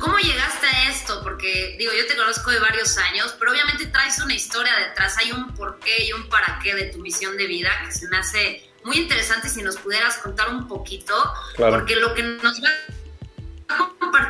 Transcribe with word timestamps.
¿Cómo 0.00 0.16
llegaste 0.18 0.66
a 0.66 0.90
esto? 0.90 1.22
Porque, 1.22 1.76
digo, 1.78 1.92
yo 1.92 2.06
te 2.06 2.16
conozco 2.16 2.50
de 2.50 2.58
varios 2.58 2.96
años, 2.96 3.34
pero 3.38 3.52
obviamente 3.52 3.86
traes 3.86 4.18
una 4.20 4.34
historia 4.34 4.74
detrás, 4.88 5.18
hay 5.18 5.30
un 5.30 5.54
porqué 5.54 6.06
y 6.06 6.12
un 6.12 6.28
para 6.28 6.58
qué 6.62 6.74
de 6.74 6.84
tu 6.86 6.98
misión 6.98 7.36
de 7.36 7.46
vida 7.46 7.70
que 7.84 7.92
se 7.92 8.08
me 8.08 8.16
hace 8.16 8.70
muy 8.82 8.96
interesante 8.96 9.48
si 9.48 9.62
nos 9.62 9.76
pudieras 9.76 10.16
contar 10.18 10.48
un 10.48 10.66
poquito, 10.66 11.14
porque 11.56 11.96
lo 11.96 12.14
que 12.14 12.22
nos 12.22 12.62
va 12.62 12.70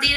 compartir 0.00 0.16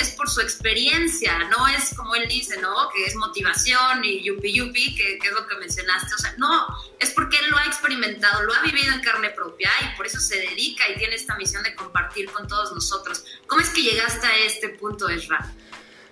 es 0.00 0.10
por 0.10 0.28
su 0.28 0.40
experiencia, 0.40 1.38
no 1.50 1.66
es 1.68 1.94
como 1.94 2.14
él 2.14 2.28
dice, 2.28 2.60
¿no? 2.60 2.74
Que 2.94 3.04
es 3.04 3.16
motivación 3.16 4.04
y 4.04 4.22
yupi 4.22 4.52
yupi, 4.52 4.94
que, 4.94 5.18
es 5.22 5.32
lo 5.32 5.46
que 5.46 5.56
mencionaste. 5.56 6.14
O 6.14 6.18
sea, 6.18 6.34
no, 6.38 6.66
es 6.98 7.10
porque 7.10 7.38
él 7.38 7.50
lo 7.50 7.58
ha 7.58 7.64
experimentado, 7.64 8.42
lo 8.42 8.54
ha 8.54 8.62
vivido 8.62 8.92
en 8.92 9.00
carne 9.00 9.30
propia 9.30 9.70
y 9.82 9.96
por 9.96 10.06
eso 10.06 10.20
se 10.20 10.36
dedica 10.36 10.84
y 10.92 10.98
tiene 10.98 11.14
esta 11.14 11.36
misión 11.36 11.62
de 11.62 11.74
compartir 11.74 12.30
con 12.30 12.46
todos 12.48 12.72
nosotros. 12.72 13.24
¿Cómo 13.46 13.60
es 13.60 13.70
que 13.70 13.82
llegaste 13.82 14.26
a 14.26 14.36
este 14.38 14.70
punto, 14.70 15.08
Esra? 15.08 15.52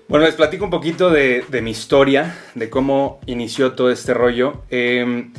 Bueno, 0.09 0.27
les 0.27 0.35
platico 0.35 0.65
un 0.65 0.71
poquito 0.71 1.11
de, 1.11 1.45
mi 1.63 1.71
historia, 1.71 2.37
de 2.55 2.69
cómo 2.69 3.21
inició 3.27 3.73
todo 3.73 3.91
este 3.91 4.13
rollo. 4.13 4.65
Em, 4.69 5.33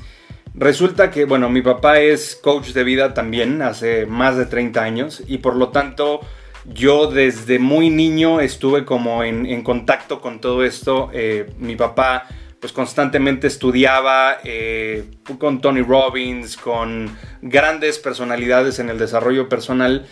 resulta 0.53 1.11
que, 1.11 1.25
bueno, 1.25 1.49
mi 1.49 1.61
papá 1.61 1.99
es 1.99 2.39
coach 2.41 2.69
de 2.69 2.83
vida 2.85 3.13
también, 3.13 3.61
hace 3.61 4.05
más 4.05 4.37
de 4.37 4.45
30 4.45 4.81
años, 4.81 5.23
y 5.27 5.39
por 5.39 5.57
lo 5.57 5.69
tanto 5.69 6.21
yo 6.65 7.07
desde 7.07 7.59
muy 7.59 7.89
niño 7.89 8.39
estuve 8.39 8.85
como 8.85 9.23
en, 9.23 9.63
contacto 9.63 10.21
con 10.21 10.39
todo 10.39 10.63
esto. 10.63 11.09
Eh, 11.13 11.51
mi 11.57 11.75
papá 11.75 12.27
pues 12.59 12.73
constantemente 12.73 13.47
estudiaba 13.47 14.37
eh, 14.43 15.05
con 15.39 15.61
Tony 15.61 15.81
Robbins, 15.81 16.57
con 16.57 17.17
grandes 17.41 17.97
personalidades 17.97 18.77
en 18.77 18.89
el 18.89 18.99
desarrollo 18.99 19.49
personal. 19.49 20.05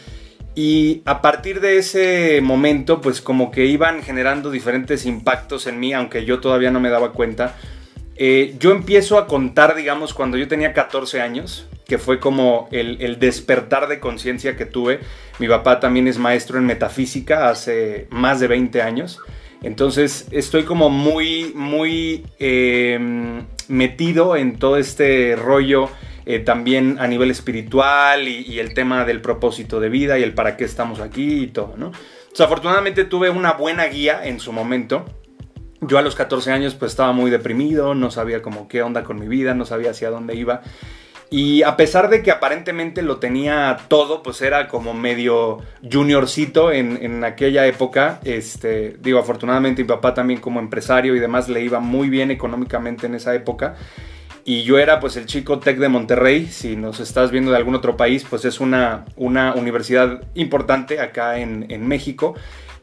Y 0.55 1.03
a 1.05 1.22
partir 1.22 1.62
de 1.62 1.77
ese 1.77 2.41
momento, 2.41 3.02
pues 3.02 3.22
como 3.22 3.52
que 3.52 3.66
iban 3.66 4.02
generando 4.02 4.50
diferentes 4.50 5.06
impactos 5.06 5.67
en 5.67 5.80
mí, 5.80 5.94
aunque 5.94 6.25
yo 6.25 6.39
todavía 6.39 6.72
no 6.72 6.80
me 6.80 6.89
daba 6.89 7.13
cuenta. 7.13 7.56
Eh, 8.16 8.56
yo 8.59 8.72
empiezo 8.72 9.19
a 9.19 9.28
contar, 9.28 9.75
digamos, 9.75 10.16
cuando 10.16 10.36
yo 10.36 10.47
tenía 10.47 10.73
14 10.73 11.22
años 11.22 11.67
que 11.90 11.98
fue 11.98 12.20
como 12.20 12.70
el, 12.72 13.20
despertar 13.20 13.90
de 13.90 14.00
conciencia 14.00 14.56
que 14.56 14.66
tuve. 14.66 15.02
Mi 15.40 15.50
papá 15.50 15.82
también 15.82 16.08
es 16.08 16.18
maestro 16.18 16.58
en 16.58 16.66
metafísica 16.66 17.50
hace 17.50 18.08
más 18.12 18.40
de 18.40 18.48
20 18.48 18.81
años. 18.81 19.20
Entonces 19.62 20.28
estoy 20.31 20.64
como 20.64 20.90
muy, 20.90 21.52
muy 21.56 22.26
em, 22.38 23.46
metido 23.68 24.38
en 24.38 24.58
todo 24.58 24.78
este 24.78 25.36
rollo 25.36 25.90
eh, 26.26 26.40
también 26.40 26.98
a 27.00 27.08
nivel 27.08 27.31
espiritual 27.31 28.28
y, 28.28 28.59
el 28.59 28.74
tema 28.74 29.03
del 29.03 29.20
propósito 29.20 29.80
de 29.80 29.90
vida 29.90 30.20
y 30.20 30.24
el 30.24 30.34
para 30.34 30.56
qué 30.56 30.64
estamos 30.64 31.00
aquí 31.00 31.44
y 31.44 31.48
todo, 31.48 31.76
¿no? 31.76 31.92
afortunadamente 32.42 33.03
tuve 33.03 33.30
una 33.30 33.52
buena 33.52 33.84
guía 33.88 34.22
en 34.26 34.40
su 34.40 34.53
momento. 34.53 35.03
Yo 35.81 35.98
a 35.98 36.02
los 36.02 36.16
14 36.16 36.53
años 36.53 36.74
pues 36.74 36.94
estaba 36.94 37.12
muy 37.12 37.30
deprimido, 37.30 37.96
no 37.96 38.12
sabía 38.12 38.42
como 38.42 38.70
qué 38.70 38.81
onda 38.81 39.03
con 39.03 39.20
mi 39.20 39.28
vida, 39.28 39.53
no 39.56 39.66
sabía 39.66 39.92
hacia 39.92 40.09
dónde 40.09 40.36
iba. 40.36 40.62
Y 41.31 41.61
a 41.61 41.77
pesar 41.77 42.09
de 42.09 42.23
que 42.23 42.31
aparentemente 42.31 43.03
lo 43.03 43.17
tenía 43.17 43.77
todo, 43.88 44.23
pues 44.23 44.41
era 44.41 44.67
como 44.67 44.95
medio 44.95 45.59
juniorcito 45.89 46.72
en, 46.72 47.23
aquella 47.23 47.67
época. 47.67 48.19
Este, 48.23 48.97
digo, 48.99 49.19
afortunadamente 49.19 49.83
mi 49.83 49.88
papá 49.88 50.16
también 50.16 50.39
como 50.39 50.59
empresario 50.59 51.16
y 51.16 51.19
demás 51.19 51.47
le 51.47 51.61
iba 51.61 51.80
muy 51.80 52.09
bien 52.09 52.31
económicamente 52.31 53.05
en 53.05 53.13
esa 53.13 53.35
época. 53.35 53.75
Y 54.44 54.63
yo 54.63 54.80
era 54.80 55.00
pues 55.00 55.17
el 55.17 55.27
chico 55.27 55.59
Tech 55.59 55.77
de 55.77 55.89
Monterrey. 55.89 56.47
Si 56.47 56.75
nos 56.75 57.00
estás 57.00 57.30
viendo 57.30 57.52
de 57.52 57.57
algún 57.57 57.75
otro 57.75 57.95
país, 57.95 58.25
pues 58.27 58.44
es 58.45 58.59
una, 58.59 59.05
una 59.16 59.53
universidad 59.53 60.23
importante 60.33 61.00
acá 61.00 61.38
en, 61.38 61.67
en 61.69 61.88
México. 61.88 62.33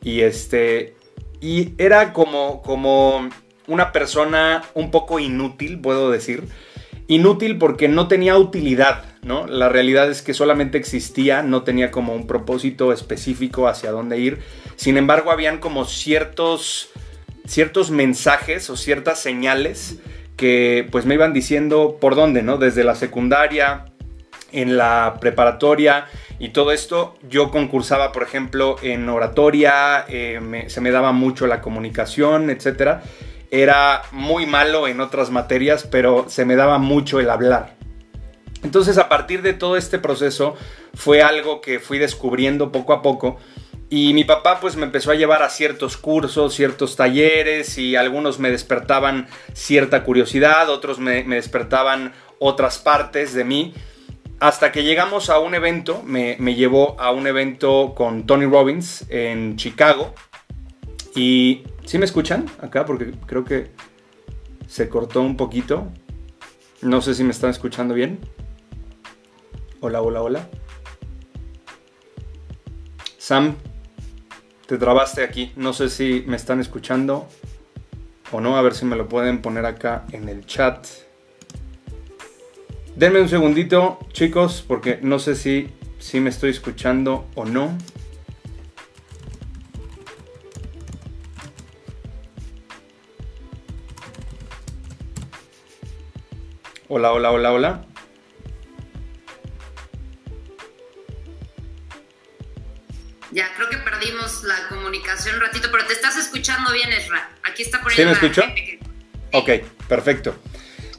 Y 0.02 0.20
este. 0.20 0.94
Y 1.41 1.74
era 1.78 2.12
como, 2.12 2.62
como 2.62 3.28
una 3.67 3.91
persona 3.91 4.62
un 4.74 4.92
poco 4.92 5.18
inútil, 5.18 5.80
puedo 5.80 6.12
decir 6.12 6.45
Inútil 7.08 7.56
porque 7.58 7.89
no 7.89 8.08
tenía 8.08 8.36
utilidad, 8.36 9.05
¿no? 9.22 9.46
La 9.46 9.68
realidad 9.68 10.11
es 10.11 10.22
que 10.22 10.34
solamente 10.34 10.77
existía, 10.77 11.42
no 11.42 11.62
tenía 11.62 11.92
como 11.92 12.14
un 12.14 12.27
propósito 12.27 12.92
específico 12.92 13.68
hacia 13.68 13.92
dónde 13.92 14.18
ir. 14.18 14.40
Sin 14.74 14.96
embargo, 14.96 15.30
habían 15.30 15.58
como 15.58 15.84
ciertos, 15.84 16.90
ciertos 17.46 17.92
mensajes 17.92 18.68
o 18.70 18.77
ciertas 18.77 19.20
señales 19.20 20.00
que 20.36 20.89
pues 20.90 21.06
me 21.06 21.14
iban 21.14 21.33
diciendo 21.33 21.98
por 22.00 22.17
dónde, 22.17 22.42
¿no? 22.42 22.58
Desde 22.58 22.83
la 22.83 22.96
secundaria, 22.96 23.84
en 24.50 24.77
la 24.77 25.18
preparatoria 25.20 26.06
y 26.40 26.48
todo 26.48 26.73
esto, 26.73 27.14
yo 27.28 27.52
concursaba, 27.52 28.11
por 28.11 28.24
ejemplo, 28.24 28.77
en 28.83 29.08
oratoria, 29.08 30.05
eh, 30.08 30.64
se 30.67 30.80
me 30.80 30.90
daba 30.90 31.12
mucho 31.12 31.46
la 31.46 31.61
comunicación, 31.61 32.50
etcétera 32.50 33.02
era 33.62 34.02
muy 34.12 34.46
malo 34.46 34.89
en 34.89 35.00
otras 35.00 35.30
materias, 35.30 35.86
pero 35.90 36.27
se 36.28 36.44
me 36.44 36.56
daba 36.56 36.78
mucho 36.78 37.20
el 37.20 37.30
hablar. 37.30 37.77
Entonces 38.62 38.98
a 38.98 39.08
partir 39.08 39.42
de 39.42 39.52
todo 39.52 39.77
este 39.77 39.98
proceso 39.98 40.55
fue 40.94 41.22
algo 41.22 41.61
que 41.61 41.78
fui 41.78 41.98
descubriendo 41.98 42.72
poco 42.72 42.92
a 42.92 43.02
poco 43.02 43.39
y 43.89 44.14
mi 44.14 44.24
papá 44.24 44.58
pues 44.61 44.77
me 44.77 44.84
empezó 44.84 45.12
a 45.12 45.14
llevar 45.14 45.42
a 45.42 45.48
ciertos 45.48 45.96
cursos, 45.96 46.55
ciertos 46.55 46.96
talleres 46.96 47.78
y 47.78 47.94
algunos 47.94 48.40
me 48.40 48.50
despertaban 48.50 49.28
cierta 49.52 50.02
curiosidad, 50.02 50.68
otros 50.70 50.98
me, 50.98 51.23
despertaban 51.23 52.12
otras 52.40 52.78
partes 52.78 53.33
de 53.33 53.44
mí. 53.44 53.74
Hasta 54.40 54.73
que 54.73 54.83
llegamos 54.83 55.30
a 55.30 55.38
un 55.38 55.55
evento, 55.55 56.02
me, 56.05 56.36
llevó 56.56 57.00
a 57.00 57.12
un 57.12 57.27
evento 57.27 57.94
con 57.96 58.27
Tony 58.27 58.46
Robbins 58.46 59.06
en 59.08 59.56
Chicago 59.56 60.12
y 61.14 61.62
¿Sí 61.86 61.98
me 61.98 62.05
escuchan 62.05 62.47
acá? 62.61 62.85
Porque 62.85 63.13
creo 63.27 63.45
que 63.45 63.70
se 64.67 64.89
cortó 64.89 65.23
un 65.23 65.36
poquito. 65.36 65.89
No 66.83 67.01
sé 67.01 67.14
si 67.14 67.23
me 67.23 67.30
están 67.30 67.51
escuchando 67.51 67.95
bien. 67.95 68.19
Hola, 69.80 70.02
hola, 70.02 70.20
hola. 70.20 70.48
Sam, 73.19 73.55
te 74.67 74.79
trabaste 74.79 75.23
aquí. 75.23 75.52
No 75.55 75.73
sé 75.73 75.89
si 75.89 76.24
me 76.27 76.35
están 76.35 76.58
escuchando 76.58 77.29
o 78.33 78.41
no. 78.41 78.57
A 78.57 78.63
ver 78.63 78.74
si 78.74 78.85
me 78.85 78.97
lo 78.97 79.08
pueden 79.08 79.41
poner 79.41 79.64
acá 79.64 80.07
en 80.11 80.29
el 80.29 80.45
chat. 80.45 80.89
Denme 82.97 83.20
un 83.20 83.29
segundito, 83.29 84.01
chicos, 84.13 84.64
porque 84.67 84.98
no 85.03 85.20
sé 85.20 85.36
si, 85.36 85.68
si 86.01 86.18
me 86.18 86.30
estoy 86.30 86.51
escuchando 86.51 87.27
o 87.36 87.45
no. 87.45 87.79
Hola, 96.89 97.13
hola, 97.13 97.33
hola, 97.33 97.52
hola. 97.52 97.85
Ya, 103.33 103.52
creo 103.57 103.69
que 103.69 103.79
perdimos 103.79 104.45
la 104.45 104.69
comunicación 104.69 105.35
un 105.35 105.41
ratito, 105.41 105.69
pero 105.73 105.85
te 105.85 105.95
estás 105.95 106.17
escuchando 106.17 106.73
bien, 106.73 106.92
Esra. 106.92 107.29
Aquí 107.42 107.63
está 107.63 107.83
poniendo 107.83 108.14
¿Sí 108.14 108.20
me 108.20 108.29
escucho? 108.29 108.45
Ok, 109.33 109.51
perfecto. 109.89 110.36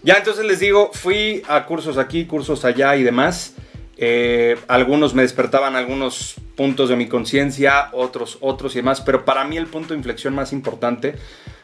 Ya, 0.03 0.15
entonces 0.15 0.45
les 0.45 0.59
digo, 0.59 0.91
fui 0.93 1.41
a 1.47 1.65
cursos 1.65 1.97
aquí, 1.97 2.25
cursos 2.25 2.65
allá 2.65 2.97
y 2.97 3.03
demás. 3.03 3.53
Eh, 3.95 4.59
algunos 4.67 5.13
me 5.13 5.21
despertaban 5.21 5.77
algunos 5.77 6.35
puntos 6.57 6.89
de 6.89 6.97
mi 6.97 7.07
conciencia, 7.07 7.89
otros, 7.93 8.37
otros 8.41 8.75
y 8.75 8.79
demás, 8.79 8.99
pero 8.99 9.23
para 9.23 9.45
mí 9.45 9.55
el 9.55 9.67
punto 9.67 9.93
de 9.93 9.97
inflexión 9.97 10.35
más 10.35 10.51
importante 10.51 11.15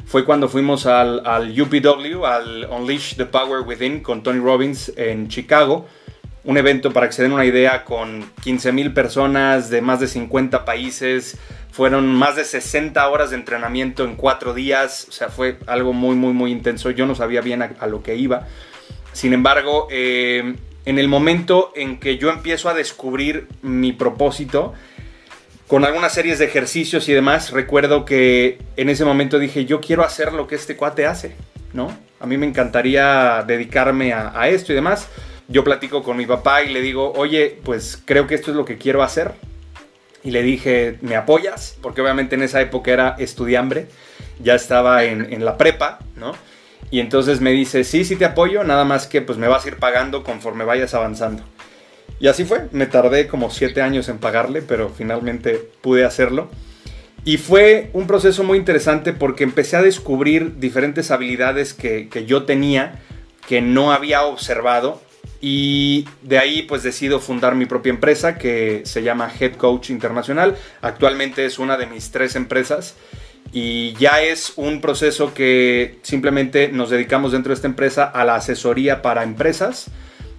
fue 0.05 0.25
cuando 0.25 0.47
fuimos 0.47 0.85
al, 0.85 1.21
UPW, 1.59 2.25
al 2.25 2.67
Unleash 2.69 3.15
the 3.15 3.25
Power 3.25 3.61
Within 3.61 4.01
con 4.01 4.23
Tony 4.23 4.39
Robbins 4.39 4.91
en 4.95 5.27
Chicago. 5.27 5.87
Un 6.43 6.57
evento, 6.57 6.91
para 6.91 7.07
que 7.07 7.13
se 7.13 7.23
den 7.23 7.31
una 7.31 7.45
idea, 7.45 7.85
con 7.85 8.29
15 8.43 8.73
mil 8.73 8.93
personas 8.93 9.69
de 9.69 9.81
más 9.81 9.99
de 9.99 10.07
50 10.07 10.65
países. 10.65 11.37
Fueron 11.71 12.07
más 12.07 12.35
de 12.35 12.43
60 12.43 13.07
horas 13.07 13.29
de 13.29 13.37
entrenamiento 13.37 14.03
en 14.03 14.15
cuatro 14.15 14.53
días. 14.53 15.07
O 15.09 15.11
sea, 15.13 15.29
fue 15.29 15.57
algo 15.67 15.93
muy, 15.93 16.15
muy, 16.15 16.33
muy 16.33 16.51
intenso. 16.51 16.91
Yo 16.91 17.05
no 17.05 17.15
sabía 17.15 17.41
bien 17.41 17.61
a, 17.61 17.87
lo 17.87 18.03
que 18.03 18.15
iba. 18.15 18.47
Sin 19.13 19.33
embargo, 19.33 19.87
eh, 19.89 20.55
en 20.85 20.99
el 20.99 21.07
momento 21.07 21.71
en 21.75 21.99
que 21.99 22.17
yo 22.17 22.29
empiezo 22.29 22.69
a 22.69 22.73
descubrir 22.73 23.47
mi 23.61 23.93
propósito, 23.93 24.73
con 25.67 25.85
algunas 25.85 26.13
series 26.13 26.39
de 26.39 26.45
ejercicios 26.45 27.07
y 27.09 27.13
demás, 27.13 27.51
recuerdo 27.51 28.05
que 28.05 28.59
en 28.75 28.89
ese 28.89 29.05
momento 29.05 29.39
dije, 29.39 29.65
yo 29.65 29.81
quiero 29.81 30.03
hacer 30.03 30.33
lo 30.33 30.47
que 30.47 30.55
este 30.55 30.75
cuate 30.75 31.05
hace, 31.05 31.35
¿no? 31.71 31.97
A 32.19 32.25
mí 32.25 32.37
me 32.37 32.45
encantaría 32.45 33.43
dedicarme 33.45 34.13
a, 34.13 34.47
esto 34.49 34.71
y 34.71 34.75
demás. 34.75 35.07
Yo 35.47 35.63
platico 35.63 36.03
con 36.03 36.15
mi 36.15 36.25
papá 36.25 36.63
y 36.63 36.71
le 36.71 36.81
digo, 36.81 37.11
oye, 37.13 37.59
pues 37.63 38.01
creo 38.05 38.27
que 38.27 38.35
esto 38.35 38.51
es 38.51 38.57
lo 38.57 38.65
que 38.65 38.77
quiero 38.77 39.03
hacer. 39.03 39.31
Y 40.23 40.31
le 40.31 40.41
dije, 40.41 40.97
¿me 41.01 41.17
apoyas? 41.17 41.77
Porque 41.81 42.01
obviamente 42.01 42.35
en 42.35 42.43
esa 42.43 42.61
época 42.61 42.91
era 42.91 43.15
estudiambre, 43.19 43.87
ya 44.39 44.55
estaba 44.55 45.03
en, 45.03 45.33
en 45.33 45.43
la 45.43 45.57
prepa, 45.57 45.99
¿no? 46.15 46.33
Y 46.91 46.99
entonces 46.99 47.41
me 47.41 47.51
dice, 47.51 47.83
sí, 47.83 48.05
sí 48.05 48.15
te 48.15 48.25
apoyo, 48.25 48.63
nada 48.63 48.85
más 48.85 49.07
que 49.07 49.21
pues 49.21 49.37
me 49.37 49.47
vas 49.47 49.65
a 49.65 49.69
ir 49.69 49.77
pagando 49.77 50.23
conforme 50.23 50.63
vayas 50.63 50.93
avanzando. 50.93 51.43
Y 52.23 52.29
así 52.29 52.45
fue, 52.45 52.69
me 52.71 52.85
tardé 52.85 53.27
como 53.27 53.51
siete 53.51 53.81
años 53.81 54.07
en 54.07 54.17
pagarle, 54.17 54.61
pero 54.61 54.87
finalmente 54.87 55.55
pude 55.81 56.05
hacerlo. 56.05 56.49
Y 57.25 57.35
fue 57.35 57.89
un 57.91 58.07
proceso 58.07 58.45
muy 58.45 58.57
interesante 58.57 59.11
porque 59.11 59.43
empecé 59.43 59.75
a 59.75 59.81
descubrir 59.81 60.57
diferentes 60.57 61.11
habilidades 61.11 61.73
que, 61.73 62.07
que 62.07 62.25
yo 62.25 62.43
tenía 62.43 63.01
que 63.45 63.59
no 63.59 63.91
había 63.91 64.23
observado 64.23 65.01
y 65.41 66.07
de 66.21 66.37
ahí 66.39 66.61
pues 66.61 66.81
decido 66.81 67.19
fundar 67.19 67.55
mi 67.55 67.65
propia 67.65 67.89
empresa 67.89 68.37
que 68.37 68.83
se 68.85 69.03
llama 69.03 69.29
Head 69.37 69.55
Coach 69.55 69.89
Internacional. 69.89 70.55
Actualmente 70.79 71.43
es 71.43 71.59
una 71.59 71.75
de 71.75 71.87
mis 71.87 72.11
tres 72.11 72.37
empresas 72.37 72.95
y 73.51 73.95
ya 73.95 74.21
es 74.21 74.53
un 74.55 74.79
proceso 74.79 75.33
que 75.33 75.99
simplemente 76.03 76.69
nos 76.69 76.89
dedicamos 76.89 77.33
dentro 77.33 77.49
de 77.49 77.55
esta 77.55 77.67
empresa 77.67 78.05
a 78.05 78.23
la 78.23 78.35
asesoría 78.35 79.01
para 79.01 79.23
empresas 79.23 79.91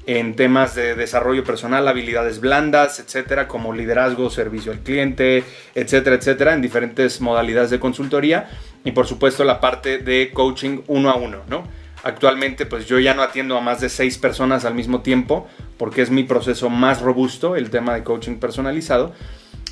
en 0.07 0.37
temas 0.37 0.75
de 0.75 0.95
desarrollo 0.95 1.45
personal, 1.45 1.89
habilidades 1.89 2.41
blandas, 2.41 3.01
etcétera, 3.01 3.49
como 3.49 3.73
liderazgo, 3.73 4.31
servicio 4.31 4.73
al 4.73 4.81
cliente, 4.81 5.45
etcétera, 5.75 6.17
etcétera, 6.17 6.55
en 6.55 6.63
diferentes 6.63 7.21
modalidades 7.21 7.71
de 7.71 7.81
consultoría 7.81 8.51
y 8.85 8.93
por 8.93 9.07
supuesto 9.07 9.45
la 9.45 9.61
parte 9.61 9.99
de 9.99 10.31
coaching 10.33 10.83
uno 10.87 11.11
a 11.11 11.17
uno, 11.17 11.43
¿no? 11.49 11.67
Actualmente 12.03 12.67
pues 12.67 12.87
yo 12.87 12.99
ya 12.99 13.15
no 13.15 13.23
atiendo 13.23 13.57
a 13.57 13.63
más 13.63 13.81
de 13.81 13.89
seis 13.89 14.19
personas 14.19 14.67
al 14.67 14.75
mismo 14.75 15.01
tiempo 15.01 15.49
porque 15.79 16.03
es 16.03 16.11
mi 16.11 16.25
proceso 16.25 16.69
más 16.69 17.01
robusto, 17.01 17.57
el 17.57 17.71
tema 17.71 17.95
de 17.95 18.05
coaching 18.05 18.37
personalizado. 18.37 19.15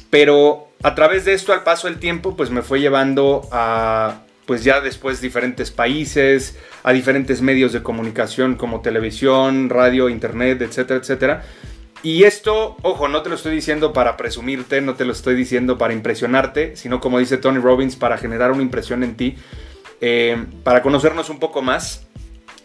Pero 0.08 0.68
a 0.82 0.94
través 0.94 1.26
de 1.26 1.34
esto 1.34 1.52
al 1.52 1.62
paso 1.62 1.88
del 1.88 1.98
tiempo 1.98 2.34
pues 2.36 2.48
me 2.48 2.62
fue 2.62 2.80
llevando 2.80 3.42
a 3.52 4.22
pues 4.52 4.64
ya 4.64 4.82
después 4.82 5.22
diferentes 5.22 5.70
países, 5.70 6.58
a 6.82 6.92
diferentes 6.92 7.40
medios 7.40 7.72
de 7.72 7.82
comunicación 7.82 8.54
como 8.54 8.82
televisión, 8.82 9.70
radio, 9.70 10.10
internet, 10.10 10.60
etcétera, 10.60 11.00
etcétera. 11.00 11.42
Y 12.02 12.24
esto, 12.24 12.76
ojo, 12.82 13.08
no 13.08 13.22
te 13.22 13.30
lo 13.30 13.36
estoy 13.36 13.54
diciendo 13.54 13.94
para 13.94 14.18
presumirte, 14.18 14.82
no 14.82 14.92
te 14.92 15.06
lo 15.06 15.12
estoy 15.12 15.36
diciendo 15.36 15.78
para 15.78 15.94
impresionarte, 15.94 16.76
sino 16.76 17.00
como 17.00 17.18
dice 17.18 17.38
Tony 17.38 17.60
Robbins, 17.60 17.96
para 17.96 18.18
generar 18.18 18.52
una 18.52 18.60
impresión 18.60 19.02
en 19.02 19.16
ti, 19.16 19.36
eh, 20.02 20.44
para 20.62 20.82
conocernos 20.82 21.30
un 21.30 21.38
poco 21.38 21.62
más 21.62 22.06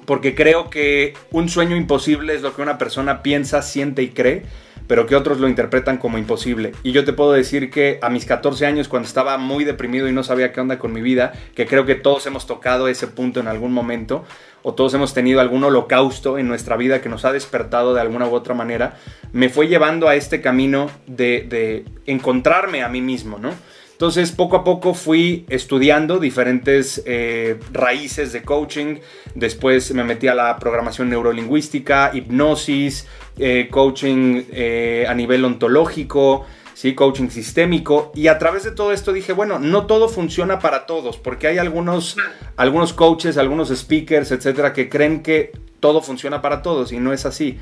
porque 0.04 0.36
creo 0.36 0.70
que 0.70 1.14
un 1.32 1.48
sueño 1.48 1.78
imposible 1.78 2.36
es 2.36 2.42
lo 2.42 2.54
que 2.54 2.62
una 2.62 2.78
persona 2.78 3.24
piensa, 3.24 3.62
siente 3.62 4.04
y 4.04 4.10
cree, 4.10 4.44
pero 4.88 5.06
que 5.06 5.16
otros 5.16 5.40
lo 5.40 5.48
interpretan 5.48 5.98
como 5.98 6.18
imposible. 6.18 6.72
Y 6.84 6.92
yo 6.92 7.06
te 7.06 7.14
puedo 7.14 7.34
decir 7.34 7.70
que 7.70 8.00
a 8.02 8.10
mis 8.10 8.26
14 8.26 8.66
años, 8.66 8.88
cuando 8.88 9.08
estaba 9.08 9.38
muy 9.38 9.64
deprimido 9.64 10.08
y 10.08 10.14
no 10.14 10.24
sabía 10.24 10.52
qué 10.52 10.62
onda 10.62 10.80
con 10.80 10.94
mi 10.94 11.02
vida, 11.02 11.34
que 11.56 11.68
creo 11.68 11.86
que 11.86 11.96
todos 11.96 12.26
hemos 12.26 12.48
tocado 12.48 12.88
ese 12.88 13.08
punto 13.08 13.40
en 13.40 13.48
algún 13.48 13.74
momento, 13.74 14.26
o 14.64 14.74
todos 14.74 14.94
hemos 14.94 15.14
tenido 15.14 15.40
algún 15.40 15.64
holocausto 15.64 16.38
en 16.38 16.48
nuestra 16.48 16.78
vida 16.78 17.02
que 17.02 17.10
nos 17.10 17.26
ha 17.26 17.32
despertado 17.32 17.94
de 17.94 18.02
alguna 18.02 18.28
u 18.28 18.34
otra 18.34 18.54
manera, 18.54 18.98
me 19.32 19.50
fue 19.50 19.68
llevando 19.68 20.08
a 20.08 20.16
este 20.16 20.42
camino 20.42 20.90
de, 21.06 21.46
de 21.48 21.86
encontrarme 22.06 22.84
a 22.84 22.90
mí 22.90 23.02
mismo, 23.02 23.38
¿no? 23.38 23.52
Entonces, 23.98 24.32
poco 24.32 24.58
a 24.58 24.64
poco 24.64 24.94
fui 24.94 25.44
estudiando 25.50 26.20
diferentes 26.20 27.02
eh, 27.08 27.60
raíces 27.72 28.32
de 28.32 28.44
coaching. 28.44 28.98
Después 29.34 29.92
me 29.96 30.04
metí 30.04 30.28
a 30.28 30.36
la 30.36 30.56
programación 30.60 31.10
neurolingüística, 31.10 32.12
hipnosis, 32.14 33.08
eh, 33.40 33.70
coaching 33.72 34.44
eh, 34.52 35.08
a 35.10 35.16
nivel 35.16 35.44
ontológico, 35.44 36.46
¿sí? 36.76 36.94
coaching 36.94 37.30
sistémico. 37.30 38.12
Y 38.14 38.28
a 38.28 38.38
través 38.38 38.66
de 38.66 38.70
todo 38.70 38.92
esto 38.92 39.14
dije, 39.14 39.34
bueno, 39.34 39.58
no 39.58 39.88
todo 39.88 40.10
funciona 40.10 40.60
para 40.60 40.86
todos, 40.86 41.18
porque 41.18 41.48
hay 41.48 41.58
algunos, 41.58 42.18
algunos 42.56 42.94
coaches, 42.94 43.36
algunos 43.36 43.70
speakers, 43.70 44.32
etcétera, 44.32 44.74
que 44.74 44.90
creen 44.90 45.24
que 45.24 45.54
todo 45.80 46.04
funciona 46.04 46.40
para 46.44 46.62
todos 46.62 46.92
y 46.92 47.00
no 47.00 47.14
es 47.14 47.26
así. 47.26 47.58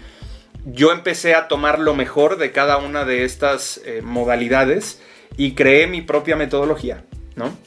Yo 0.66 0.92
empecé 0.92 1.34
a 1.34 1.48
tomar 1.48 1.80
lo 1.80 1.96
mejor 1.96 2.38
de 2.38 2.52
cada 2.52 2.76
una 2.76 3.06
de 3.06 3.24
estas 3.24 3.80
modalidades 4.04 5.00
y 5.38 5.54
creé 5.54 5.88
mi 5.88 6.02
propia 6.02 6.36
metodología, 6.36 7.06
¿no? 7.36 7.58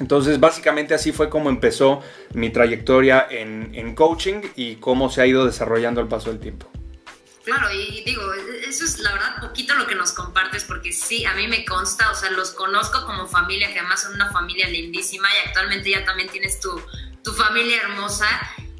Entonces, 0.00 0.40
básicamente 0.40 0.94
así 0.94 1.12
fue 1.12 1.28
como 1.28 1.50
empezó 1.50 2.02
mi 2.32 2.50
trayectoria 2.50 3.26
en, 3.30 3.94
coaching 3.94 4.40
y 4.56 4.76
cómo 4.76 5.10
se 5.10 5.20
ha 5.20 5.26
ido 5.26 5.44
desarrollando 5.44 6.00
al 6.00 6.08
paso 6.08 6.30
del 6.30 6.40
tiempo. 6.40 6.70
Claro, 7.44 7.70
y 7.70 8.02
digo, 8.04 8.22
eso 8.66 8.84
es 8.84 8.98
la 9.00 9.12
verdad 9.12 9.40
poquito 9.40 9.74
lo 9.74 9.86
que 9.86 9.94
nos 9.94 10.12
compartes, 10.12 10.64
porque 10.64 10.92
sí, 10.92 11.24
a 11.26 11.34
mí 11.34 11.48
me 11.48 11.64
consta, 11.64 12.10
o 12.10 12.14
sea, 12.14 12.30
los 12.30 12.52
conozco 12.52 13.04
como 13.04 13.26
familia, 13.26 13.72
que 13.72 13.80
además 13.80 14.02
son 14.02 14.14
una 14.14 14.30
familia 14.32 14.68
lindísima 14.68 15.28
y 15.28 15.48
actualmente 15.48 15.90
ya 15.90 16.04
también 16.04 16.30
tienes 16.30 16.60
tu, 16.60 16.80
tu 17.22 17.32
familia 17.32 17.82
hermosa, 17.82 18.26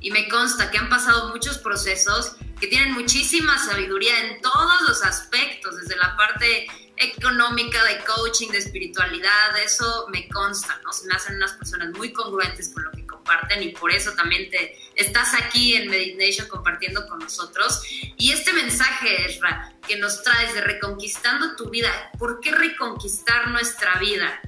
y 0.00 0.10
me 0.10 0.28
consta 0.28 0.70
que 0.70 0.78
han 0.78 0.88
pasado 0.88 1.28
muchos 1.28 1.58
procesos 1.58 2.36
que 2.58 2.66
tienen 2.66 2.92
muchísima 2.92 3.58
sabiduría 3.58 4.26
en 4.26 4.40
todos 4.40 4.82
los 4.86 5.02
aspectos, 5.02 5.76
desde 5.76 5.96
la 5.96 6.16
parte 6.16 6.66
económica, 6.96 7.82
de 7.84 8.04
coaching, 8.04 8.48
de 8.48 8.58
espiritualidad, 8.58 9.56
eso 9.64 10.06
me 10.12 10.28
consta, 10.28 10.78
¿no? 10.84 10.92
Se 10.92 11.06
me 11.06 11.14
hacen 11.14 11.36
unas 11.36 11.52
personas 11.52 11.90
muy 11.96 12.12
congruentes 12.12 12.68
con 12.68 12.84
lo 12.84 12.90
que 12.90 13.06
comparten 13.06 13.62
y 13.62 13.70
por 13.70 13.90
eso 13.90 14.12
también 14.12 14.50
te 14.50 14.76
estás 14.96 15.32
aquí 15.34 15.76
en 15.76 15.88
Meditation 15.88 16.46
compartiendo 16.48 17.06
con 17.06 17.18
nosotros. 17.18 17.82
Y 18.18 18.32
este 18.32 18.52
mensaje, 18.52 19.26
Esra, 19.26 19.72
que 19.86 19.96
nos 19.96 20.22
traes 20.22 20.52
de 20.52 20.60
reconquistando 20.60 21.56
tu 21.56 21.70
vida, 21.70 21.90
¿por 22.18 22.40
qué 22.40 22.50
reconquistar 22.52 23.48
nuestra 23.48 23.98
vida? 23.98 24.40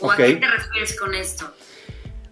¿O 0.00 0.12
a 0.12 0.16
qué 0.16 0.36
te 0.36 0.46
refieres 0.46 0.98
con 0.98 1.14
esto? 1.14 1.52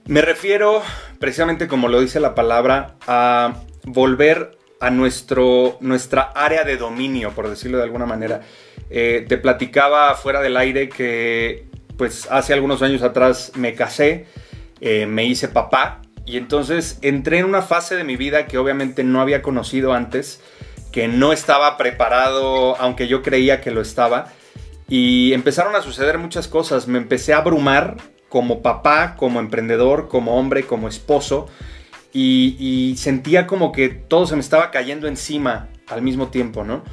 Me 0.07 0.23
refiero, 0.23 0.83
precisamente 1.19 1.67
como 1.67 1.89
lo 1.89 2.01
dice 2.01 2.21
la 2.21 2.35
palabra, 2.35 2.95
a 3.09 3.63
volver 3.85 4.57
a 4.79 4.91
nuestro, 4.91 5.79
nuestra 5.81 6.33
área 6.35 6.63
de 6.63 6.77
dominio, 6.77 7.33
por 7.33 7.49
decirlo 7.49 7.79
de 7.79 7.85
alguna 7.85 8.07
manera. 8.07 8.43
Eh, 8.89 9.25
te 9.29 9.37
platicaba 9.37 10.15
fuera 10.15 10.41
del 10.41 10.57
aire 10.57 10.89
que 10.89 11.67
pues 11.97 12.29
hace 12.31 12.53
algunos 12.53 12.83
años 12.83 13.03
atrás 13.03 13.53
me 13.57 13.75
casé, 13.75 14.27
eh, 14.81 15.07
me 15.07 15.25
hice 15.25 15.49
papá 15.49 16.03
y 16.25 16.37
entonces 16.37 16.99
entré 17.03 17.39
en 17.39 17.47
una 17.47 17.63
fase 17.63 17.97
de 17.97 18.05
mi 18.05 18.17
vida 18.17 18.47
que 18.47 18.59
obviamente 18.59 19.03
no 19.03 19.21
había 19.21 19.43
conocido 19.43 19.93
antes, 19.93 20.41
que 20.93 21.09
no 21.09 21.33
estaba 21.33 21.77
preparado, 21.77 22.77
aunque 22.77 23.09
yo 23.09 23.23
creía 23.23 23.61
que 23.61 23.71
lo 23.73 23.81
estaba. 23.81 24.33
Y 24.89 25.33
empezaron 25.33 25.75
a 25.75 25.83
suceder 25.83 26.19
muchas 26.19 26.47
cosas. 26.47 26.87
Me 26.87 26.99
empecé 26.99 27.33
a 27.33 27.39
abrumar 27.39 27.97
como 28.37 28.61
papá, 28.61 29.15
como 29.17 29.41
emprendedor, 29.41 30.09
como 30.09 30.39
hombre, 30.39 30.65
como 30.65 30.89
esposo. 30.89 31.47
Y, 32.13 32.95
sentía 32.99 33.47
como 33.47 33.73
que 33.73 33.89
todo 33.89 34.27
se 34.27 34.35
me 34.35 34.43
estaba 34.43 34.71
cayendo 34.71 35.09
encima 35.09 35.71
al 35.87 36.03
mismo 36.03 36.29
tiempo, 36.29 36.63
¿no? 36.63 36.85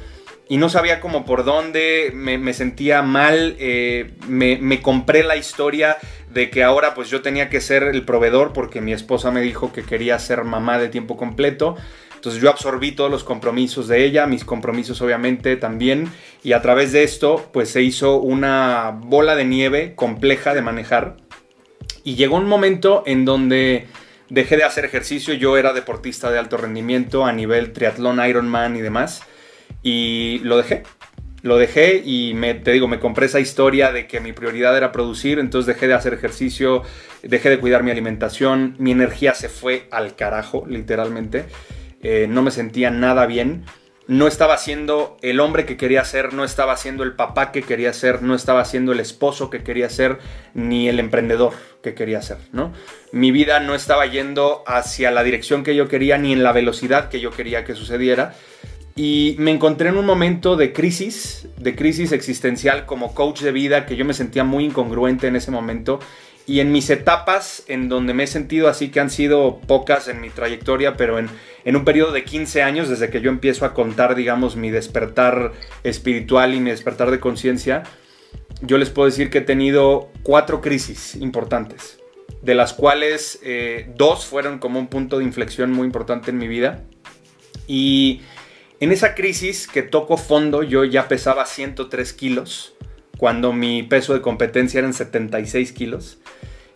y 0.48 0.56
no 0.56 0.70
sabía 0.70 1.00
como 1.00 1.26
por 1.26 1.44
dónde, 1.44 2.12
me, 2.14 2.52
sentía 2.54 3.02
mal, 3.02 3.56
eh, 3.58 4.14
me, 4.26 4.80
compré 4.80 5.22
la 5.22 5.36
historia 5.36 5.98
de 6.32 6.48
que 6.48 6.62
ahora 6.62 6.94
pues 6.94 7.10
yo 7.10 7.20
tenía 7.20 7.50
que 7.50 7.60
ser 7.60 7.82
el 7.82 8.06
proveedor 8.06 8.54
porque 8.54 8.80
mi 8.80 8.94
esposa 8.94 9.30
me 9.30 9.42
dijo 9.42 9.70
que 9.72 9.82
quería 9.82 10.18
ser 10.18 10.44
mamá 10.44 10.78
de 10.78 10.88
tiempo 10.88 11.18
completo. 11.18 11.76
Entonces 12.14 12.40
yo 12.40 12.48
absorbí 12.48 12.92
todos 12.92 13.10
los 13.10 13.22
compromisos 13.22 13.86
de 13.86 14.02
ella, 14.02 14.26
mis 14.26 14.46
compromisos 14.46 15.02
obviamente 15.02 15.56
también, 15.56 16.10
y 16.42 16.52
a 16.52 16.62
través 16.62 16.92
de 16.92 17.02
esto 17.02 17.50
pues 17.52 17.68
se 17.68 17.82
hizo 17.82 18.16
una 18.16 18.98
bola 18.98 19.36
de 19.36 19.44
nieve 19.44 19.94
compleja 19.94 20.54
de 20.54 20.62
manejar. 20.62 21.16
Y 22.04 22.14
llegó 22.14 22.36
un 22.36 22.46
momento 22.46 23.02
en 23.06 23.24
donde 23.24 23.86
dejé 24.28 24.56
de 24.56 24.64
hacer 24.64 24.84
ejercicio, 24.84 25.34
yo 25.34 25.56
era 25.56 25.72
deportista 25.72 26.30
de 26.30 26.38
alto 26.38 26.56
rendimiento 26.56 27.24
a 27.24 27.32
nivel 27.32 27.72
triatlón, 27.72 28.24
Ironman 28.24 28.76
y 28.76 28.80
demás 28.80 29.22
y 29.84 30.40
lo 30.42 30.56
dejé. 30.56 30.82
Lo 31.42 31.58
dejé 31.58 32.02
y 32.04 32.32
me, 32.34 32.54
te 32.54 32.72
digo, 32.72 32.88
me 32.88 32.98
compré 32.98 33.26
esa 33.26 33.38
historia 33.38 33.92
de 33.92 34.06
que 34.06 34.18
mi 34.18 34.32
prioridad 34.32 34.74
era 34.76 34.92
producir, 34.92 35.38
entonces 35.38 35.66
dejé 35.66 35.86
de 35.86 35.92
hacer 35.92 36.14
ejercicio, 36.14 36.82
dejé 37.22 37.50
de 37.50 37.60
cuidar 37.60 37.82
mi 37.82 37.90
alimentación, 37.90 38.76
mi 38.78 38.92
energía 38.92 39.34
se 39.34 39.50
fue 39.50 39.86
al 39.90 40.16
carajo, 40.16 40.64
literalmente. 40.66 41.44
Eh, 42.02 42.26
no 42.30 42.40
me 42.40 42.50
sentía 42.50 42.90
nada 42.90 43.26
bien. 43.26 43.66
No 44.06 44.26
estaba 44.26 44.58
siendo 44.58 45.16
el 45.22 45.40
hombre 45.40 45.64
que 45.64 45.76
quería 45.78 46.04
ser, 46.04 46.34
no 46.34 46.44
estaba 46.44 46.76
siendo 46.76 47.04
el 47.04 47.14
papá 47.14 47.52
que 47.52 47.62
quería 47.62 47.92
ser, 47.92 48.22
no 48.22 48.34
estaba 48.34 48.64
siendo 48.66 48.92
el 48.92 49.00
esposo 49.00 49.48
que 49.48 49.62
quería 49.62 49.88
ser, 49.88 50.18
ni 50.52 50.88
el 50.88 51.00
emprendedor 51.00 51.54
que 51.82 51.94
quería 51.94 52.20
ser, 52.20 52.36
¿no? 52.52 52.72
Mi 53.12 53.30
vida 53.30 53.60
no 53.60 53.74
estaba 53.74 54.04
yendo 54.06 54.62
hacia 54.66 55.10
la 55.10 55.22
dirección 55.22 55.64
que 55.64 55.74
yo 55.74 55.88
quería, 55.88 56.18
ni 56.18 56.32
en 56.32 56.42
la 56.42 56.52
velocidad 56.52 57.08
que 57.08 57.20
yo 57.20 57.30
quería 57.30 57.64
que 57.64 57.74
sucediera. 57.74 58.34
Y 58.96 59.34
me 59.38 59.50
encontré 59.50 59.88
en 59.88 59.96
un 59.96 60.06
momento 60.06 60.56
de 60.56 60.72
crisis, 60.72 61.48
de 61.56 61.74
crisis 61.74 62.12
existencial 62.12 62.86
como 62.86 63.14
coach 63.14 63.40
de 63.40 63.52
vida, 63.52 63.86
que 63.86 63.96
yo 63.96 64.04
me 64.04 64.14
sentía 64.14 64.44
muy 64.44 64.64
incongruente 64.64 65.26
en 65.26 65.36
ese 65.36 65.50
momento. 65.50 65.98
Y 66.46 66.60
en 66.60 66.72
mis 66.72 66.90
etapas, 66.90 67.64
en 67.68 67.88
donde 67.88 68.12
me 68.12 68.24
he 68.24 68.26
sentido 68.26 68.68
así, 68.68 68.90
que 68.90 69.00
han 69.00 69.10
sido 69.10 69.60
pocas 69.66 70.08
en 70.08 70.20
mi 70.20 70.28
trayectoria, 70.28 70.96
pero 70.96 71.18
en, 71.18 71.28
en 71.64 71.76
un 71.76 71.84
periodo 71.84 72.12
de 72.12 72.24
15 72.24 72.62
años, 72.62 72.88
desde 72.90 73.08
que 73.08 73.22
yo 73.22 73.30
empiezo 73.30 73.64
a 73.64 73.72
contar, 73.72 74.14
digamos, 74.14 74.54
mi 74.54 74.70
despertar 74.70 75.52
espiritual 75.84 76.54
y 76.54 76.60
mi 76.60 76.70
despertar 76.70 77.10
de 77.10 77.20
conciencia, 77.20 77.84
yo 78.60 78.76
les 78.78 78.90
puedo 78.90 79.06
decir 79.06 79.30
que 79.30 79.38
he 79.38 79.42
tenido 79.42 80.10
cuatro 80.22 80.60
crisis 80.60 81.14
importantes, 81.16 81.98
de 82.42 82.54
las 82.54 82.74
cuales 82.74 83.40
eh, 83.42 83.90
dos 83.96 84.26
fueron 84.26 84.58
como 84.58 84.78
un 84.78 84.88
punto 84.88 85.18
de 85.18 85.24
inflexión 85.24 85.72
muy 85.72 85.86
importante 85.86 86.30
en 86.30 86.38
mi 86.38 86.48
vida. 86.48 86.82
Y 87.66 88.20
en 88.80 88.92
esa 88.92 89.14
crisis 89.14 89.66
que 89.66 89.82
toco 89.82 90.18
fondo, 90.18 90.62
yo 90.62 90.84
ya 90.84 91.08
pesaba 91.08 91.46
103 91.46 92.12
kilos 92.12 92.74
cuando 93.24 93.54
mi 93.54 93.82
peso 93.82 94.12
de 94.12 94.20
competencia 94.20 94.80
eran 94.80 94.92
76 94.92 95.72
kilos 95.72 96.18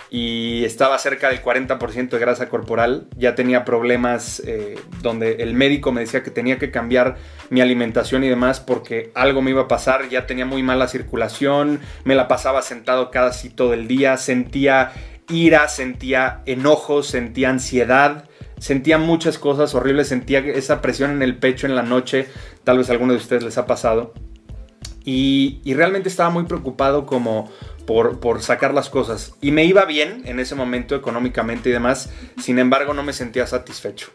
y 0.09 0.65
estaba 0.65 0.97
cerca 0.97 1.29
del 1.29 1.43
40% 1.43 2.09
de 2.09 2.19
grasa 2.19 2.49
corporal. 2.49 3.07
Ya 3.19 3.35
tenía 3.35 3.67
problemas 3.67 4.41
eh, 4.47 4.77
donde 5.03 5.43
el 5.43 5.53
médico 5.53 5.93
me 5.93 6.01
decía 6.01 6.23
que 6.23 6.31
tenía 6.31 6.59
que 6.59 6.71
cambiar 6.71 7.17
mi 7.51 7.61
alimentación 7.61 8.25
y 8.25 8.31
demás 8.31 8.61
porque 8.61 9.11
algo 9.15 9.43
me 9.43 9.51
iba 9.51 9.61
a 9.65 9.69
pasar. 9.69 10.09
Ya 10.09 10.27
tenía 10.27 10.47
muy 10.47 10.63
mala 10.63 10.89
circulación, 10.89 11.81
me 12.05 12.15
la 12.15 12.29
pasaba 12.29 12.63
sentado 12.63 13.11
casi 13.11 13.51
todo 13.51 13.75
el 13.75 13.87
día, 13.87 14.17
sentía 14.17 14.93
ira, 15.29 15.69
sentía 15.69 16.41
enojo, 16.47 17.03
sentía 17.03 17.51
ansiedad. 17.51 18.25
Sentía 18.59 18.97
muchas 18.97 19.37
cosas 19.37 19.75
horribles, 19.75 20.09
sentía 20.09 20.39
esa 20.39 20.81
presión 20.81 21.11
en 21.11 21.21
el 21.21 21.37
pecho 21.37 21.67
en 21.67 21.77
la 21.77 21.83
noche, 21.83 22.27
tal 22.65 22.79
vez 22.79 22.89
a 22.89 22.93
alguno 22.93 23.13
de 23.13 23.19
ustedes 23.19 23.45
les 23.45 23.59
ha 23.59 23.67
pasado. 23.67 24.15
Y, 25.11 25.63
realmente 25.73 26.11
estaba 26.11 26.29
muy 26.29 26.45
preocupado 26.45 27.07
como 27.07 27.51
por, 27.87 28.43
sacar 28.43 28.75
las 28.75 28.91
cosas. 28.91 29.33
Y 29.41 29.53
me 29.53 29.65
iba 29.65 29.87
bien 29.87 30.21
en 30.27 30.39
ese 30.39 30.55
momento 30.55 30.95
económicamente 30.95 31.71
y 31.71 31.73
demás, 31.73 32.11
sin 32.39 32.59
embargo 32.59 32.93
no 32.93 33.03
me 33.03 33.15
sentía 33.15 33.47
satisfecho. 33.47 34.13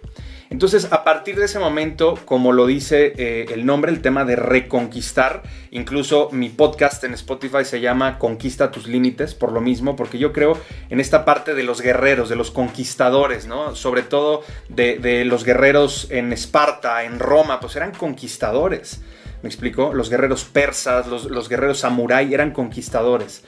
Entonces, 0.52 0.90
a 0.92 1.04
partir 1.04 1.36
de 1.36 1.46
ese 1.46 1.58
momento, 1.58 2.14
como 2.26 2.52
lo 2.52 2.68
dice 2.68 3.14
eh, 3.18 3.48
el 3.52 3.66
nombre, 3.66 3.92
el 3.92 4.04
tema 4.04 4.24
de 4.24 4.36
reconquistar, 4.36 5.42
incluso 5.72 6.30
mi 6.32 6.50
podcast 6.50 7.04
en 7.06 7.16
Spotify 7.16 7.66
se 7.66 7.82
llama 7.82 8.20
Conquista 8.20 8.70
tus 8.70 8.86
límites, 8.86 9.34
por 9.34 9.52
lo 9.52 9.62
mismo, 9.62 9.96
porque 9.96 10.20
yo 10.20 10.32
creo 10.32 10.60
en 10.92 11.00
esta 11.00 11.26
parte 11.26 11.56
de 11.56 11.64
los 11.64 11.82
guerreros, 11.82 12.30
de 12.30 12.36
los 12.36 12.52
conquistadores, 12.52 13.48
¿no? 13.48 13.76
Sobre 13.76 14.04
todo 14.04 14.44
de, 14.70 15.26
los 15.26 15.44
guerreros 15.44 16.06
en 16.12 16.32
Esparta, 16.32 17.04
en 17.04 17.18
Roma, 17.18 17.60
pues 17.60 17.76
eran 17.76 17.94
conquistadores. 17.94 19.02
¿Me 19.44 19.50
explico? 19.50 19.94
Los 19.94 20.10
guerreros 20.10 20.46
persas, 20.46 21.06
los, 21.08 21.26
los 21.26 21.50
guerreros 21.50 21.80
samurái 21.80 22.34
eran 22.34 22.52
conquistadores. 22.52 23.44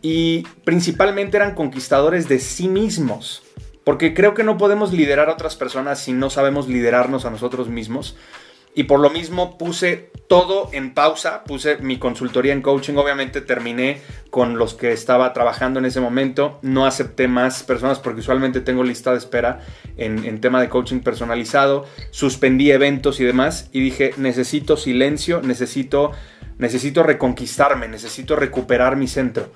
Y 0.00 0.44
principalmente 0.64 1.36
eran 1.36 1.54
conquistadores 1.54 2.26
de 2.28 2.38
sí 2.38 2.68
mismos. 2.68 3.42
Porque 3.84 4.14
creo 4.14 4.34
que 4.34 4.42
no 4.42 4.56
podemos 4.56 4.92
liderar 4.92 5.28
a 5.28 5.34
otras 5.34 5.54
personas 5.54 6.00
si 6.00 6.14
no 6.14 6.30
sabemos 6.30 6.68
liderarnos 6.68 7.26
a 7.26 7.30
nosotros 7.30 7.68
mismos. 7.68 8.16
Y 8.76 8.84
por 8.84 9.00
lo 9.00 9.08
mismo 9.08 9.56
puse 9.56 10.10
todo 10.28 10.68
en 10.72 10.92
pausa, 10.92 11.44
puse 11.44 11.78
mi 11.78 11.98
consultoría 11.98 12.52
en 12.52 12.60
coaching, 12.60 12.96
obviamente 12.96 13.40
terminé 13.40 14.02
con 14.28 14.58
los 14.58 14.74
que 14.74 14.92
estaba 14.92 15.32
trabajando 15.32 15.78
en 15.78 15.86
ese 15.86 16.00
momento, 16.00 16.58
no 16.60 16.84
acepté 16.84 17.26
más 17.26 17.62
personas 17.62 18.00
porque 18.00 18.20
usualmente 18.20 18.60
tengo 18.60 18.84
lista 18.84 19.12
de 19.12 19.18
espera 19.18 19.60
en, 19.96 20.26
en 20.26 20.42
tema 20.42 20.60
de 20.60 20.68
coaching 20.68 21.00
personalizado, 21.00 21.86
suspendí 22.10 22.70
eventos 22.70 23.18
y 23.18 23.24
demás 23.24 23.70
y 23.72 23.80
dije, 23.80 24.12
necesito 24.18 24.76
silencio, 24.76 25.40
necesito, 25.40 26.12
necesito 26.58 27.02
reconquistarme, 27.02 27.88
necesito 27.88 28.36
recuperar 28.36 28.96
mi 28.96 29.08
centro. 29.08 29.50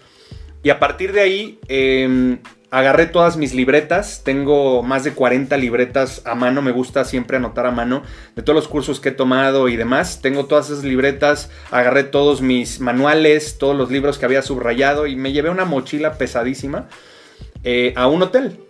Y 0.63 0.71
a 0.71 0.79
partir 0.79 1.13
de 1.13 1.21
ahí... 1.21 1.61
Eh, 1.69 2.39
agarré 2.71 3.07
todas 3.07 3.37
mis 3.37 3.53
libretas, 3.53 4.23
tengo 4.25 4.83
más 4.83 5.03
de 5.03 5.13
40 5.13 5.57
libretas 5.57 6.23
a 6.25 6.35
mano, 6.35 6.63
me 6.63 6.71
gusta 6.71 7.05
siempre 7.05 7.37
anotar 7.37 7.67
a 7.67 7.73
mano 7.73 8.03
de 8.37 8.43
todos 8.43 8.55
los 8.55 8.69
cursos 8.69 9.01
que 9.01 9.09
he 9.09 9.13
tomado 9.13 9.69
y 9.69 9.77
demás. 9.77 10.21
Tengo 10.23 10.47
todas 10.47 10.71
esas 10.71 10.85
libretas, 10.85 11.51
agarré 11.71 12.05
todos 12.05 12.43
mis 12.43 12.81
manuales, 12.81 13.59
todos 13.59 13.77
los 13.77 13.91
libros 13.91 14.19
que 14.19 14.25
había 14.25 14.43
subrayado 14.43 15.07
y 15.07 15.17
me 15.17 15.33
llevé 15.33 15.51
una 15.51 15.65
mochila 15.65 16.15
pesadísima 16.15 16.89
eh, 17.65 17.93
a 17.97 18.07
un 18.07 18.23
hotel, 18.23 18.61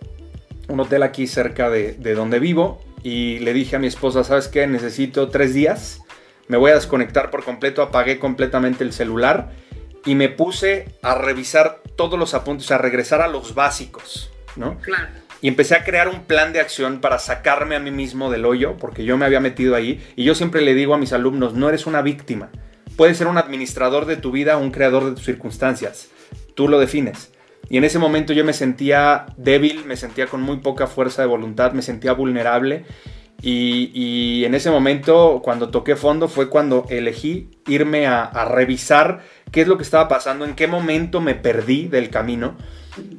un 0.67 0.79
hotel 0.79 1.03
aquí 1.03 1.27
cerca 1.27 1.69
de, 1.69 1.93
de 1.93 2.15
donde 2.15 2.39
vivo 2.39 2.81
y 3.03 3.39
le 3.39 3.53
dije 3.53 3.75
a 3.75 3.79
mi 3.79 3.87
esposa, 3.87 4.23
¿sabes 4.23 4.47
qué? 4.47 4.65
Necesito 4.65 5.29
tres 5.29 5.53
días, 5.53 6.01
me 6.47 6.57
voy 6.57 6.71
a 6.71 6.75
desconectar 6.75 7.29
por 7.29 7.43
completo, 7.43 7.83
apagué 7.83 8.17
completamente 8.17 8.83
el 8.83 8.93
celular 8.93 9.51
y 10.05 10.15
me 10.15 10.29
puse 10.29 10.95
a 11.01 11.15
revisar 11.15 11.81
todos 11.95 12.17
los 12.17 12.33
apuntes, 12.33 12.71
a 12.71 12.77
regresar 12.77 13.21
a 13.21 13.27
los 13.27 13.53
básicos, 13.53 14.31
¿no? 14.55 14.77
Claro. 14.79 15.09
Y 15.41 15.47
empecé 15.47 15.75
a 15.75 15.83
crear 15.83 16.07
un 16.07 16.23
plan 16.23 16.53
de 16.53 16.59
acción 16.59 17.01
para 17.01 17.17
sacarme 17.17 17.75
a 17.75 17.79
mí 17.79 17.89
mismo 17.89 18.29
del 18.29 18.45
hoyo, 18.45 18.77
porque 18.77 19.03
yo 19.03 19.17
me 19.17 19.25
había 19.25 19.39
metido 19.39 19.75
ahí. 19.75 19.99
Y 20.15 20.23
yo 20.23 20.35
siempre 20.35 20.61
le 20.61 20.75
digo 20.75 20.93
a 20.93 20.99
mis 20.99 21.13
alumnos, 21.13 21.53
no 21.53 21.67
eres 21.67 21.87
una 21.87 22.03
víctima. 22.03 22.49
Puedes 22.95 23.17
ser 23.17 23.27
un 23.27 23.39
administrador 23.39 24.05
de 24.05 24.17
tu 24.17 24.31
vida 24.31 24.57
un 24.57 24.69
creador 24.69 25.05
de 25.05 25.11
tus 25.11 25.25
circunstancias. 25.25 26.09
Tú 26.53 26.67
lo 26.67 26.79
defines. 26.79 27.31
Y 27.69 27.77
en 27.77 27.83
ese 27.85 27.97
momento 27.97 28.33
yo 28.33 28.45
me 28.45 28.53
sentía 28.53 29.25
débil, 29.37 29.85
me 29.85 29.95
sentía 29.95 30.27
con 30.27 30.41
muy 30.41 30.57
poca 30.57 30.85
fuerza 30.85 31.23
de 31.23 31.27
voluntad, 31.27 31.71
me 31.71 31.81
sentía 31.81 32.13
vulnerable. 32.13 32.85
Y, 33.41 34.43
en 34.45 34.53
ese 34.53 34.69
momento, 34.69 35.41
cuando 35.43 35.69
toqué 35.69 35.95
fondo, 35.95 36.27
fue 36.27 36.49
cuando 36.49 36.85
elegí 36.89 37.49
irme 37.65 38.05
a, 38.05 38.23
a 38.23 38.45
revisar 38.45 39.21
qué 39.51 39.61
es 39.61 39.67
lo 39.67 39.77
que 39.77 39.83
estaba 39.83 40.07
pasando, 40.07 40.45
en 40.45 40.55
qué 40.55 40.67
momento 40.67 41.21
me 41.21 41.35
perdí 41.35 41.87
del 41.87 42.09
camino. 42.09 42.55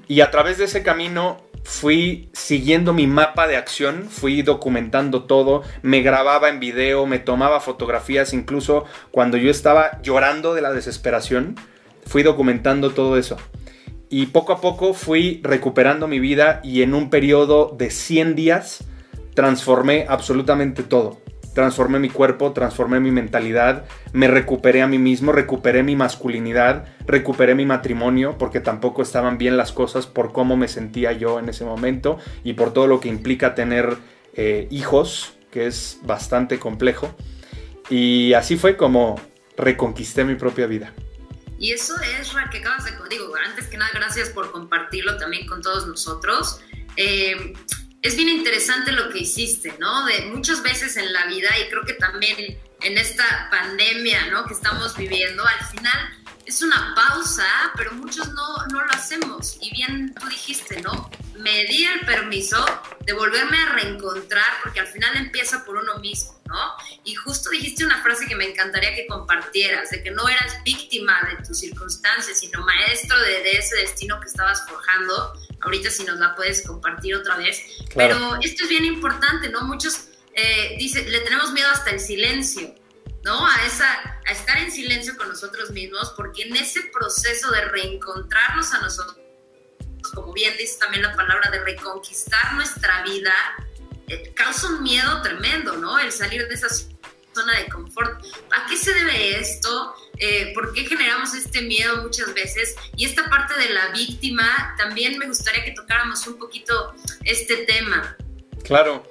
Y 0.08 0.20
a 0.20 0.30
través 0.30 0.58
de 0.58 0.64
ese 0.64 0.82
camino 0.82 1.38
fui 1.64 2.28
siguiendo 2.32 2.92
mi 2.92 3.06
mapa 3.06 3.46
de 3.46 3.56
acción, 3.56 4.08
fui 4.08 4.42
documentando 4.42 5.24
todo, 5.24 5.62
me 5.82 6.02
grababa 6.02 6.48
en 6.48 6.60
video, 6.60 7.06
me 7.06 7.18
tomaba 7.18 7.60
fotografías, 7.60 8.32
incluso 8.32 8.84
cuando 9.10 9.36
yo 9.36 9.50
estaba 9.50 10.00
llorando 10.02 10.54
de 10.54 10.62
la 10.62 10.72
desesperación, 10.72 11.56
fui 12.04 12.22
documentando 12.22 12.90
todo 12.90 13.16
eso. 13.16 13.36
Y 14.10 14.26
poco 14.26 14.52
a 14.52 14.60
poco 14.60 14.92
fui 14.92 15.40
recuperando 15.42 16.06
mi 16.06 16.20
vida 16.20 16.60
y 16.62 16.82
en 16.82 16.92
un 16.92 17.08
periodo 17.08 17.74
de 17.78 17.90
100 17.90 18.34
días 18.34 18.84
transformé 19.34 20.04
absolutamente 20.06 20.82
todo 20.82 21.21
transformé 21.54 21.98
mi 21.98 22.08
cuerpo, 22.08 22.52
transformé 22.52 23.00
mi 23.00 23.10
mentalidad, 23.10 23.84
me 24.12 24.28
recuperé 24.28 24.82
a 24.82 24.86
mí 24.86 24.98
mismo, 24.98 25.32
recuperé 25.32 25.82
mi 25.82 25.96
masculinidad, 25.96 26.86
recuperé 27.06 27.54
mi 27.54 27.66
matrimonio, 27.66 28.36
porque 28.38 28.60
tampoco 28.60 29.02
estaban 29.02 29.38
bien 29.38 29.56
las 29.56 29.72
cosas 29.72 30.06
por 30.06 30.32
cómo 30.32 30.56
me 30.56 30.68
sentía 30.68 31.12
yo 31.12 31.38
en 31.38 31.48
ese 31.48 31.64
momento 31.64 32.18
y 32.44 32.54
por 32.54 32.72
todo 32.72 32.86
lo 32.86 33.00
que 33.00 33.08
implica 33.08 33.54
tener 33.54 33.96
eh, 34.34 34.66
hijos, 34.70 35.34
que 35.50 35.66
es 35.66 35.98
bastante 36.02 36.58
complejo. 36.58 37.14
Y 37.90 38.32
así 38.32 38.56
fue 38.56 38.76
como 38.76 39.20
reconquisté 39.56 40.24
mi 40.24 40.34
propia 40.34 40.66
vida. 40.66 40.92
Y 41.58 41.70
eso 41.72 41.94
es, 42.18 42.32
Ra, 42.32 42.50
que 42.50 42.58
acabas 42.58 42.84
de... 42.84 42.90
Antes 43.46 43.68
que 43.68 43.76
nada, 43.76 43.90
gracias 43.94 44.30
por 44.30 44.50
compartirlo 44.50 45.16
también 45.16 45.46
con 45.46 45.62
todos 45.62 45.86
nosotros. 45.86 46.60
Eh, 46.96 47.54
es 48.02 48.16
bien 48.16 48.28
interesante 48.28 48.90
lo 48.90 49.08
que 49.10 49.20
hiciste, 49.20 49.76
¿no? 49.78 50.04
De 50.06 50.22
muchas 50.26 50.62
veces 50.62 50.96
en 50.96 51.12
la 51.12 51.26
vida 51.26 51.48
y 51.58 51.68
creo 51.68 51.84
que 51.84 51.94
también 51.94 52.60
en 52.80 52.98
esta 52.98 53.48
pandemia, 53.50 54.26
¿no? 54.26 54.44
Que 54.44 54.54
estamos 54.54 54.96
viviendo, 54.96 55.46
al 55.46 55.64
final 55.66 56.18
es 56.44 56.62
una 56.62 56.94
pausa, 56.96 57.46
pero 57.76 57.92
muchos 57.92 58.28
no, 58.32 58.66
no 58.72 58.84
lo 58.84 58.92
hacemos. 58.92 59.56
Y 59.60 59.70
bien 59.70 60.12
tú 60.20 60.28
dijiste, 60.28 60.82
¿no? 60.82 61.10
Me 61.36 61.64
di 61.66 61.84
el 61.84 62.00
permiso 62.00 62.64
de 63.06 63.12
volverme 63.12 63.56
a 63.56 63.66
reencontrar 63.66 64.50
porque 64.64 64.80
al 64.80 64.88
final 64.88 65.16
empieza 65.16 65.64
por 65.64 65.76
uno 65.76 65.98
mismo, 65.98 66.40
¿no? 66.46 66.58
Y 67.04 67.14
justo 67.14 67.50
dijiste 67.50 67.84
una 67.84 68.02
frase 68.02 68.26
que 68.26 68.34
me 68.34 68.50
encantaría 68.50 68.96
que 68.96 69.06
compartieras, 69.06 69.90
de 69.90 70.02
que 70.02 70.10
no 70.10 70.28
eras 70.28 70.60
víctima 70.64 71.20
de 71.30 71.46
tus 71.46 71.60
circunstancias, 71.60 72.40
sino 72.40 72.64
maestro 72.66 73.16
de, 73.20 73.42
de 73.42 73.52
ese 73.52 73.76
destino 73.76 74.20
que 74.20 74.26
estabas 74.26 74.66
forjando 74.68 75.34
ahorita 75.62 75.90
si 75.90 76.04
nos 76.04 76.18
la 76.18 76.34
puedes 76.34 76.66
compartir 76.66 77.14
otra 77.14 77.36
vez. 77.36 77.62
Pero 77.94 78.36
esto 78.40 78.64
es 78.64 78.70
bien 78.70 78.84
importante, 78.84 79.48
¿no? 79.48 79.62
Muchos 79.62 80.08
eh, 80.34 80.76
dicen, 80.78 81.10
le 81.10 81.20
tenemos 81.20 81.52
miedo 81.52 81.68
hasta 81.70 81.90
el 81.90 82.00
silencio, 82.00 82.74
¿no? 83.24 83.46
A, 83.46 83.66
esa, 83.66 84.20
a 84.26 84.32
estar 84.32 84.58
en 84.58 84.70
silencio 84.70 85.16
con 85.16 85.28
nosotros 85.28 85.70
mismos, 85.70 86.12
porque 86.16 86.42
en 86.42 86.56
ese 86.56 86.80
proceso 86.92 87.50
de 87.50 87.62
reencontrarnos 87.66 88.72
a 88.72 88.80
nosotros, 88.80 89.16
como 90.14 90.32
bien 90.32 90.54
dice 90.58 90.78
también 90.78 91.02
la 91.02 91.14
palabra, 91.14 91.50
de 91.50 91.60
reconquistar 91.60 92.54
nuestra 92.54 93.02
vida, 93.02 93.34
eh, 94.08 94.32
causa 94.34 94.68
un 94.68 94.82
miedo 94.82 95.22
tremendo, 95.22 95.76
¿no? 95.76 95.98
El 95.98 96.12
salir 96.12 96.48
de 96.48 96.54
esa 96.54 96.68
zona 96.68 97.58
de 97.58 97.68
confort. 97.68 98.24
¿A 98.50 98.66
qué 98.66 98.76
se 98.76 98.92
debe 98.92 99.38
esto? 99.38 99.94
Eh, 100.24 100.52
por 100.54 100.72
qué 100.72 100.84
generamos 100.84 101.34
este 101.34 101.62
miedo 101.62 102.00
muchas 102.00 102.32
veces. 102.32 102.76
Y 102.96 103.06
esta 103.06 103.28
parte 103.28 103.54
de 103.58 103.70
la 103.70 103.88
víctima, 103.88 104.72
también 104.78 105.18
me 105.18 105.26
gustaría 105.26 105.64
que 105.64 105.72
tocáramos 105.72 106.24
un 106.28 106.38
poquito 106.38 106.94
este 107.24 107.56
tema. 107.66 108.16
Claro, 108.62 109.02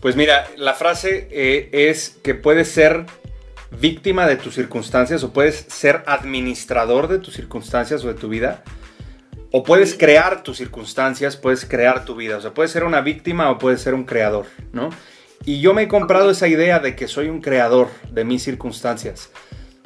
pues 0.00 0.16
mira, 0.16 0.50
la 0.56 0.74
frase 0.74 1.28
eh, 1.30 1.68
es 1.72 2.18
que 2.24 2.34
puedes 2.34 2.68
ser 2.68 3.06
víctima 3.70 4.26
de 4.26 4.34
tus 4.34 4.56
circunstancias 4.56 5.22
o 5.22 5.32
puedes 5.32 5.66
ser 5.68 6.02
administrador 6.06 7.06
de 7.06 7.20
tus 7.20 7.34
circunstancias 7.34 8.04
o 8.04 8.08
de 8.08 8.14
tu 8.14 8.28
vida. 8.28 8.64
O 9.52 9.62
puedes 9.62 9.94
crear 9.94 10.42
tus 10.42 10.56
circunstancias, 10.56 11.36
puedes 11.36 11.64
crear 11.64 12.04
tu 12.04 12.16
vida. 12.16 12.38
O 12.38 12.40
sea, 12.40 12.54
puedes 12.54 12.72
ser 12.72 12.82
una 12.82 13.02
víctima 13.02 13.52
o 13.52 13.58
puedes 13.58 13.82
ser 13.82 13.94
un 13.94 14.02
creador, 14.02 14.46
¿no? 14.72 14.90
Y 15.44 15.60
yo 15.60 15.74
me 15.74 15.82
he 15.82 15.88
comprado 15.88 16.28
esa 16.28 16.48
idea 16.48 16.80
de 16.80 16.96
que 16.96 17.06
soy 17.06 17.28
un 17.28 17.40
creador 17.40 17.88
de 18.10 18.24
mis 18.24 18.42
circunstancias. 18.42 19.30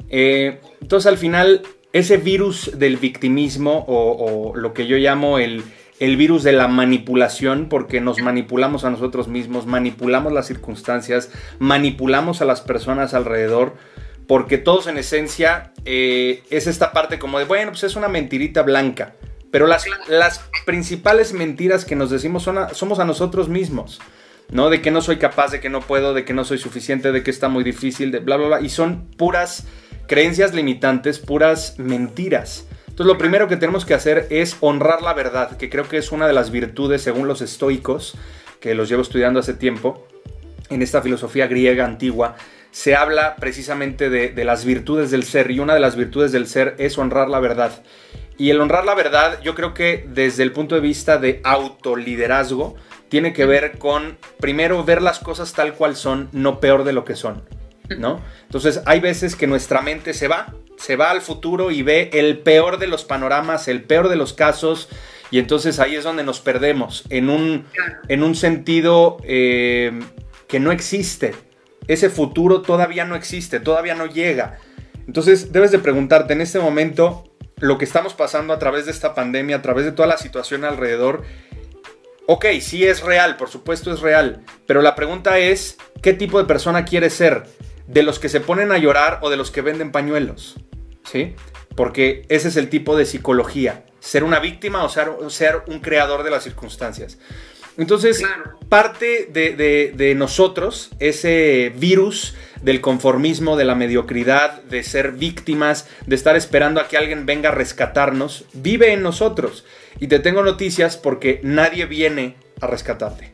Eh, 0.09 0.59
entonces 0.81 1.07
al 1.07 1.17
final, 1.17 1.61
ese 1.93 2.17
virus 2.17 2.77
del 2.77 2.97
victimismo 2.97 3.85
o, 3.87 4.55
lo 4.55 4.73
que 4.73 4.87
yo 4.87 4.97
llamo 4.97 5.39
el, 5.39 5.63
el, 5.99 6.17
virus 6.17 6.43
de 6.43 6.51
la 6.51 6.67
manipulación, 6.67 7.69
porque 7.69 8.01
nos 8.01 8.21
manipulamos 8.21 8.85
a 8.85 8.89
nosotros 8.89 9.27
mismos, 9.27 9.65
manipulamos 9.65 10.33
las 10.33 10.47
circunstancias, 10.47 11.31
manipulamos 11.59 12.41
a 12.41 12.45
las 12.45 12.61
personas 12.61 13.13
alrededor, 13.13 13.75
porque 14.27 14.57
todos 14.57 14.87
en 14.87 14.97
esencia 14.97 15.71
eh, 15.85 16.43
es 16.49 16.67
esta 16.67 16.91
parte 16.91 17.19
como 17.19 17.39
de, 17.39 17.45
bueno, 17.45 17.71
pues 17.71 17.83
es 17.83 17.95
una 17.95 18.07
mentirita 18.07 18.63
blanca. 18.63 19.15
Pero 19.51 19.67
las, 19.67 19.85
las 20.09 20.41
principales 20.65 21.31
mentiras 21.31 21.85
que 21.85 21.95
nos 21.95 22.09
decimos 22.09 22.43
son 22.43 22.57
somos 22.73 22.99
a 22.99 23.05
nosotros 23.05 23.47
mismos. 23.47 24.01
¿no? 24.51 24.69
De 24.69 24.81
que 24.81 24.91
no 24.91 25.01
soy 25.01 25.17
capaz, 25.17 25.51
de 25.51 25.59
que 25.59 25.69
no 25.69 25.81
puedo, 25.81 26.13
de 26.13 26.25
que 26.25 26.33
no 26.33 26.43
soy 26.43 26.57
suficiente, 26.57 27.11
de 27.11 27.23
que 27.23 27.31
está 27.31 27.47
muy 27.47 27.63
difícil, 27.63 28.11
de 28.11 28.19
bla, 28.19 28.37
bla, 28.37 28.47
bla. 28.47 28.61
Y 28.61 28.69
son 28.69 29.07
puras 29.17 29.65
creencias 30.07 30.53
limitantes, 30.53 31.19
puras 31.19 31.75
mentiras. 31.77 32.67
Entonces 32.81 33.05
lo 33.07 33.17
primero 33.17 33.47
que 33.47 33.57
tenemos 33.57 33.85
que 33.85 33.93
hacer 33.93 34.27
es 34.29 34.57
honrar 34.61 35.01
la 35.01 35.13
verdad, 35.13 35.57
que 35.57 35.69
creo 35.69 35.87
que 35.87 35.97
es 35.97 36.11
una 36.11 36.27
de 36.27 36.33
las 36.33 36.51
virtudes 36.51 37.01
según 37.01 37.27
los 37.27 37.41
estoicos, 37.41 38.15
que 38.59 38.73
los 38.73 38.89
llevo 38.89 39.01
estudiando 39.01 39.39
hace 39.39 39.53
tiempo, 39.53 40.07
en 40.69 40.81
esta 40.81 41.01
filosofía 41.01 41.47
griega 41.47 41.85
antigua, 41.85 42.35
se 42.71 42.95
habla 42.95 43.35
precisamente 43.35 44.09
de, 44.09 44.29
de 44.29 44.45
las 44.45 44.65
virtudes 44.65 45.11
del 45.11 45.23
ser 45.23 45.51
y 45.51 45.59
una 45.59 45.73
de 45.73 45.79
las 45.79 45.95
virtudes 45.95 46.31
del 46.31 46.47
ser 46.47 46.75
es 46.77 46.97
honrar 46.97 47.29
la 47.29 47.39
verdad. 47.39 47.83
Y 48.37 48.49
el 48.49 48.59
honrar 48.59 48.85
la 48.85 48.95
verdad, 48.95 49.39
yo 49.41 49.55
creo 49.55 49.73
que 49.73 50.05
desde 50.09 50.43
el 50.43 50.51
punto 50.51 50.75
de 50.75 50.81
vista 50.81 51.17
de 51.17 51.39
autoliderazgo, 51.43 52.75
tiene 53.09 53.33
que 53.33 53.45
ver 53.45 53.77
con, 53.77 54.17
primero, 54.39 54.83
ver 54.83 55.01
las 55.01 55.19
cosas 55.19 55.53
tal 55.53 55.73
cual 55.73 55.95
son, 55.95 56.29
no 56.31 56.59
peor 56.59 56.83
de 56.83 56.93
lo 56.93 57.05
que 57.05 57.15
son, 57.15 57.43
¿no? 57.97 58.21
Entonces, 58.43 58.81
hay 58.85 58.99
veces 58.99 59.35
que 59.35 59.47
nuestra 59.47 59.81
mente 59.81 60.13
se 60.13 60.27
va, 60.27 60.53
se 60.77 60.95
va 60.95 61.11
al 61.11 61.21
futuro 61.21 61.71
y 61.71 61.83
ve 61.83 62.09
el 62.13 62.39
peor 62.39 62.79
de 62.79 62.87
los 62.87 63.03
panoramas, 63.03 63.67
el 63.67 63.83
peor 63.83 64.09
de 64.09 64.15
los 64.15 64.33
casos, 64.33 64.89
y 65.31 65.39
entonces 65.39 65.79
ahí 65.79 65.95
es 65.95 66.03
donde 66.03 66.23
nos 66.23 66.39
perdemos, 66.39 67.03
en 67.09 67.29
un, 67.29 67.65
en 68.07 68.23
un 68.23 68.35
sentido 68.35 69.17
eh, 69.23 69.99
que 70.47 70.59
no 70.59 70.71
existe. 70.71 71.33
Ese 71.87 72.09
futuro 72.09 72.61
todavía 72.61 73.05
no 73.05 73.15
existe, 73.15 73.59
todavía 73.59 73.95
no 73.95 74.05
llega. 74.05 74.59
Entonces, 75.07 75.51
debes 75.51 75.71
de 75.71 75.79
preguntarte 75.79 76.33
en 76.33 76.41
este 76.41 76.59
momento, 76.59 77.23
lo 77.57 77.77
que 77.77 77.85
estamos 77.85 78.13
pasando 78.13 78.53
a 78.53 78.59
través 78.59 78.85
de 78.85 78.91
esta 78.91 79.13
pandemia, 79.13 79.57
a 79.57 79.61
través 79.61 79.85
de 79.85 79.91
toda 79.91 80.07
la 80.07 80.17
situación 80.17 80.65
alrededor, 80.65 81.23
ok, 82.27 82.45
sí 82.59 82.85
es 82.85 83.01
real, 83.01 83.37
por 83.37 83.49
supuesto 83.49 83.93
es 83.93 84.01
real, 84.01 84.43
pero 84.65 84.81
la 84.81 84.95
pregunta 84.95 85.37
es, 85.37 85.77
¿qué 86.01 86.13
tipo 86.13 86.39
de 86.39 86.45
persona 86.45 86.85
quieres 86.85 87.13
ser? 87.13 87.43
¿De 87.87 88.03
los 88.03 88.19
que 88.19 88.29
se 88.29 88.41
ponen 88.41 88.71
a 88.71 88.77
llorar 88.77 89.19
o 89.21 89.29
de 89.29 89.37
los 89.37 89.51
que 89.51 89.61
venden 89.61 89.91
pañuelos? 89.91 90.55
¿Sí? 91.03 91.35
Porque 91.75 92.25
ese 92.29 92.47
es 92.47 92.57
el 92.57 92.69
tipo 92.69 92.97
de 92.97 93.05
psicología, 93.05 93.85
ser 93.99 94.23
una 94.23 94.39
víctima 94.39 94.83
o 94.83 94.89
ser, 94.89 95.09
ser 95.29 95.63
un 95.67 95.79
creador 95.79 96.23
de 96.23 96.31
las 96.31 96.43
circunstancias. 96.43 97.17
Entonces, 97.77 98.23
parte 98.69 99.29
de, 99.31 100.13
nosotros, 100.15 100.91
ese 100.99 101.73
virus 101.75 102.35
del 102.61 102.79
conformismo, 102.79 103.57
de 103.57 103.65
la 103.65 103.75
mediocridad, 103.75 104.63
de 104.63 104.81
ser 104.83 105.11
víctimas, 105.11 105.87
de 106.05 106.15
estar 106.15 106.37
esperando 106.37 106.79
a 106.79 106.87
que 106.87 106.97
alguien 106.97 107.25
venga 107.25 107.49
a 107.49 107.53
rescatarnos, 107.53 108.45
vive 108.53 108.93
en 108.93 109.03
nosotros. 109.03 109.65
Y 109.99 110.07
te 110.07 110.19
tengo 110.19 110.41
noticias 110.41 110.95
porque 110.95 111.41
nadie 111.43 111.85
viene 111.85 112.37
a 112.61 112.67
rescatarte. 112.67 113.33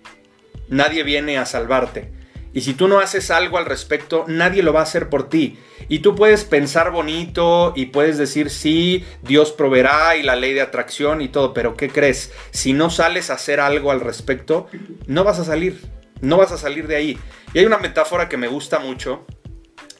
Nadie 0.69 1.03
viene 1.03 1.37
a 1.37 1.45
salvarte. 1.45 2.09
Y 2.53 2.61
si 2.61 2.73
tú 2.73 2.87
no 2.87 2.99
haces 2.99 3.31
algo 3.31 3.57
al 3.57 3.65
respecto, 3.65 4.25
nadie 4.27 4.61
lo 4.61 4.73
va 4.73 4.81
a 4.81 4.83
hacer 4.83 5.09
por 5.09 5.29
ti. 5.29 5.57
Y 5.87 5.99
tú 5.99 6.15
puedes 6.15 6.43
pensar 6.43 6.91
bonito 6.91 7.71
y 7.75 7.87
puedes 7.87 8.17
decir, 8.17 8.49
sí, 8.49 9.05
Dios 9.21 9.51
proveerá 9.51 10.17
y 10.17 10.23
la 10.23 10.35
ley 10.35 10.53
de 10.53 10.61
atracción 10.61 11.21
y 11.21 11.29
todo, 11.29 11.53
pero 11.53 11.77
¿qué 11.77 11.89
crees? 11.89 12.31
Si 12.51 12.73
no 12.73 12.89
sales 12.89 13.29
a 13.29 13.35
hacer 13.35 13.61
algo 13.61 13.91
al 13.91 14.01
respecto, 14.01 14.67
no 15.07 15.23
vas 15.23 15.39
a 15.39 15.45
salir. 15.45 15.81
No 16.19 16.37
vas 16.37 16.51
a 16.51 16.57
salir 16.57 16.87
de 16.87 16.97
ahí. 16.97 17.17
Y 17.53 17.59
hay 17.59 17.65
una 17.65 17.77
metáfora 17.77 18.27
que 18.27 18.37
me 18.37 18.47
gusta 18.47 18.79
mucho 18.79 19.25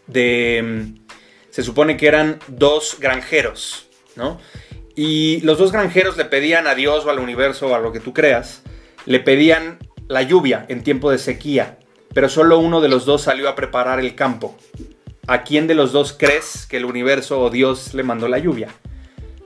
de... 0.08 0.62
Mm, 0.63 1.01
se 1.50 1.63
supone 1.63 1.98
que 1.98 2.08
eran 2.08 2.39
dos 2.48 2.98
granjeros, 3.00 3.88
¿no? 4.15 4.39
Y 4.96 5.41
los 5.41 5.58
dos 5.58 5.72
granjeros 5.72 6.15
le 6.15 6.25
pedían 6.25 6.67
a 6.67 6.75
Dios 6.75 7.05
o 7.05 7.09
al 7.09 7.20
universo 7.20 7.68
o 7.68 7.75
a 7.75 7.79
lo 7.79 7.92
que 7.92 8.00
tú 8.00 8.14
creas, 8.14 8.61
le 9.05 9.20
pedían 9.20 9.79
la 10.07 10.22
lluvia 10.22 10.66
en 10.70 10.83
tiempo 10.83 11.11
de 11.11 11.18
sequía 11.18 11.77
pero 12.14 12.30
solo 12.30 12.60
uno 12.60 12.82
de 12.82 12.90
los 12.90 13.06
dos 13.06 13.24
salió 13.24 13.50
a 13.50 13.56
preparar 13.56 14.00
el 14.00 14.16
campo. 14.16 14.58
¿A 15.28 15.44
quién 15.44 15.68
de 15.68 15.76
los 15.76 15.92
dos 15.92 16.16
crees 16.18 16.66
que 16.66 16.78
el 16.78 16.86
universo 16.86 17.40
o 17.40 17.50
Dios 17.50 17.94
le 17.94 18.04
mandó 18.04 18.28
la 18.28 18.40
lluvia? 18.40 18.70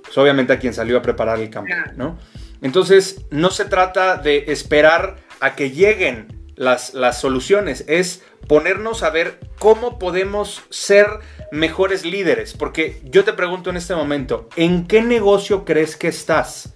Pues 0.04 0.18
obviamente 0.18 0.54
a 0.54 0.60
quien 0.60 0.74
salió 0.74 0.98
a 0.98 1.02
preparar 1.02 1.40
el 1.40 1.50
campo, 1.50 1.74
¿no? 1.96 2.18
Entonces, 2.62 3.26
no 3.30 3.52
se 3.52 3.66
trata 3.66 4.18
de 4.18 4.46
esperar 4.48 5.18
a 5.40 5.56
que 5.56 5.72
lleguen 5.72 6.50
las, 6.56 6.94
las 6.94 7.20
soluciones, 7.20 7.84
es 7.88 8.24
ponernos 8.48 9.04
a 9.04 9.10
ver 9.10 9.40
cómo 9.60 10.00
podemos 10.00 10.64
ser 10.70 11.08
mejores 11.52 12.06
líderes. 12.06 12.54
Porque 12.54 13.02
yo 13.04 13.24
te 13.24 13.34
pregunto 13.34 13.70
en 13.70 13.78
este 13.78 13.96
momento, 13.96 14.50
¿en 14.56 14.88
qué 14.88 15.02
negocio 15.02 15.66
crees 15.66 15.96
que 15.96 16.08
estás? 16.08 16.76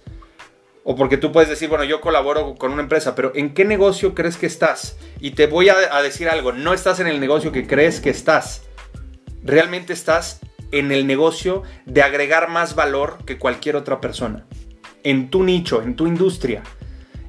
O 0.82 0.96
porque 0.96 1.16
tú 1.16 1.30
puedes 1.30 1.50
decir, 1.50 1.68
bueno, 1.68 1.84
yo 1.84 2.00
colaboro 2.00 2.54
con 2.54 2.72
una 2.72 2.82
empresa, 2.82 3.14
pero 3.14 3.32
¿en 3.34 3.52
qué 3.52 3.64
negocio 3.64 4.14
crees 4.14 4.36
que 4.36 4.46
estás? 4.46 4.96
Y 5.20 5.32
te 5.32 5.46
voy 5.46 5.68
a, 5.68 6.02
decir 6.02 6.28
algo, 6.28 6.52
no 6.52 6.72
estás 6.72 7.00
en 7.00 7.06
el 7.06 7.20
negocio 7.20 7.52
que 7.52 7.66
crees 7.66 8.00
que 8.00 8.10
estás. 8.10 8.62
Realmente 9.42 9.92
estás 9.92 10.40
en 10.72 10.90
el 10.92 11.06
negocio 11.06 11.62
de 11.84 12.02
agregar 12.02 12.48
más 12.48 12.74
valor 12.74 13.18
que 13.26 13.38
cualquier 13.38 13.76
otra 13.76 14.00
persona. 14.00 14.46
En 15.04 15.30
tu 15.30 15.42
nicho, 15.44 15.82
en 15.82 15.96
tu 15.96 16.06
industria. 16.06 16.62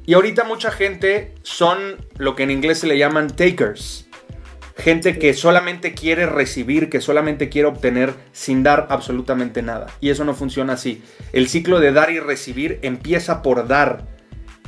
Y 0.06 0.14
ahorita 0.14 0.46
mucha 0.46 0.72
gente 0.72 1.36
son 1.44 2.06
lo 2.18 2.36
que 2.36 2.44
en 2.44 2.52
inglés 2.52 2.80
se 2.80 2.88
le 2.88 2.98
llaman 2.98 3.28
takers 3.28 4.01
gente 4.82 5.18
que 5.18 5.34
solamente 5.34 5.94
quiere 5.94 6.26
recibir, 6.26 6.90
que 6.90 7.02
solamente 7.02 7.50
quiere 7.50 7.68
obtener 7.68 8.14
sin 8.32 8.64
dar 8.64 8.88
absolutamente 8.90 9.62
nada. 9.62 9.88
Y 10.02 10.10
eso 10.10 10.26
no 10.26 10.34
funciona 10.34 10.74
así. 10.74 11.04
El 11.32 11.48
ciclo 11.48 11.80
de 11.80 11.92
dar 11.92 12.12
y 12.12 12.20
recibir 12.20 12.80
empieza 12.82 13.42
por 13.42 13.68
dar 13.68 14.06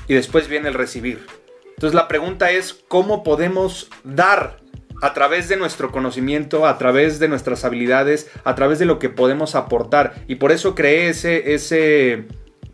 y 0.08 0.14
después 0.14 0.48
viene 0.48 0.70
el 0.70 0.74
recibir. 0.74 1.26
Entonces 1.70 1.96
la 1.96 2.08
pregunta 2.08 2.52
es, 2.52 2.74
¿cómo 2.88 3.24
podemos 3.24 3.90
dar 4.04 4.62
a 5.02 5.14
través 5.14 5.50
de 5.50 5.58
nuestro 5.58 5.92
conocimiento, 5.92 6.66
a 6.66 6.78
través 6.78 7.20
de 7.20 7.28
nuestras 7.28 7.66
habilidades, 7.66 8.30
a 8.44 8.56
través 8.56 8.80
de 8.80 8.86
lo 8.86 9.00
que 9.00 9.10
podemos 9.10 9.56
aportar? 9.56 10.14
Y 10.28 10.36
por 10.36 10.52
eso 10.52 10.76
creé 10.76 11.10
ese, 11.10 11.54
ese 11.54 12.26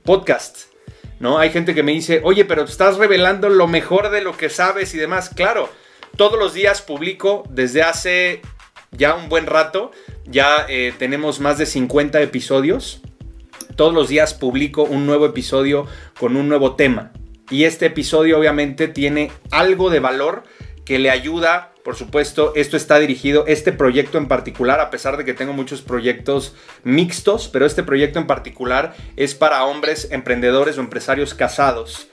podcast. 0.03 0.69
¿No? 1.19 1.37
Hay 1.37 1.49
gente 1.49 1.75
que 1.75 1.83
me 1.83 1.91
dice, 1.91 2.21
oye, 2.23 2.45
pero 2.45 2.63
estás 2.63 2.97
revelando 2.97 3.49
lo 3.49 3.67
mejor 3.67 4.09
de 4.09 4.21
lo 4.21 4.37
que 4.37 4.49
sabes 4.49 4.93
y 4.93 4.97
demás. 4.97 5.29
Claro, 5.29 5.69
todos 6.19 6.37
los 6.37 6.53
días 6.53 6.81
publico 6.81 7.45
desde 7.49 7.81
hace 7.81 8.41
ya 8.91 9.15
un 9.15 9.29
buen 9.29 9.45
rato. 9.45 9.91
Ya 10.25 10.65
eh, 10.67 10.93
tenemos 10.99 11.39
más 11.39 11.57
de 11.57 11.65
50 11.65 12.21
episodios. 12.21 13.01
Todos 13.77 13.93
los 13.93 14.09
días 14.09 14.33
publico 14.33 14.83
un 14.83 15.05
nuevo 15.05 15.25
episodio 15.25 15.87
con 16.19 16.35
un 16.35 16.49
nuevo 16.49 16.75
tema. 16.75 17.13
Y 17.49 17.63
este 17.63 17.85
episodio 17.85 18.37
obviamente 18.37 18.89
tiene 18.89 19.31
algo 19.49 19.89
de 19.89 20.01
valor 20.01 20.43
que 20.83 20.99
le 20.99 21.09
ayuda, 21.09 21.71
por 21.85 21.95
supuesto, 21.95 22.51
esto 22.53 22.75
está 22.75 22.99
dirigido, 22.99 23.45
este 23.47 23.71
proyecto 23.71 24.17
en 24.17 24.27
particular, 24.27 24.81
a 24.81 24.89
pesar 24.89 25.15
de 25.15 25.23
que 25.23 25.33
tengo 25.33 25.53
muchos 25.53 25.81
proyectos 25.81 26.53
mixtos, 26.83 27.47
pero 27.47 27.65
este 27.65 27.83
proyecto 27.83 28.19
en 28.19 28.27
particular 28.27 28.93
es 29.15 29.35
para 29.35 29.63
hombres 29.63 30.09
emprendedores 30.11 30.77
o 30.77 30.81
empresarios 30.81 31.33
casados 31.33 32.08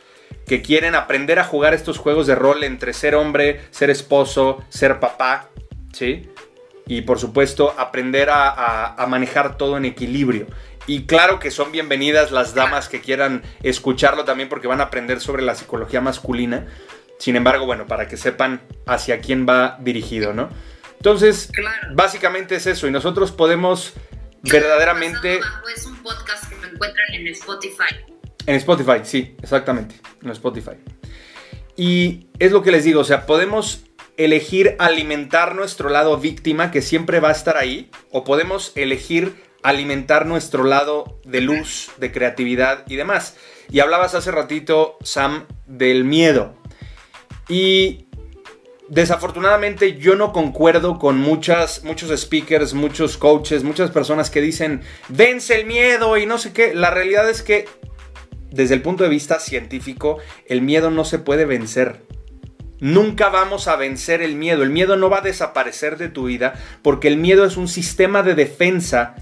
que 0.46 0.62
quieren 0.62 0.94
aprender 0.94 1.38
a 1.38 1.44
jugar 1.44 1.74
estos 1.74 1.98
juegos 1.98 2.26
de 2.26 2.35
rol 2.35 2.62
entre 2.64 2.92
ser 2.92 3.14
hombre, 3.14 3.62
ser 3.70 3.90
esposo, 3.90 4.64
ser 4.68 5.00
papá, 5.00 5.50
¿sí? 5.92 6.30
Y 6.87 7.02
por 7.02 7.18
supuesto 7.18 7.74
aprender 7.76 8.28
a, 8.30 9.04
manejar 9.09 9.56
todo 9.59 9.76
en 9.76 9.85
equilibrio. 9.85 10.46
Y 10.87 11.06
claro 11.06 11.40
que 11.40 11.50
son 11.50 11.72
bienvenidas 11.72 12.30
las 12.30 12.54
damas 12.54 12.88
que 12.88 13.00
quieran 13.00 13.42
escucharlo 13.64 14.24
también 14.24 14.48
porque 14.48 14.68
van 14.68 14.80
a 14.80 14.85
aprender 14.85 15.20
sobre 15.20 15.42
la 15.42 15.56
psicología 15.56 16.00
masculina. 16.00 16.66
Sin 17.18 17.35
embargo, 17.35 17.66
bueno, 17.66 17.87
para 17.87 18.06
que 18.06 18.16
sepan 18.16 18.61
hacia 18.87 19.20
quién 19.20 19.48
va 19.48 19.78
dirigido, 19.80 20.32
¿no? 20.32 20.48
Entonces, 20.96 21.50
básicamente 21.92 22.54
es 22.54 22.68
eso. 22.68 22.87
Y 22.87 22.92
nosotros 22.92 23.32
podemos 23.32 23.94
verdaderamente... 24.42 25.40
Es 25.74 25.87
un 25.87 25.96
podcast 26.04 26.48
que 26.48 26.54
me 26.56 26.68
encuentran 26.68 27.14
en 27.14 27.26
Spotify. 27.28 28.15
En 28.46 28.54
Spotify, 28.54 29.00
sí, 29.02 29.37
exactamente, 29.42 29.96
en 30.22 30.30
Spotify. 30.30 30.76
Y 31.76 32.28
es 32.38 32.52
lo 32.52 32.62
que 32.62 32.70
les 32.70 32.85
digo, 32.85 33.00
o 33.00 33.04
sea, 33.04 33.26
podemos 33.26 33.85
elegir 34.16 34.76
alimentar 34.78 35.54
nuestro 35.54 35.90
lado 35.90 36.16
víctima, 36.18 36.70
que 36.70 36.80
siempre 36.80 37.20
va 37.20 37.28
a 37.28 37.32
estar 37.32 37.56
ahí, 37.56 37.90
o 38.11 38.24
podemos 38.24 38.72
elegir 38.76 39.35
alimentar 39.62 40.26
nuestro 40.26 40.64
lado 40.64 41.18
de 41.24 41.40
luz, 41.40 41.90
de 41.98 42.12
creatividad 42.12 42.85
y 42.87 42.96
demás. 42.96 43.37
Y 43.70 43.80
hablabas 43.80 44.14
hace 44.14 44.30
ratito, 44.30 44.96
Sam, 45.02 45.46
del 45.66 46.04
miedo. 46.04 46.54
Y 47.48 48.06
desafortunadamente 48.88 49.96
yo 49.96 50.14
no 50.14 50.32
concuerdo 50.32 50.98
con 50.98 51.18
muchas, 51.18 51.82
muchos 51.82 52.18
speakers, 52.18 52.74
muchos 52.74 53.16
coaches, 53.16 53.64
muchas 53.64 53.90
personas 53.90 54.30
que 54.30 54.40
dicen, 54.40 54.82
vence 55.09 55.61
el 55.61 55.66
miedo 55.66 56.16
y 56.16 56.26
no 56.26 56.38
sé 56.38 56.52
qué. 56.52 56.72
La 56.72 56.90
realidad 56.90 57.28
es 57.28 57.42
que 57.42 57.66
desde 58.57 58.75
el 58.75 58.83
punto 58.83 59.05
de 59.05 59.11
vista 59.11 59.38
científico, 59.38 60.19
el 60.47 60.62
miedo 60.62 60.90
no 60.90 61.05
se 61.05 61.19
puede 61.19 61.45
vencer. 61.45 62.03
Nunca 62.81 63.31
vamos 63.31 63.69
a 63.69 63.77
vencer 63.77 64.21
el 64.23 64.35
miedo. 64.35 64.62
El 64.62 64.71
miedo 64.71 64.97
no 64.97 65.09
va 65.09 65.19
a 65.19 65.23
desaparecer 65.23 65.97
de 65.97 66.09
tu 66.09 66.27
vida 66.27 66.55
porque 66.83 67.09
el 67.09 67.16
miedo 67.16 67.45
es 67.45 67.57
un 67.57 67.69
sistema 67.69 68.23
de 68.23 68.35
defensa 68.35 69.16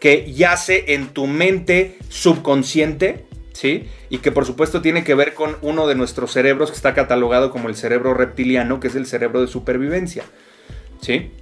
que 0.00 0.32
yace 0.32 0.94
en 0.94 1.08
tu 1.08 1.26
mente 1.26 1.98
subconsciente, 2.08 3.26
¿sí? 3.52 3.88
Y 4.08 4.18
que 4.18 4.32
por 4.32 4.46
supuesto 4.46 4.82
tiene 4.82 5.04
que 5.04 5.14
ver 5.14 5.34
con 5.34 5.56
uno 5.62 5.86
de 5.86 5.94
nuestros 5.94 6.32
cerebros 6.32 6.70
que 6.70 6.76
está 6.76 6.94
catalogado 6.94 7.50
como 7.50 7.68
el 7.68 7.76
cerebro 7.76 8.14
reptiliano, 8.14 8.80
que 8.80 8.88
es 8.88 8.94
el 8.94 9.06
cerebro 9.06 9.40
de 9.40 9.48
supervivencia, 9.48 10.24
¿sí? 11.00 11.32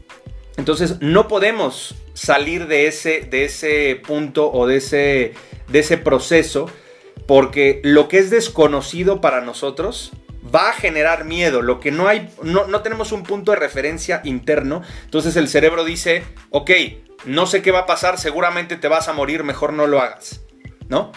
Entonces 0.57 1.01
no 1.01 1.27
podemos 1.29 1.97
salir 2.15 2.69
de 2.69 2.87
ese, 2.87 3.23
de 3.23 3.45
ese 3.45 4.01
punto 4.07 4.51
o 4.53 4.67
de 4.67 4.77
ese, 4.77 5.35
de 5.69 5.79
ese 5.81 5.99
proceso 5.99 6.71
porque 7.27 7.81
lo 7.83 8.09
que 8.09 8.19
es 8.19 8.31
desconocido 8.31 9.21
para 9.21 9.41
nosotros 9.41 10.13
va 10.55 10.71
a 10.71 10.73
generar 10.73 11.25
miedo. 11.25 11.63
Lo 11.63 11.81
que 11.81 11.91
no 11.91 12.09
hay, 12.09 12.31
no, 12.43 12.67
no 12.67 12.83
tenemos 12.83 13.13
un 13.13 13.23
punto 13.23 13.53
de 13.53 13.59
referencia 13.59 14.21
interno. 14.25 14.83
Entonces 15.05 15.37
el 15.37 15.49
cerebro 15.49 15.85
dice, 15.85 16.25
ok, 16.51 16.71
no 17.25 17.47
sé 17.47 17.63
qué 17.63 17.71
va 17.71 17.81
a 17.81 17.87
pasar, 17.87 18.19
seguramente 18.19 18.77
te 18.77 18.89
vas 18.89 19.09
a 19.09 19.13
morir, 19.13 19.45
mejor 19.45 19.73
no 19.73 19.87
lo 19.87 20.01
hagas. 20.01 20.43
¿No? 20.89 21.13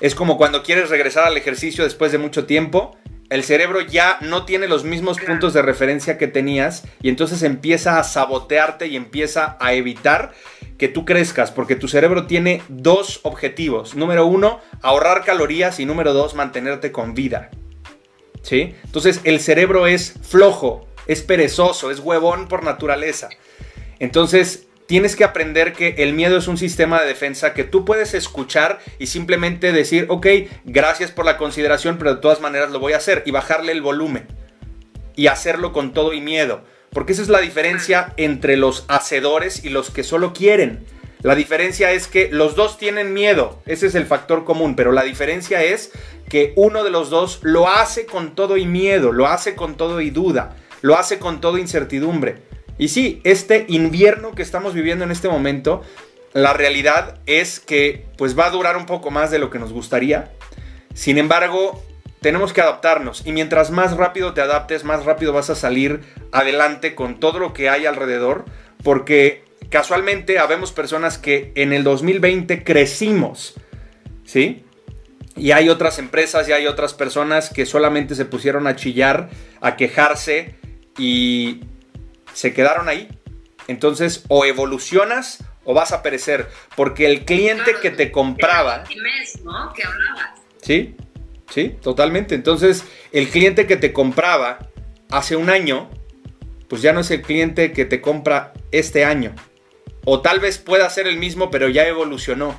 Es 0.00 0.14
como 0.14 0.36
cuando 0.36 0.62
quieres 0.62 0.90
regresar 0.90 1.24
al 1.24 1.36
ejercicio 1.36 1.84
después 1.84 2.10
de 2.12 2.18
mucho 2.18 2.46
tiempo. 2.46 2.96
El 3.30 3.42
cerebro 3.42 3.80
ya 3.80 4.18
no 4.20 4.44
tiene 4.44 4.68
los 4.68 4.84
mismos 4.84 5.18
puntos 5.18 5.54
de 5.54 5.62
referencia 5.62 6.18
que 6.18 6.28
tenías 6.28 6.84
y 7.00 7.08
entonces 7.08 7.42
empieza 7.42 7.98
a 7.98 8.04
sabotearte 8.04 8.86
y 8.86 8.96
empieza 8.96 9.56
a 9.60 9.72
evitar 9.72 10.32
que 10.78 10.88
tú 10.88 11.04
crezcas, 11.04 11.50
porque 11.50 11.76
tu 11.76 11.88
cerebro 11.88 12.26
tiene 12.26 12.62
dos 12.68 13.20
objetivos. 13.22 13.94
Número 13.94 14.26
uno, 14.26 14.60
ahorrar 14.82 15.24
calorías 15.24 15.80
y 15.80 15.86
número 15.86 16.12
dos, 16.12 16.34
mantenerte 16.34 16.92
con 16.92 17.14
vida. 17.14 17.50
¿Sí? 18.42 18.74
Entonces 18.84 19.20
el 19.24 19.40
cerebro 19.40 19.86
es 19.86 20.14
flojo, 20.22 20.86
es 21.06 21.22
perezoso, 21.22 21.90
es 21.90 22.00
huevón 22.00 22.48
por 22.48 22.62
naturaleza. 22.62 23.30
Entonces 23.98 24.66
tienes 24.86 25.16
que 25.16 25.24
aprender 25.24 25.72
que 25.72 25.94
el 25.98 26.12
miedo 26.12 26.36
es 26.36 26.48
un 26.48 26.58
sistema 26.58 27.00
de 27.00 27.08
defensa 27.08 27.54
que 27.54 27.64
tú 27.64 27.84
puedes 27.84 28.14
escuchar 28.14 28.80
y 28.98 29.06
simplemente 29.06 29.72
decir, 29.72 30.06
ok, 30.08 30.26
gracias 30.64 31.10
por 31.10 31.24
la 31.24 31.36
consideración, 31.36 31.98
pero 31.98 32.14
de 32.14 32.20
todas 32.20 32.40
maneras 32.40 32.70
lo 32.70 32.80
voy 32.80 32.92
a 32.92 32.98
hacer 32.98 33.22
y 33.26 33.30
bajarle 33.30 33.72
el 33.72 33.82
volumen 33.82 34.26
y 35.16 35.28
hacerlo 35.28 35.72
con 35.72 35.92
todo 35.92 36.12
y 36.12 36.20
miedo. 36.20 36.62
Porque 36.90 37.12
esa 37.12 37.22
es 37.22 37.28
la 37.28 37.40
diferencia 37.40 38.12
entre 38.16 38.56
los 38.56 38.84
hacedores 38.88 39.64
y 39.64 39.70
los 39.70 39.90
que 39.90 40.04
solo 40.04 40.32
quieren. 40.32 40.84
La 41.22 41.34
diferencia 41.34 41.90
es 41.92 42.06
que 42.06 42.28
los 42.30 42.54
dos 42.54 42.76
tienen 42.76 43.14
miedo, 43.14 43.62
ese 43.64 43.86
es 43.86 43.94
el 43.94 44.04
factor 44.04 44.44
común, 44.44 44.76
pero 44.76 44.92
la 44.92 45.02
diferencia 45.02 45.64
es 45.64 45.90
que 46.28 46.52
uno 46.54 46.84
de 46.84 46.90
los 46.90 47.08
dos 47.08 47.40
lo 47.42 47.66
hace 47.66 48.04
con 48.04 48.34
todo 48.34 48.58
y 48.58 48.66
miedo, 48.66 49.10
lo 49.10 49.26
hace 49.26 49.54
con 49.54 49.76
todo 49.76 50.02
y 50.02 50.10
duda, 50.10 50.54
lo 50.82 50.98
hace 50.98 51.18
con 51.18 51.40
todo 51.40 51.56
incertidumbre. 51.56 52.42
Y 52.78 52.88
sí, 52.88 53.20
este 53.24 53.66
invierno 53.68 54.32
que 54.32 54.42
estamos 54.42 54.74
viviendo 54.74 55.04
en 55.04 55.10
este 55.10 55.28
momento, 55.28 55.82
la 56.32 56.52
realidad 56.52 57.18
es 57.26 57.60
que 57.60 58.06
pues 58.18 58.38
va 58.38 58.46
a 58.46 58.50
durar 58.50 58.76
un 58.76 58.86
poco 58.86 59.10
más 59.10 59.30
de 59.30 59.38
lo 59.38 59.50
que 59.50 59.58
nos 59.58 59.72
gustaría. 59.72 60.32
Sin 60.92 61.18
embargo, 61.18 61.82
tenemos 62.20 62.52
que 62.52 62.60
adaptarnos 62.60 63.22
y 63.26 63.32
mientras 63.32 63.70
más 63.70 63.96
rápido 63.96 64.32
te 64.34 64.40
adaptes, 64.40 64.82
más 64.82 65.04
rápido 65.04 65.32
vas 65.32 65.50
a 65.50 65.54
salir 65.54 66.00
adelante 66.32 66.94
con 66.94 67.20
todo 67.20 67.38
lo 67.38 67.52
que 67.52 67.68
hay 67.68 67.86
alrededor, 67.86 68.44
porque 68.82 69.44
casualmente 69.68 70.38
habemos 70.38 70.72
personas 70.72 71.18
que 71.18 71.52
en 71.54 71.72
el 71.72 71.84
2020 71.84 72.64
crecimos, 72.64 73.54
¿sí? 74.24 74.64
Y 75.36 75.50
hay 75.50 75.68
otras 75.68 75.98
empresas 75.98 76.48
y 76.48 76.52
hay 76.52 76.66
otras 76.66 76.94
personas 76.94 77.50
que 77.50 77.66
solamente 77.66 78.14
se 78.14 78.24
pusieron 78.24 78.66
a 78.66 78.76
chillar, 78.76 79.30
a 79.60 79.76
quejarse 79.76 80.54
y 80.96 81.60
se 82.34 82.52
quedaron 82.52 82.90
ahí. 82.90 83.08
Entonces, 83.66 84.24
o 84.28 84.44
evolucionas 84.44 85.42
o 85.64 85.72
vas 85.72 85.92
a 85.92 86.02
perecer, 86.02 86.50
porque 86.76 87.06
el 87.06 87.24
cliente 87.24 87.76
que 87.80 87.90
te 87.90 88.12
compraba... 88.12 88.84
¿no? 89.42 89.72
Que 89.72 89.82
hablabas. 89.82 90.40
Sí, 90.60 90.94
Sí, 91.50 91.76
totalmente. 91.80 92.34
Entonces, 92.34 92.84
el 93.12 93.28
cliente 93.28 93.66
que 93.66 93.76
te 93.76 93.92
compraba 93.92 94.70
hace 95.10 95.36
un 95.36 95.50
año, 95.50 95.88
pues 96.68 96.82
ya 96.82 96.92
no 96.92 97.00
es 97.00 97.10
el 97.10 97.22
cliente 97.22 97.72
que 97.72 97.84
te 97.84 98.00
compra 98.00 98.52
este 98.72 99.04
año. 99.04 99.34
O 100.04 100.20
tal 100.20 100.40
vez 100.40 100.58
pueda 100.58 100.88
ser 100.90 101.06
el 101.06 101.18
mismo, 101.18 101.50
pero 101.50 101.68
ya 101.68 101.86
evolucionó. 101.86 102.58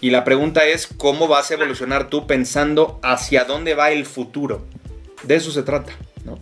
Y 0.00 0.10
la 0.10 0.24
pregunta 0.24 0.64
es, 0.66 0.86
¿cómo 0.86 1.28
vas 1.28 1.50
a 1.50 1.54
evolucionar 1.54 2.08
tú 2.08 2.26
pensando 2.26 3.00
hacia 3.02 3.44
dónde 3.44 3.74
va 3.74 3.90
el 3.90 4.06
futuro? 4.06 4.66
De 5.22 5.36
eso 5.36 5.50
se 5.50 5.62
trata, 5.62 5.92
¿no? 6.24 6.38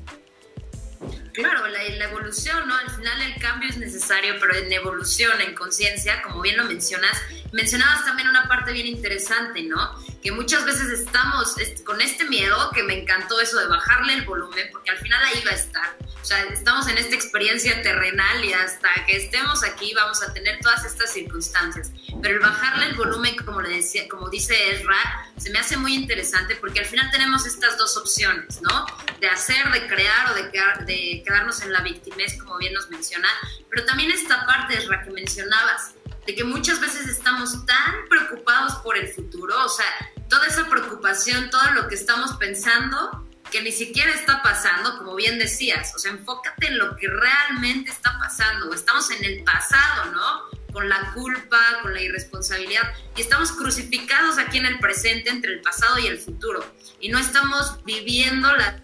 Claro, 1.43 1.67
la, 1.69 1.83
la, 1.83 2.05
evolución, 2.05 2.69
¿no? 2.69 2.77
Al 2.77 2.91
final 2.91 3.21
el 3.23 3.41
cambio 3.41 3.69
es 3.69 3.77
necesario, 3.77 4.35
pero 4.41 4.55
en 4.55 4.73
evolución, 4.73 5.41
en 5.41 5.55
conciencia, 5.55 6.23
como 6.23 6.41
bien 6.41 6.57
lo 6.57 6.65
mencionas, 6.65 7.17
mencionabas 7.53 8.05
también 8.05 8.29
una 8.29 8.49
parte 8.49 8.73
bien 8.73 8.87
interesante, 8.87 9.63
¿no? 9.63 9.95
Que 10.23 10.33
muchas 10.33 10.65
veces 10.65 10.89
estamos 10.91 11.55
con 11.85 12.01
este 12.01 12.25
miedo, 12.25 12.71
que 12.75 12.83
me 12.83 13.01
encantó 13.01 13.41
eso 13.41 13.59
de 13.59 13.67
bajarle 13.67 14.15
el 14.15 14.25
volumen, 14.25 14.69
porque 14.73 14.91
al 14.91 14.99
final 14.99 15.23
ahí 15.25 15.43
va 15.45 15.51
a 15.51 15.55
estar. 15.55 15.97
O 16.21 16.25
sea, 16.25 16.41
estamos 16.45 16.87
en 16.87 16.99
esta 16.99 17.17
experiencia 17.17 17.83
terrenal 17.83 18.45
y 18.45 18.53
hasta 18.53 18.89
que 19.07 19.17
estemos 19.17 19.65
aquí 19.65 19.93
vamos 19.93 20.23
a 20.23 20.33
tener 20.33 20.61
todas 20.61 20.85
estas 20.85 21.13
circunstancias. 21.13 21.91
Pero 22.23 22.37
el 22.37 22.41
bajarle 22.41 22.87
el 22.87 22.95
volumen, 22.95 23.37
como, 23.45 23.61
le 23.61 23.71
decía, 23.71 24.09
como 24.09 24.31
dice 24.31 24.55
Ezra, 24.73 24.97
se 25.37 25.51
me 25.51 25.59
hace 25.59 25.77
muy 25.77 25.95
interesante 25.95 26.55
porque 26.57 26.79
al 26.79 26.87
final 26.87 27.11
tenemos 27.11 27.45
estas 27.45 27.77
dos 27.77 27.97
opciones, 27.97 28.63
¿no? 28.63 28.87
De 29.21 29.29
hacer, 29.29 29.69
de 29.73 29.89
crear 29.89 30.31
o 30.31 30.35
de, 30.35 30.43
de 30.87 31.23
quedarnos 31.25 31.61
en 31.63 31.73
la 31.73 31.81
victimez, 31.81 32.39
como 32.39 32.57
bien 32.59 32.73
nos 32.73 32.89
menciona. 32.89 33.29
Pero 33.69 33.85
también 33.85 34.13
esta 34.13 34.47
parte, 34.47 34.79
Ezra, 34.79 35.03
que 35.03 35.11
mencionabas, 35.11 35.95
de 36.27 36.35
que 36.35 36.45
muchas 36.45 36.81
veces 36.81 37.09
estamos 37.09 37.67
tan 37.67 38.09
preocupados 38.09 38.75
por 38.77 38.97
el 38.97 39.09
futuro, 39.09 39.65
o 39.65 39.69
sea, 39.69 39.87
toda 40.29 40.47
esa 40.47 40.69
preocupación, 40.69 41.51
todo 41.51 41.71
lo 41.73 41.89
que 41.89 41.95
estamos 41.95 42.33
pensando, 42.37 43.27
que 43.51 43.63
ni 43.63 43.73
siquiera 43.73 44.13
está 44.15 44.43
pasando, 44.43 44.97
como 44.97 45.15
bien 45.15 45.39
decías, 45.39 45.93
o 45.95 45.99
sea, 45.99 46.13
enfócate 46.13 46.69
en 46.69 46.79
lo 46.79 46.97
que 46.97 47.07
realmente 47.09 47.91
está 47.91 48.19
pasando, 48.19 48.73
estamos 48.73 49.11
en 49.11 49.25
el 49.25 49.45
pasado, 49.45 50.13
¿no? 50.13 50.63
Con 50.73 50.89
la 50.89 51.13
culpa, 51.13 51.59
con 51.83 51.93
la 51.93 52.01
irresponsabilidad, 52.01 52.95
y 53.15 53.21
estamos 53.21 53.53
crucificados 53.53 54.39
aquí 54.39 54.57
en 54.57 54.67
el 54.67 54.79
presente 54.79 55.29
entre 55.29 55.53
el 55.53 55.61
pasado 55.61 55.99
y 55.99 56.07
el 56.07 56.19
futuro, 56.19 56.65
y 56.99 57.11
no 57.11 57.19
estamos 57.19 57.85
viviendo 57.85 58.51
la 58.57 58.83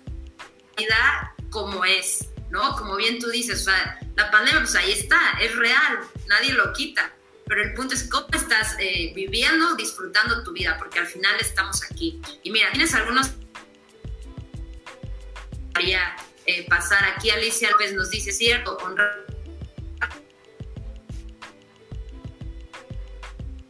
vida 0.77 1.35
como 1.49 1.85
es, 1.87 2.29
¿no? 2.51 2.77
Como 2.77 2.97
bien 2.97 3.19
tú 3.19 3.29
dices, 3.31 3.63
o 3.63 3.65
sea, 3.71 3.99
la 4.17 4.31
pandemia, 4.31 4.61
pues 4.61 4.75
ahí 4.75 4.93
está, 4.93 5.39
es 5.41 5.57
real, 5.57 6.01
nadie 6.27 6.53
lo 6.53 6.75
quita, 6.75 7.11
pero 7.49 7.63
el 7.63 7.75
punto 7.75 7.95
es 7.95 8.09
cómo 8.09 8.29
estás 8.33 8.77
eh, 8.79 9.13
viviendo, 9.15 9.75
disfrutando 9.75 10.45
tu 10.45 10.53
vida, 10.53 10.77
porque 10.79 10.99
al 10.99 11.07
final 11.07 11.35
estamos 11.41 11.83
aquí. 11.83 12.21
Y 12.43 12.51
mira, 12.51 12.71
tienes 12.73 12.95
algunos 12.95 13.31
eh, 16.47 16.67
pasar 16.69 17.05
aquí. 17.05 17.31
Alicia 17.31 17.69
Alves 17.69 17.95
nos 17.95 18.11
dice, 18.11 18.33
cierto, 18.33 18.77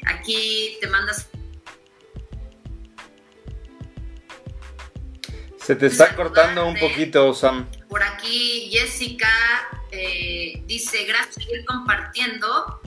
Aquí 0.06 0.78
te 0.80 0.86
mandas... 0.86 1.28
Se 5.58 5.76
te 5.76 5.86
está 5.86 6.16
cortando 6.16 6.66
un 6.66 6.78
poquito, 6.78 7.34
Sam. 7.34 7.68
Por 7.90 8.02
aquí 8.02 8.70
Jessica 8.72 9.28
eh, 9.90 10.62
dice, 10.64 11.04
gracias 11.04 11.44
por 11.44 11.54
ir 11.54 11.64
compartiendo 11.66 12.80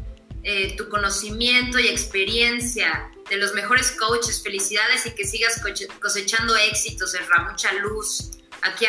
eh, 0.44 0.76
tu 0.76 0.90
conocimiento 0.90 1.80
y 1.80 1.88
experiencia 1.88 3.12
de 3.30 3.38
los 3.38 3.54
mejores 3.54 3.92
coaches. 3.92 4.42
Felicidades 4.44 5.06
y 5.06 5.12
que 5.12 5.26
sigas 5.26 5.62
cosechando 6.00 6.56
éxitos, 6.56 7.14
Erra, 7.14 7.50
mucha 7.50 7.72
luz 7.74 8.32
aquí 8.62 8.86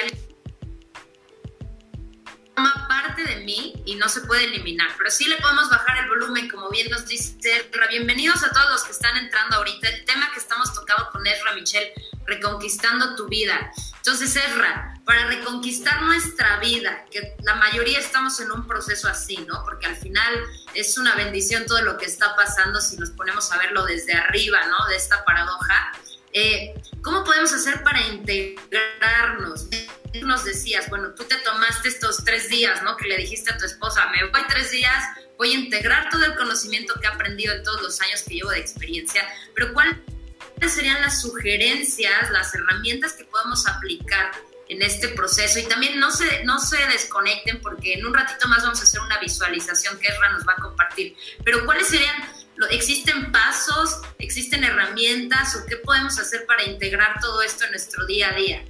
forma 2.54 2.86
parte 2.88 3.24
de 3.24 3.36
mí 3.44 3.82
y 3.86 3.94
no 3.96 4.08
se 4.08 4.20
puede 4.22 4.44
eliminar, 4.44 4.88
pero 4.98 5.10
sí 5.10 5.26
le 5.26 5.36
podemos 5.36 5.70
bajar 5.70 6.04
el 6.04 6.08
volumen, 6.08 6.48
como 6.48 6.68
bien 6.70 6.90
nos 6.90 7.06
dice 7.06 7.36
Ezra. 7.42 7.86
Bienvenidos 7.88 8.42
a 8.42 8.50
todos 8.50 8.70
los 8.70 8.84
que 8.84 8.92
están 8.92 9.16
entrando 9.16 9.56
ahorita. 9.56 9.88
El 9.88 10.04
tema 10.04 10.30
que 10.32 10.38
estamos 10.38 10.72
tocando 10.74 11.08
con 11.10 11.26
Ezra 11.26 11.54
Michelle, 11.54 11.92
reconquistando 12.26 13.16
tu 13.16 13.28
vida. 13.28 13.72
Entonces, 13.96 14.36
Ezra, 14.36 14.91
para 15.04 15.26
reconquistar 15.26 16.02
nuestra 16.02 16.60
vida, 16.60 17.04
que 17.10 17.34
la 17.42 17.56
mayoría 17.56 17.98
estamos 17.98 18.38
en 18.40 18.52
un 18.52 18.66
proceso 18.66 19.08
así, 19.08 19.36
¿no? 19.48 19.64
Porque 19.64 19.86
al 19.86 19.96
final 19.96 20.32
es 20.74 20.96
una 20.96 21.16
bendición 21.16 21.66
todo 21.66 21.82
lo 21.82 21.98
que 21.98 22.06
está 22.06 22.36
pasando 22.36 22.80
si 22.80 22.96
nos 22.96 23.10
ponemos 23.10 23.50
a 23.50 23.58
verlo 23.58 23.84
desde 23.84 24.14
arriba, 24.14 24.64
¿no? 24.66 24.86
De 24.88 24.96
esta 24.96 25.24
paradoja. 25.24 25.92
Eh, 26.32 26.74
¿Cómo 27.02 27.24
podemos 27.24 27.52
hacer 27.52 27.82
para 27.82 28.00
integrarnos? 28.00 29.66
Nos 30.22 30.44
decías, 30.44 30.88
bueno, 30.88 31.10
tú 31.14 31.24
te 31.24 31.36
tomaste 31.36 31.88
estos 31.88 32.22
tres 32.24 32.48
días, 32.48 32.82
¿no? 32.82 32.96
Que 32.96 33.08
le 33.08 33.16
dijiste 33.16 33.52
a 33.52 33.58
tu 33.58 33.64
esposa, 33.64 34.08
me 34.10 34.30
voy 34.30 34.42
tres 34.48 34.70
días, 34.70 35.04
voy 35.36 35.52
a 35.52 35.54
integrar 35.54 36.10
todo 36.10 36.24
el 36.24 36.36
conocimiento 36.36 36.94
que 37.00 37.06
he 37.06 37.10
aprendido 37.10 37.54
en 37.54 37.64
todos 37.64 37.82
los 37.82 38.00
años 38.02 38.22
que 38.22 38.34
llevo 38.34 38.50
de 38.50 38.60
experiencia, 38.60 39.26
pero 39.54 39.72
¿cuáles 39.72 39.96
serían 40.68 41.00
las 41.00 41.20
sugerencias, 41.20 42.30
las 42.30 42.54
herramientas 42.54 43.14
que 43.14 43.24
podemos 43.24 43.66
aplicar 43.66 44.30
en 44.72 44.80
este 44.80 45.08
proceso 45.08 45.58
y 45.58 45.64
también 45.64 46.00
no 46.00 46.10
se, 46.10 46.44
no 46.44 46.58
se 46.58 46.78
desconecten 46.86 47.60
porque 47.60 47.94
en 47.94 48.06
un 48.06 48.14
ratito 48.14 48.48
más 48.48 48.62
vamos 48.62 48.80
a 48.80 48.84
hacer 48.84 49.00
una 49.00 49.18
visualización 49.18 49.98
que 49.98 50.08
nos 50.32 50.46
va 50.46 50.54
a 50.56 50.62
compartir. 50.62 51.14
Pero 51.44 51.64
¿cuáles 51.66 51.88
serían, 51.88 52.16
existen 52.70 53.30
pasos, 53.32 54.00
existen 54.18 54.64
herramientas 54.64 55.56
o 55.56 55.66
qué 55.66 55.76
podemos 55.76 56.18
hacer 56.18 56.46
para 56.46 56.64
integrar 56.64 57.20
todo 57.20 57.42
esto 57.42 57.64
en 57.64 57.72
nuestro 57.72 58.06
día 58.06 58.30
a 58.30 58.32
día? 58.32 58.64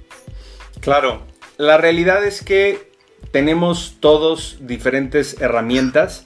Claro, 0.81 1.25
la 1.57 1.77
realidad 1.77 2.25
es 2.25 2.43
que 2.43 2.91
tenemos 3.31 3.95
todos 4.01 4.57
diferentes 4.59 5.39
herramientas 5.39 6.25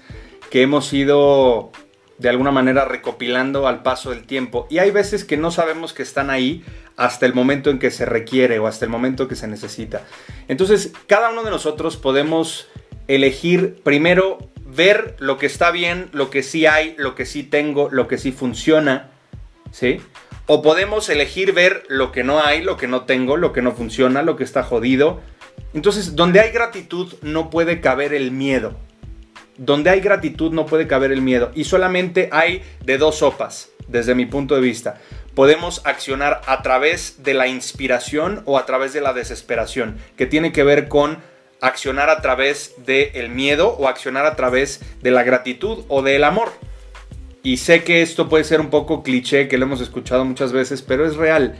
que 0.49 0.63
hemos 0.63 0.91
ido 0.91 1.71
de 2.17 2.29
alguna 2.29 2.49
manera 2.49 2.85
recopilando 2.85 3.67
al 3.67 3.83
paso 3.83 4.09
del 4.09 4.25
tiempo. 4.25 4.65
Y 4.71 4.79
hay 4.79 4.89
veces 4.89 5.23
que 5.23 5.37
no 5.37 5.51
sabemos 5.51 5.93
que 5.93 6.01
están 6.01 6.31
ahí 6.31 6.65
hasta 6.97 7.27
el 7.27 7.33
momento 7.33 7.69
en 7.69 7.79
que 7.79 7.91
se 7.91 8.05
requiere 8.05 8.59
o 8.59 8.67
hasta 8.67 8.83
el 8.83 8.91
momento 8.91 9.27
que 9.27 9.35
se 9.35 9.47
necesita. 9.47 10.01
Entonces, 10.47 10.91
cada 11.05 11.29
uno 11.29 11.43
de 11.43 11.51
nosotros 11.51 11.95
podemos 11.95 12.67
elegir 13.07 13.79
primero 13.83 14.39
ver 14.65 15.15
lo 15.19 15.37
que 15.37 15.45
está 15.45 15.71
bien, 15.71 16.09
lo 16.11 16.29
que 16.29 16.43
sí 16.43 16.65
hay, 16.65 16.95
lo 16.97 17.15
que 17.15 17.25
sí 17.25 17.43
tengo, 17.43 17.89
lo 17.91 18.07
que 18.07 18.17
sí 18.17 18.31
funciona, 18.31 19.11
¿sí? 19.71 20.01
O 20.47 20.61
podemos 20.61 21.09
elegir 21.09 21.53
ver 21.53 21.83
lo 21.87 22.11
que 22.11 22.23
no 22.23 22.43
hay, 22.43 22.61
lo 22.61 22.77
que 22.77 22.87
no 22.87 23.03
tengo, 23.03 23.37
lo 23.37 23.53
que 23.53 23.61
no 23.61 23.73
funciona, 23.73 24.23
lo 24.23 24.35
que 24.35 24.43
está 24.43 24.63
jodido. 24.63 25.21
Entonces, 25.73 26.15
donde 26.15 26.39
hay 26.39 26.51
gratitud 26.51 27.13
no 27.21 27.49
puede 27.49 27.79
caber 27.79 28.13
el 28.13 28.31
miedo. 28.31 28.75
Donde 29.57 29.89
hay 29.89 29.99
gratitud 29.99 30.51
no 30.51 30.65
puede 30.65 30.87
caber 30.87 31.11
el 31.11 31.21
miedo. 31.21 31.51
Y 31.53 31.65
solamente 31.65 32.29
hay 32.31 32.63
de 32.83 32.97
dos 32.97 33.17
sopas, 33.17 33.69
desde 33.87 34.15
mi 34.15 34.25
punto 34.25 34.55
de 34.55 34.61
vista 34.61 34.99
podemos 35.37 35.83
accionar 35.85 36.41
a 36.47 36.63
través 36.63 37.21
de 37.21 37.35
la 37.35 37.47
inspiración 37.47 38.41
o 38.45 38.57
a 38.57 38.65
través 38.65 38.91
de 38.93 39.01
la 39.01 39.13
desesperación, 39.13 39.99
que 40.15 40.25
tiene 40.25 40.51
que 40.51 40.63
ver 40.63 40.87
con 40.87 41.19
accionar 41.61 42.09
a 42.09 42.23
través 42.23 42.73
del 42.87 43.29
miedo 43.29 43.69
o 43.69 43.87
accionar 43.87 44.25
a 44.25 44.35
través 44.35 44.81
de 45.03 45.11
la 45.11 45.21
gratitud 45.21 45.85
o 45.89 46.01
del 46.01 46.23
amor. 46.23 46.53
Y 47.43 47.57
sé 47.57 47.83
que 47.83 48.01
esto 48.01 48.29
puede 48.29 48.45
ser 48.45 48.59
un 48.59 48.71
poco 48.71 49.03
cliché, 49.03 49.47
que 49.47 49.59
lo 49.59 49.65
hemos 49.65 49.79
escuchado 49.79 50.25
muchas 50.25 50.53
veces, 50.53 50.81
pero 50.81 51.05
es 51.05 51.15
real. 51.15 51.55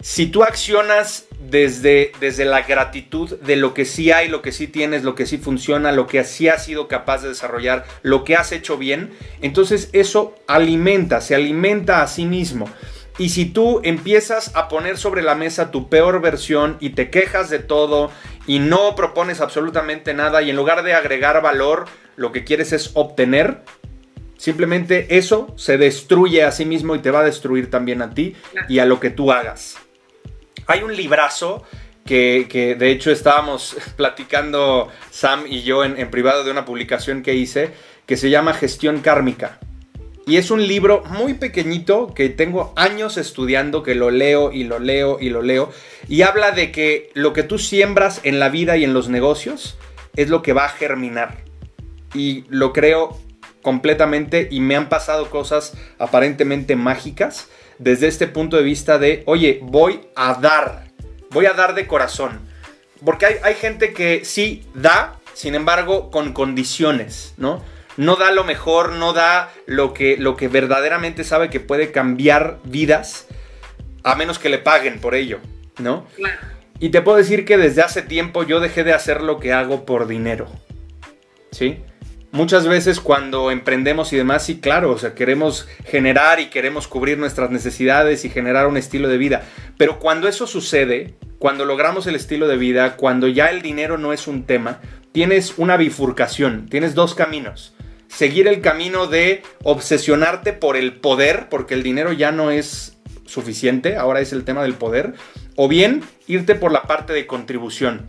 Si 0.00 0.26
tú 0.26 0.44
accionas 0.44 1.26
desde, 1.40 2.12
desde 2.20 2.44
la 2.44 2.62
gratitud 2.62 3.36
de 3.40 3.56
lo 3.56 3.74
que 3.74 3.84
sí 3.84 4.12
hay, 4.12 4.28
lo 4.28 4.42
que 4.42 4.52
sí 4.52 4.68
tienes, 4.68 5.02
lo 5.02 5.16
que 5.16 5.26
sí 5.26 5.38
funciona, 5.38 5.90
lo 5.90 6.06
que 6.06 6.22
sí 6.22 6.46
has 6.46 6.64
sido 6.64 6.86
capaz 6.86 7.22
de 7.22 7.30
desarrollar, 7.30 7.84
lo 8.02 8.22
que 8.22 8.36
has 8.36 8.52
hecho 8.52 8.78
bien, 8.78 9.10
entonces 9.42 9.90
eso 9.92 10.36
alimenta, 10.46 11.20
se 11.20 11.34
alimenta 11.34 12.00
a 12.00 12.06
sí 12.06 12.26
mismo. 12.26 12.68
Y 13.18 13.30
si 13.30 13.46
tú 13.46 13.80
empiezas 13.82 14.54
a 14.54 14.68
poner 14.68 14.96
sobre 14.96 15.22
la 15.22 15.34
mesa 15.34 15.72
tu 15.72 15.88
peor 15.88 16.20
versión 16.20 16.76
y 16.78 16.90
te 16.90 17.10
quejas 17.10 17.50
de 17.50 17.58
todo 17.58 18.12
y 18.46 18.60
no 18.60 18.94
propones 18.94 19.40
absolutamente 19.40 20.14
nada 20.14 20.40
y 20.40 20.50
en 20.50 20.56
lugar 20.56 20.84
de 20.84 20.94
agregar 20.94 21.42
valor, 21.42 21.86
lo 22.14 22.30
que 22.30 22.44
quieres 22.44 22.72
es 22.72 22.92
obtener, 22.94 23.62
simplemente 24.36 25.18
eso 25.18 25.52
se 25.56 25.78
destruye 25.78 26.44
a 26.44 26.52
sí 26.52 26.64
mismo 26.64 26.94
y 26.94 27.00
te 27.00 27.10
va 27.10 27.20
a 27.20 27.24
destruir 27.24 27.70
también 27.70 28.02
a 28.02 28.14
ti 28.14 28.36
y 28.68 28.78
a 28.78 28.86
lo 28.86 29.00
que 29.00 29.10
tú 29.10 29.32
hagas. 29.32 29.76
Hay 30.68 30.84
un 30.84 30.94
librazo 30.94 31.64
que, 32.04 32.76
de 32.78 32.90
hecho 32.92 33.10
estábamos 33.10 33.76
platicando 33.96 34.90
Sam 35.10 35.44
y 35.48 35.62
yo 35.62 35.84
en 35.84 36.10
privado 36.10 36.44
de 36.44 36.52
una 36.52 36.64
publicación 36.64 37.22
que 37.22 37.34
hice 37.34 37.72
que 38.06 38.16
se 38.16 38.30
llama 38.30 38.54
Gestión 38.54 39.00
Kármica. 39.00 39.58
Y 40.28 40.36
es 40.36 40.50
un 40.50 40.66
libro 40.66 41.02
muy 41.06 41.32
pequeñito 41.32 42.12
que 42.12 42.28
tengo 42.28 42.74
años 42.76 43.16
estudiando, 43.16 43.82
que 43.82 43.94
lo 43.94 44.10
leo 44.10 44.52
y 44.52 44.64
lo 44.64 44.78
leo 44.78 45.16
y 45.18 45.30
lo 45.30 45.40
leo. 45.40 45.72
Y 46.06 46.20
habla 46.20 46.50
de 46.50 46.70
que 46.70 47.10
lo 47.14 47.32
que 47.32 47.44
tú 47.44 47.58
siembras 47.58 48.20
en 48.24 48.38
la 48.38 48.50
vida 48.50 48.76
y 48.76 48.84
en 48.84 48.92
los 48.92 49.08
negocios 49.08 49.78
es 50.16 50.28
lo 50.28 50.42
que 50.42 50.52
va 50.52 50.66
a 50.66 50.68
germinar. 50.68 51.38
Y 52.12 52.44
lo 52.50 52.74
creo 52.74 53.18
completamente 53.62 54.48
y 54.50 54.60
me 54.60 54.76
han 54.76 54.90
pasado 54.90 55.30
cosas 55.30 55.72
aparentemente 55.98 56.76
mágicas 56.76 57.48
desde 57.78 58.06
este 58.06 58.26
punto 58.26 58.58
de 58.58 58.64
vista 58.64 58.98
de, 58.98 59.22
oye, 59.24 59.60
voy 59.62 60.00
a 60.14 60.34
dar, 60.34 60.88
voy 61.30 61.46
a 61.46 61.54
dar 61.54 61.74
de 61.74 61.86
corazón. 61.86 62.40
Porque 63.02 63.24
hay, 63.24 63.34
hay 63.42 63.54
gente 63.54 63.94
que 63.94 64.26
sí 64.26 64.66
da, 64.74 65.20
sin 65.32 65.54
embargo, 65.54 66.10
con 66.10 66.34
condiciones, 66.34 67.32
¿no? 67.38 67.62
No 67.98 68.14
da 68.14 68.30
lo 68.30 68.44
mejor, 68.44 68.92
no 68.92 69.12
da 69.12 69.52
lo 69.66 69.92
que, 69.92 70.16
lo 70.16 70.36
que 70.36 70.46
verdaderamente 70.46 71.24
sabe 71.24 71.50
que 71.50 71.58
puede 71.58 71.90
cambiar 71.90 72.60
vidas, 72.62 73.26
a 74.04 74.14
menos 74.14 74.38
que 74.38 74.48
le 74.48 74.58
paguen 74.58 75.00
por 75.00 75.16
ello, 75.16 75.40
¿no? 75.78 76.06
Y 76.78 76.90
te 76.90 77.02
puedo 77.02 77.18
decir 77.18 77.44
que 77.44 77.58
desde 77.58 77.82
hace 77.82 78.02
tiempo 78.02 78.44
yo 78.44 78.60
dejé 78.60 78.84
de 78.84 78.92
hacer 78.92 79.20
lo 79.20 79.40
que 79.40 79.52
hago 79.52 79.84
por 79.84 80.06
dinero, 80.06 80.46
¿sí? 81.50 81.80
Muchas 82.30 82.68
veces 82.68 83.00
cuando 83.00 83.50
emprendemos 83.50 84.12
y 84.12 84.16
demás, 84.16 84.44
sí, 84.44 84.60
claro, 84.60 84.92
o 84.92 84.98
sea, 84.98 85.16
queremos 85.16 85.66
generar 85.84 86.38
y 86.38 86.50
queremos 86.50 86.86
cubrir 86.86 87.18
nuestras 87.18 87.50
necesidades 87.50 88.24
y 88.24 88.30
generar 88.30 88.68
un 88.68 88.76
estilo 88.76 89.08
de 89.08 89.18
vida. 89.18 89.42
Pero 89.76 89.98
cuando 89.98 90.28
eso 90.28 90.46
sucede, 90.46 91.14
cuando 91.40 91.64
logramos 91.64 92.06
el 92.06 92.14
estilo 92.14 92.46
de 92.46 92.58
vida, 92.58 92.94
cuando 92.94 93.26
ya 93.26 93.46
el 93.50 93.60
dinero 93.60 93.98
no 93.98 94.12
es 94.12 94.28
un 94.28 94.44
tema, 94.44 94.80
tienes 95.10 95.54
una 95.56 95.76
bifurcación, 95.76 96.68
tienes 96.68 96.94
dos 96.94 97.16
caminos 97.16 97.74
seguir 98.08 98.48
el 98.48 98.60
camino 98.60 99.06
de 99.06 99.42
obsesionarte 99.62 100.52
por 100.52 100.76
el 100.76 100.94
poder, 100.94 101.48
porque 101.48 101.74
el 101.74 101.82
dinero 101.82 102.12
ya 102.12 102.32
no 102.32 102.50
es 102.50 102.98
suficiente, 103.26 103.96
ahora 103.96 104.20
es 104.20 104.32
el 104.32 104.44
tema 104.44 104.62
del 104.62 104.74
poder, 104.74 105.14
o 105.56 105.68
bien 105.68 106.02
irte 106.26 106.54
por 106.54 106.72
la 106.72 106.82
parte 106.82 107.12
de 107.12 107.26
contribución. 107.26 108.08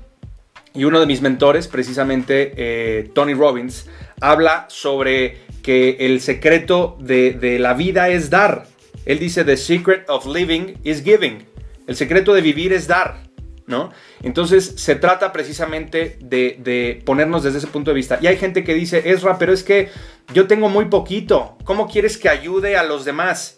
Y 0.73 0.85
uno 0.85 0.99
de 0.99 1.05
mis 1.05 1.21
mentores, 1.21 1.67
precisamente 1.67 2.53
eh, 2.55 3.09
Tony 3.13 3.33
Robbins, 3.33 3.88
habla 4.21 4.65
sobre 4.69 5.38
que 5.63 5.97
el 5.99 6.21
secreto 6.21 6.97
de, 6.99 7.33
de 7.33 7.59
la 7.59 7.73
vida 7.73 8.09
es 8.09 8.29
dar. 8.29 8.67
Él 9.05 9.19
dice, 9.19 9.43
The 9.43 9.57
secret 9.57 10.09
of 10.09 10.25
living 10.25 10.75
is 10.83 11.03
giving. 11.03 11.47
El 11.88 11.95
secreto 11.95 12.33
de 12.33 12.41
vivir 12.41 12.71
es 12.71 12.88
dar. 12.88 13.29
¿No? 13.69 13.91
Entonces 14.23 14.73
se 14.77 14.95
trata 14.95 15.32
precisamente 15.32 16.17
de, 16.19 17.01
ponernos 17.05 17.43
desde 17.43 17.60
ese 17.60 17.67
punto 17.67 17.91
de 17.91 17.95
vista. 17.95 18.17
Y 18.19 18.27
hay 18.27 18.36
gente 18.36 18.63
que 18.63 18.73
dice, 18.73 19.12
Ezra, 19.12 19.38
pero 19.38 19.53
es 19.53 19.63
que 19.63 19.89
yo 20.34 20.47
tengo 20.47 20.67
muy 20.67 20.86
poquito, 20.86 21.55
¿cómo 21.63 21.88
quieres 21.88 22.17
que 22.17 22.29
ayude 22.29 22.75
a 22.75 22.84
los 22.84 23.05
demás? 23.05 23.55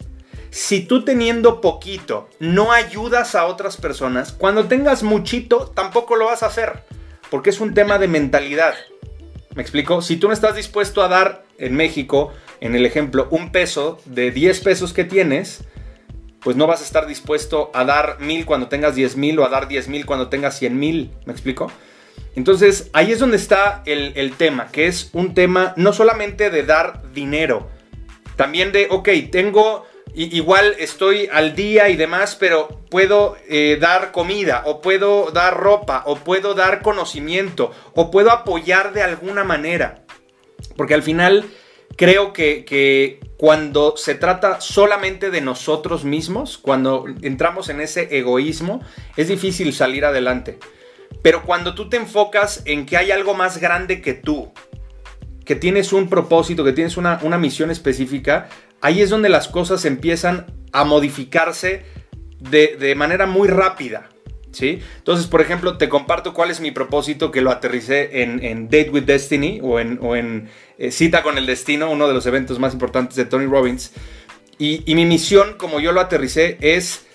Si 0.50 0.82
tú 0.82 1.02
teniendo 1.02 1.62
poquito 1.62 2.28
no 2.38 2.72
ayudas 2.72 3.34
a 3.34 3.46
otras 3.46 3.78
personas, 3.78 4.32
cuando 4.32 4.66
tengas 4.66 5.02
muchito 5.02 5.72
tampoco 5.74 6.14
lo 6.14 6.26
vas 6.26 6.42
a 6.42 6.46
hacer, 6.46 6.84
porque 7.30 7.50
es 7.50 7.60
un 7.60 7.72
tema 7.72 7.98
de 7.98 8.06
mentalidad. 8.06 8.74
¿Me 9.54 9.62
explico? 9.62 10.02
Si 10.02 10.16
tú 10.16 10.28
no 10.28 10.34
estás 10.34 10.56
dispuesto 10.56 11.02
a 11.02 11.08
dar 11.08 11.44
en 11.56 11.74
México, 11.74 12.32
en 12.60 12.74
el 12.74 12.84
ejemplo, 12.84 13.28
un 13.30 13.50
peso 13.50 13.98
de 14.04 14.30
10 14.30 14.60
pesos 14.60 14.92
que 14.92 15.04
tienes, 15.04 15.64
pues 16.42 16.56
no 16.56 16.66
vas 16.66 16.80
a 16.80 16.84
estar 16.84 17.06
dispuesto 17.06 17.70
a 17.74 17.84
dar 17.84 18.18
mil 18.20 18.46
cuando 18.46 18.68
tengas 18.68 18.94
diez 18.94 19.16
mil 19.16 19.38
o 19.38 19.44
a 19.44 19.48
dar 19.48 19.68
diez 19.68 19.88
mil 19.88 20.06
cuando 20.06 20.28
tengas 20.28 20.58
cien 20.58 20.78
mil. 20.78 21.10
¿Me 21.24 21.32
explico? 21.32 21.70
Entonces 22.34 22.90
ahí 22.92 23.12
es 23.12 23.18
donde 23.18 23.36
está 23.36 23.82
el, 23.84 24.32
tema, 24.36 24.68
que 24.68 24.86
es 24.86 25.10
un 25.12 25.34
tema 25.34 25.74
no 25.76 25.92
solamente 25.92 26.50
de 26.50 26.62
dar 26.62 27.02
dinero, 27.12 27.68
también 28.36 28.72
de, 28.72 28.88
ok, 28.90 29.08
tengo, 29.30 29.84
igual 30.14 30.74
estoy 30.78 31.28
al 31.30 31.54
día 31.54 31.90
y 31.90 31.96
demás, 31.96 32.34
pero 32.40 32.68
puedo 32.90 33.36
eh, 33.48 33.76
dar 33.78 34.12
comida, 34.12 34.62
o 34.64 34.80
puedo 34.80 35.30
dar 35.30 35.58
ropa, 35.58 36.04
o 36.06 36.16
puedo 36.16 36.54
dar 36.54 36.80
conocimiento, 36.80 37.72
o 37.94 38.10
puedo 38.10 38.30
apoyar 38.30 38.94
de 38.94 39.02
alguna 39.02 39.44
manera. 39.44 40.04
Porque 40.76 40.94
al 40.94 41.02
final 41.02 41.44
creo 41.96 42.32
que, 42.32 43.20
cuando 43.36 43.96
se 43.96 44.14
trata 44.14 44.60
solamente 44.60 45.30
de 45.30 45.40
nosotros 45.40 46.04
mismos, 46.04 46.58
cuando 46.58 47.06
entramos 47.22 47.68
en 47.68 47.80
ese 47.80 48.16
egoísmo, 48.16 48.80
es 49.16 49.28
difícil 49.28 49.72
salir 49.72 50.04
adelante. 50.04 50.58
Pero 51.22 51.42
cuando 51.42 51.74
tú 51.74 51.88
te 51.88 51.96
enfocas 51.96 52.62
en 52.64 52.86
que 52.86 52.96
hay 52.96 53.10
algo 53.10 53.34
más 53.34 53.58
grande 53.58 54.00
que 54.00 54.14
tú, 54.14 54.52
que 55.44 55.56
tienes 55.56 55.92
un 55.92 56.08
propósito, 56.08 56.64
que 56.64 56.72
tienes 56.72 56.96
una, 56.96 57.18
una 57.22 57.38
misión 57.38 57.70
específica, 57.70 58.48
ahí 58.80 59.02
es 59.02 59.10
donde 59.10 59.28
las 59.28 59.48
cosas 59.48 59.84
empiezan 59.84 60.46
a 60.72 60.84
modificarse 60.84 61.84
de, 62.38 62.76
de 62.78 62.94
manera 62.94 63.26
muy 63.26 63.48
rápida. 63.48 64.08
¿Sí? 64.52 64.80
Entonces, 64.98 65.26
por 65.26 65.40
ejemplo, 65.40 65.78
te 65.78 65.88
comparto 65.88 66.34
cuál 66.34 66.50
es 66.50 66.60
mi 66.60 66.70
propósito 66.70 67.30
que 67.30 67.40
lo 67.40 67.50
aterricé 67.50 68.22
en, 68.22 68.64
Date 68.66 68.90
with 68.90 69.04
Destiny 69.04 69.60
o 69.62 69.80
en, 69.80 70.48
eh, 70.78 70.90
Cita 70.90 71.22
con 71.22 71.38
el 71.38 71.46
Destino, 71.46 71.90
uno 71.90 72.06
de 72.06 72.14
los 72.14 72.26
eventos 72.26 72.58
más 72.58 72.72
importantes 72.72 73.16
de 73.16 73.24
Tony 73.24 73.46
Robbins. 73.46 73.92
Y, 74.58 74.94
mi 74.94 75.04
misión, 75.06 75.54
como 75.58 75.80
yo 75.80 75.90
lo 75.90 76.00
aterricé, 76.00 76.56
es 76.60 77.06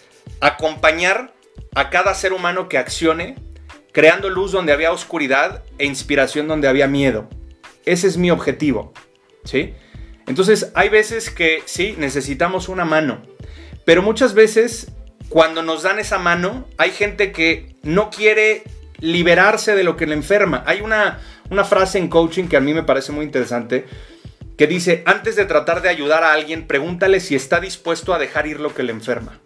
acompañar 0.41 1.33
a 1.75 1.89
cada 1.89 2.13
ser 2.13 2.33
humano 2.33 2.67
que 2.67 2.77
accione, 2.77 3.35
creando 3.93 4.29
luz 4.29 4.51
donde 4.51 4.73
había 4.73 4.91
oscuridad 4.91 5.63
e 5.77 5.85
inspiración 5.85 6.47
donde 6.47 6.67
había 6.67 6.87
miedo. 6.87 7.29
Ese 7.85 8.07
es 8.07 8.17
mi 8.17 8.31
objetivo, 8.31 8.93
¿sí? 9.45 9.73
Entonces, 10.27 10.71
hay 10.75 10.89
veces 10.89 11.29
que 11.29 11.63
sí, 11.65 11.95
necesitamos 11.97 12.67
una 12.67 12.83
mano, 12.83 13.21
pero 13.85 14.01
muchas 14.01 14.33
veces 14.33 14.91
cuando 15.29 15.63
nos 15.63 15.83
dan 15.83 15.99
esa 15.99 16.19
mano, 16.19 16.67
hay 16.77 16.91
gente 16.91 17.31
que 17.31 17.75
no 17.83 18.09
quiere 18.09 18.63
liberarse 18.99 19.75
de 19.75 19.83
lo 19.83 19.95
que 19.95 20.07
le 20.07 20.13
enferma. 20.13 20.63
Hay 20.65 20.81
una, 20.81 21.19
una 21.49 21.63
frase 21.63 21.97
en 21.97 22.07
coaching 22.07 22.47
que 22.47 22.57
a 22.57 22.61
mí 22.61 22.73
me 22.73 22.83
parece 22.83 23.11
muy 23.11 23.25
interesante 23.25 23.85
que 24.57 24.65
dice, 24.65 25.03
antes 25.05 25.35
de 25.35 25.45
tratar 25.45 25.81
de 25.81 25.89
ayudar 25.89 26.23
a 26.23 26.33
alguien, 26.33 26.65
pregúntale 26.65 27.19
si 27.19 27.35
está 27.35 27.59
dispuesto 27.59 28.13
a 28.13 28.19
dejar 28.19 28.47
ir 28.47 28.59
lo 28.59 28.73
que 28.73 28.81
le 28.81 28.91
enferma. 28.91 29.39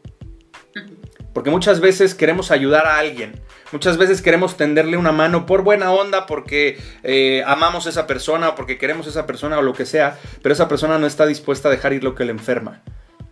Porque 1.33 1.49
muchas 1.49 1.81
veces 1.81 2.15
queremos 2.15 2.49
ayudar 2.49 2.87
a 2.87 2.97
alguien, 2.97 3.39
muchas 3.71 3.97
veces 3.97 4.21
queremos 4.21 4.57
tenderle 4.57 4.97
una 4.97 5.11
mano 5.11 5.45
por 5.45 5.63
buena 5.63 5.91
onda, 5.91 6.25
porque 6.25 6.79
eh, 7.03 7.43
amamos 7.45 7.87
a 7.87 7.89
esa 7.89 8.07
persona, 8.07 8.49
o 8.49 8.55
porque 8.55 8.77
queremos 8.77 9.05
a 9.07 9.09
esa 9.09 9.25
persona 9.25 9.59
o 9.59 9.61
lo 9.61 9.73
que 9.73 9.85
sea, 9.85 10.17
pero 10.41 10.53
esa 10.53 10.69
persona 10.69 10.97
no 10.97 11.07
está 11.07 11.25
dispuesta 11.25 11.67
a 11.67 11.71
dejar 11.71 11.93
ir 11.93 12.03
lo 12.03 12.15
que 12.15 12.25
le 12.25 12.31
enferma, 12.31 12.81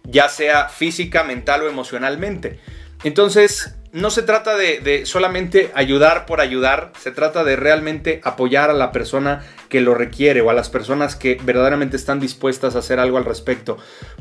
ya 0.09 0.29
sea 0.29 0.69
física, 0.69 1.23
mental 1.23 1.63
o 1.63 1.69
emocionalmente. 1.69 2.59
Entonces, 3.03 3.75
no 3.91 4.11
se 4.11 4.21
trata 4.21 4.55
de, 4.55 5.05
solamente 5.05 5.71
ayudar 5.73 6.25
por 6.25 6.41
ayudar, 6.41 6.91
se 6.99 7.11
trata 7.11 7.43
de 7.43 7.55
realmente 7.55 8.21
apoyar 8.23 8.69
a 8.69 8.73
la 8.73 8.91
persona 8.91 9.45
que 9.67 9.81
lo 9.81 9.95
requiere 9.95 10.41
o 10.41 10.49
a 10.49 10.53
las 10.53 10.69
personas 10.69 11.15
que 11.15 11.39
verdaderamente 11.43 11.97
están 11.97 12.19
dispuestas 12.19 12.75
a 12.75 12.79
hacer 12.79 12.99
algo 12.99 13.17
al 13.17 13.25
respecto. 13.25 13.77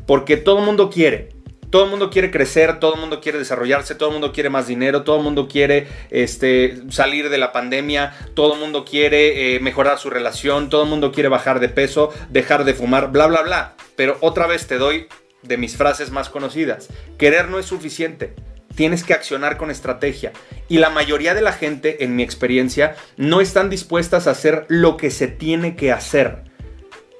Porque 0.07 0.37
todo 0.37 0.59
el 0.59 0.65
mundo 0.65 0.89
quiere, 0.89 1.29
todo 1.69 1.83
el 1.83 1.91
mundo 1.91 2.09
quiere 2.09 2.31
crecer, 2.31 2.79
todo 2.79 2.95
el 2.95 2.99
mundo 2.99 3.21
quiere 3.21 3.37
desarrollarse, 3.37 3.93
todo 3.93 4.09
el 4.09 4.13
mundo 4.13 4.31
quiere 4.31 4.49
más 4.49 4.65
dinero, 4.65 5.03
todo 5.03 5.17
el 5.17 5.23
mundo 5.23 5.47
quiere 5.47 5.87
este, 6.09 6.81
salir 6.89 7.29
de 7.29 7.37
la 7.37 7.51
pandemia, 7.51 8.17
todo 8.33 8.55
el 8.55 8.59
mundo 8.59 8.85
quiere 8.85 9.55
eh, 9.55 9.59
mejorar 9.59 9.99
su 9.99 10.09
relación, 10.09 10.69
todo 10.69 10.83
el 10.83 10.89
mundo 10.89 11.11
quiere 11.11 11.29
bajar 11.29 11.59
de 11.59 11.69
peso, 11.69 12.11
dejar 12.29 12.63
de 12.63 12.73
fumar, 12.73 13.11
bla, 13.11 13.27
bla, 13.27 13.43
bla. 13.43 13.75
Pero 13.95 14.17
otra 14.21 14.47
vez 14.47 14.65
te 14.65 14.79
doy 14.79 15.07
de 15.43 15.57
mis 15.57 15.77
frases 15.77 16.11
más 16.11 16.29
conocidas. 16.29 16.89
Querer 17.17 17.49
no 17.49 17.59
es 17.59 17.65
suficiente. 17.65 18.33
Tienes 18.75 19.03
que 19.03 19.13
accionar 19.13 19.57
con 19.57 19.71
estrategia. 19.71 20.31
Y 20.67 20.77
la 20.77 20.89
mayoría 20.89 21.33
de 21.33 21.41
la 21.41 21.53
gente, 21.53 22.03
en 22.03 22.15
mi 22.15 22.23
experiencia, 22.23 22.95
no 23.17 23.41
están 23.41 23.69
dispuestas 23.69 24.27
a 24.27 24.31
hacer 24.31 24.65
lo 24.67 24.97
que 24.97 25.11
se 25.11 25.27
tiene 25.27 25.75
que 25.75 25.91
hacer. 25.91 26.43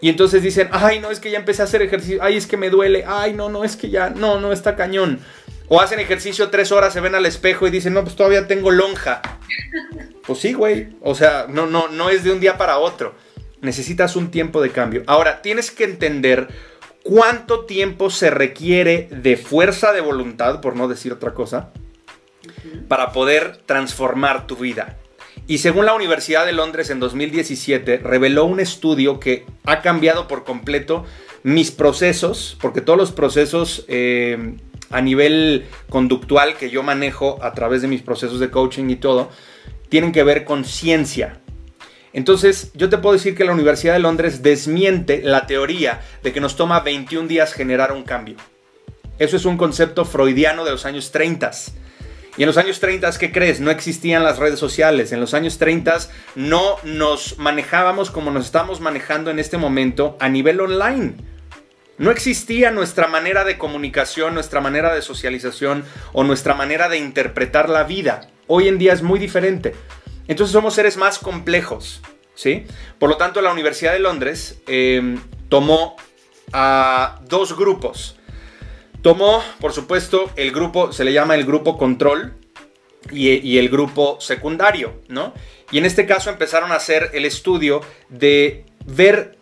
Y 0.02 0.10
entonces 0.10 0.42
dicen, 0.44 0.70
ay, 0.72 1.00
no, 1.00 1.12
es 1.12 1.20
que 1.20 1.32
ya 1.32 1.40
empecé 1.40 1.62
a 1.62 1.66
hacer 1.66 1.82
ejercicio, 1.82 2.20
ay, 2.22 2.38
es 2.38 2.48
que 2.48 2.56
me 2.56 2.70
duele, 2.70 3.04
ay, 3.06 3.34
no, 3.34 3.50
no, 3.50 3.66
es 3.66 3.76
que 3.76 3.90
ya, 3.90 4.10
no, 4.10 4.40
no, 4.40 4.54
está 4.54 4.76
cañón. 4.76 5.20
O 5.68 5.82
hacen 5.82 6.00
ejercicio 6.00 6.50
tres 6.50 6.72
horas, 6.72 6.94
se 6.94 7.02
ven 7.02 7.16
al 7.16 7.26
espejo 7.26 7.68
y 7.68 7.72
dicen, 7.72 7.94
no, 7.94 8.04
pues 8.04 8.16
todavía 8.16 8.48
tengo 8.48 8.72
lonja. 8.72 9.22
Pues 10.26 10.42
sí, 10.42 10.54
güey. 10.54 10.90
O 11.02 11.16
sea, 11.16 11.48
no, 11.50 11.66
no, 11.66 11.88
no 11.88 12.12
es 12.12 12.24
de 12.24 12.32
un 12.32 12.40
día 12.40 12.56
para 12.56 12.78
otro. 12.78 13.16
Necesitas 13.62 14.16
un 14.16 14.30
tiempo 14.30 14.62
de 14.62 14.70
cambio. 14.70 15.02
Ahora, 15.08 15.42
tienes 15.42 15.72
que 15.72 15.86
entender 15.86 16.50
cuánto 17.04 17.66
tiempo 17.66 18.10
se 18.10 18.30
requiere 18.30 19.08
de 19.12 19.38
fuerza 19.38 19.94
de 19.94 20.02
voluntad, 20.02 20.62
por 20.62 20.76
no 20.76 20.88
decir 20.88 21.12
otra 21.14 21.34
cosa, 21.34 21.72
para 22.88 23.12
poder 23.12 23.58
transformar 23.66 24.48
tu 24.48 24.56
vida. 24.56 24.98
Y 25.48 25.60
según 25.60 25.86
la 25.86 25.94
Universidad 25.94 26.46
de 26.46 26.54
Londres 26.54 26.90
en 26.90 27.00
2017, 27.00 27.98
reveló 27.98 28.46
un 28.46 28.60
estudio 28.60 29.20
que 29.20 29.46
ha 29.66 29.82
cambiado 29.82 30.28
por 30.28 30.44
completo 30.44 31.06
mis 31.44 31.72
procesos, 31.72 32.58
porque 32.62 32.82
todos 32.82 33.00
los 33.00 33.12
procesos 33.12 33.86
eh, 33.88 34.58
a 34.90 35.02
nivel 35.02 35.66
conductual 35.90 36.56
que 36.56 36.70
yo 36.70 36.84
manejo 36.84 37.40
a 37.42 37.54
través 37.54 37.82
de 37.82 37.88
mis 37.88 38.02
procesos 38.02 38.40
de 38.40 38.50
coaching 38.50 38.90
y 38.90 38.96
todo, 38.96 39.30
tienen 39.90 40.12
que 40.12 40.24
ver 40.24 40.46
con 40.46 40.66
ciencia. 40.66 41.40
Entonces, 42.20 42.72
yo 42.74 42.90
te 42.90 42.98
puedo 42.98 43.14
decir 43.14 43.34
que 43.34 43.46
la 43.46 43.54
Universidad 43.54 43.94
de 43.94 44.00
Londres 44.00 44.44
desmiente 44.44 45.22
la 45.24 45.48
teoría 45.48 46.02
de 46.22 46.34
que 46.34 46.42
nos 46.42 46.58
toma 46.58 46.82
21 46.82 47.30
días 47.30 47.54
generar 47.54 47.94
un 47.94 48.04
cambio. 48.04 48.36
Eso 49.20 49.38
es 49.38 49.46
un 49.46 49.56
concepto 49.56 50.04
freudiano 50.04 50.66
de 50.66 50.72
los 50.72 50.86
años 50.86 51.14
30. 51.14 51.50
Y 52.36 52.44
en 52.44 52.48
los 52.48 52.58
años 52.58 52.82
30, 52.82 53.10
¿qué 53.18 53.32
crees? 53.32 53.62
No 53.62 53.72
existían 53.72 54.26
las 54.26 54.38
redes 54.38 54.60
sociales. 54.60 55.14
En 55.14 55.22
los 55.22 55.34
años 55.34 55.60
30 55.60 55.98
no 56.36 56.76
nos 56.84 57.38
manejábamos 57.38 58.12
como 58.12 58.32
nos 58.32 58.48
estamos 58.48 58.82
manejando 58.82 59.32
en 59.32 59.40
este 59.40 59.58
momento 59.58 60.18
a 60.20 60.28
nivel 60.28 60.60
online. 60.60 61.14
No 61.98 62.12
existía 62.12 62.70
nuestra 62.70 63.08
manera 63.08 63.46
de 63.46 63.58
comunicación, 63.58 64.34
nuestra 64.34 64.60
manera 64.60 64.94
de 64.94 65.02
socialización 65.02 65.86
o 66.12 66.26
nuestra 66.26 66.54
manera 66.54 66.90
de 66.90 66.98
interpretar 66.98 67.70
la 67.70 67.86
vida. 67.86 68.28
Hoy 68.48 68.68
en 68.68 68.78
día 68.78 68.92
es 68.92 69.04
muy 69.04 69.20
diferente. 69.20 69.74
Entonces 70.30 70.54
somos 70.54 70.76
seres 70.76 70.96
más 70.96 71.20
complejos, 71.20 72.00
¿sí? 72.36 72.66
Por 72.98 73.10
lo 73.10 73.18
tanto, 73.18 73.42
la 73.42 73.52
Universidad 73.52 73.92
de 73.92 74.00
Londres 74.00 74.62
eh, 74.68 75.18
tomó 75.50 75.98
a 76.54 77.20
dos 77.28 77.58
grupos 77.58 78.16
Tomó, 79.02 79.42
por 79.62 79.72
supuesto, 79.72 80.30
el 80.36 80.52
grupo, 80.52 80.92
se 80.92 81.06
le 81.06 81.14
llama 81.14 81.36
el 81.36 81.46
grupo 81.46 81.78
control 81.78 82.34
y, 83.12 83.58
el 83.58 83.70
grupo 83.70 84.20
secundario, 84.20 85.00
¿no? 85.08 85.34
Y 85.72 85.78
en 85.78 85.86
este 85.86 86.06
caso 86.06 86.30
empezaron 86.30 86.74
a 86.74 86.76
hacer 86.76 87.12
el 87.14 87.24
estudio 87.24 87.82
de 88.10 88.66
ver 88.86 89.38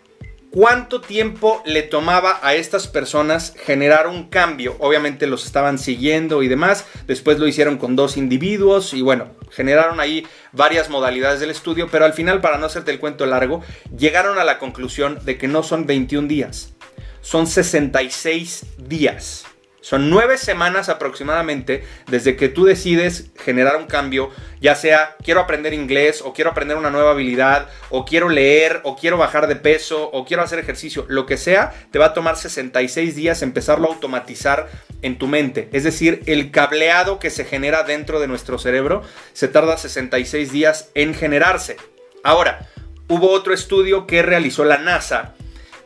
cuánto 0.58 1.02
tiempo 1.02 1.62
le 1.67 1.84
tomaba 1.84 2.39
a 2.41 2.56
estas 2.56 2.88
personas 2.88 3.54
generar 3.63 4.08
un 4.08 4.28
cambio. 4.28 4.76
Obviamente 4.80 5.28
los 5.28 5.46
estaban 5.46 5.78
siguiendo 5.78 6.41
y 6.41 6.48
demás. 6.48 6.84
Después 7.06 7.38
lo 7.38 7.46
hicieron 7.46 7.78
con 7.78 7.96
dos 7.96 8.17
individuos 8.17 8.96
y 8.96 9.04
bueno, 9.04 9.28
generaron 9.52 10.00
ahí 10.00 10.26
varias 10.54 10.89
modalidades 10.89 11.39
del 11.39 11.52
estudio, 11.52 11.89
pero 11.91 12.06
al 12.06 12.13
final, 12.13 12.41
para 12.41 12.58
no 12.58 12.65
hacerte 12.65 12.89
el 12.89 13.00
cuento 13.00 13.28
largo, 13.28 13.62
llegaron 13.96 14.39
a 14.39 14.43
la 14.43 14.58
conclusión 14.58 15.20
de 15.26 15.38
que 15.38 15.48
no 15.48 15.62
son 15.62 15.86
21 15.86 16.28
días, 16.28 16.74
son 17.22 17.46
66 17.46 18.65
días. 18.80 19.46
Son 19.88 20.10
nueve 20.10 20.38
semanas 20.38 20.89
aproximadamente 20.89 21.82
desde 22.08 22.36
que 22.36 22.50
tú 22.50 22.65
decides 22.65 23.32
generar 23.38 23.78
un 23.78 23.86
cambio, 23.86 24.32
ya 24.60 24.76
sea 24.76 25.15
quiero 25.23 25.39
aprender 25.39 25.73
inglés 25.73 26.21
o 26.26 26.34
quiero 26.34 26.50
aprender 26.50 26.76
una 26.76 26.89
nueva 26.89 27.12
habilidad 27.12 27.69
o 27.89 28.04
quiero 28.04 28.28
leer 28.28 28.82
o 28.84 28.97
quiero 28.97 29.17
bajar 29.17 29.47
de 29.47 29.56
peso 29.56 30.10
o 30.12 30.26
quiero 30.26 30.43
hacer 30.43 30.60
ejercicio, 30.60 31.06
lo 31.08 31.26
que 31.26 31.38
sea, 31.38 31.73
te 31.89 32.00
va 32.00 32.08
a 32.08 32.13
tomar 32.13 32.36
66 32.36 33.15
días 33.15 33.41
empezarlo 33.41 33.88
a 33.88 33.93
automatizar 33.93 34.67
en 35.04 35.17
tu 35.17 35.28
mente. 35.28 35.69
Es 35.71 35.86
decir, 35.86 36.21
el 36.26 36.52
cableado 36.52 37.17
que 37.17 37.30
se 37.30 37.45
genera 37.45 37.84
dentro 37.84 38.19
de 38.19 38.28
nuestro 38.28 38.60
cerebro 38.60 39.04
se 39.32 39.47
tarda 39.47 39.78
66 39.78 40.52
días 40.52 40.89
en 40.95 41.13
generarse. 41.13 41.78
Ahora, 42.26 42.67
hubo 43.08 43.32
otro 43.32 43.54
estudio 43.54 44.06
que 44.06 44.21
realizó 44.21 44.65
la 44.65 44.80
NASA 44.80 45.34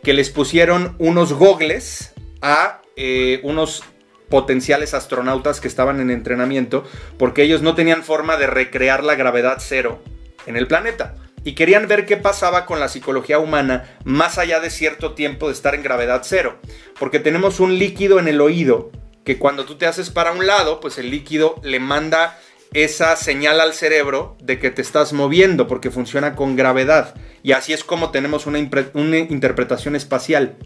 que 0.02 0.14
les 0.14 0.32
pusieron 0.32 0.96
unos 0.98 1.34
gogles 1.34 2.14
a 2.42 2.82
eh, 2.98 3.40
unos 3.44 3.84
potenciales 4.32 4.96
astronautas 4.96 5.62
que 5.62 5.68
estaban 5.68 6.00
en 6.00 6.10
entrenamiento 6.10 6.84
porque 7.20 7.44
ellos 7.44 7.62
no 7.62 7.76
tenían 7.76 8.02
forma 8.02 8.38
de 8.38 8.48
recrear 8.48 9.04
la 9.04 9.14
gravedad 9.14 9.58
cero 9.60 10.02
en 10.48 10.58
el 10.58 10.66
planeta 10.66 11.14
y 11.44 11.54
querían 11.54 11.88
ver 11.88 12.08
qué 12.08 12.18
pasaba 12.18 12.66
con 12.66 12.80
la 12.80 12.90
psicología 12.90 13.38
humana 13.38 13.98
más 14.04 14.40
allá 14.40 14.60
de 14.60 14.72
cierto 14.72 15.14
tiempo 15.14 15.48
de 15.48 15.54
estar 15.54 15.76
en 15.76 15.84
gravedad 15.84 16.22
cero, 16.24 16.60
porque 17.00 17.20
tenemos 17.20 17.60
un 17.60 17.78
líquido 17.78 18.20
en 18.20 18.28
el 18.28 18.42
oído 18.42 18.92
que 19.24 19.38
cuando 19.38 19.66
tú 19.66 19.76
te 19.76 19.86
haces 19.86 20.10
para 20.10 20.32
un 20.32 20.48
lado, 20.48 20.80
pues 20.80 20.98
el 20.98 21.12
líquido 21.12 21.60
le 21.64 21.80
manda 21.80 22.40
esa 22.74 23.16
señal 23.16 23.60
al 23.60 23.74
cerebro 23.74 24.38
de 24.42 24.58
que 24.58 24.72
te 24.72 24.82
estás 24.82 25.14
moviendo 25.14 25.68
porque 25.68 25.92
funciona 25.92 26.36
con 26.36 26.56
gravedad 26.56 27.16
y 27.44 27.52
así 27.52 27.74
es 27.74 27.84
como 27.84 28.12
tenemos 28.12 28.46
una, 28.46 28.60
interpretación 28.60 29.96
espacial. 29.96 30.58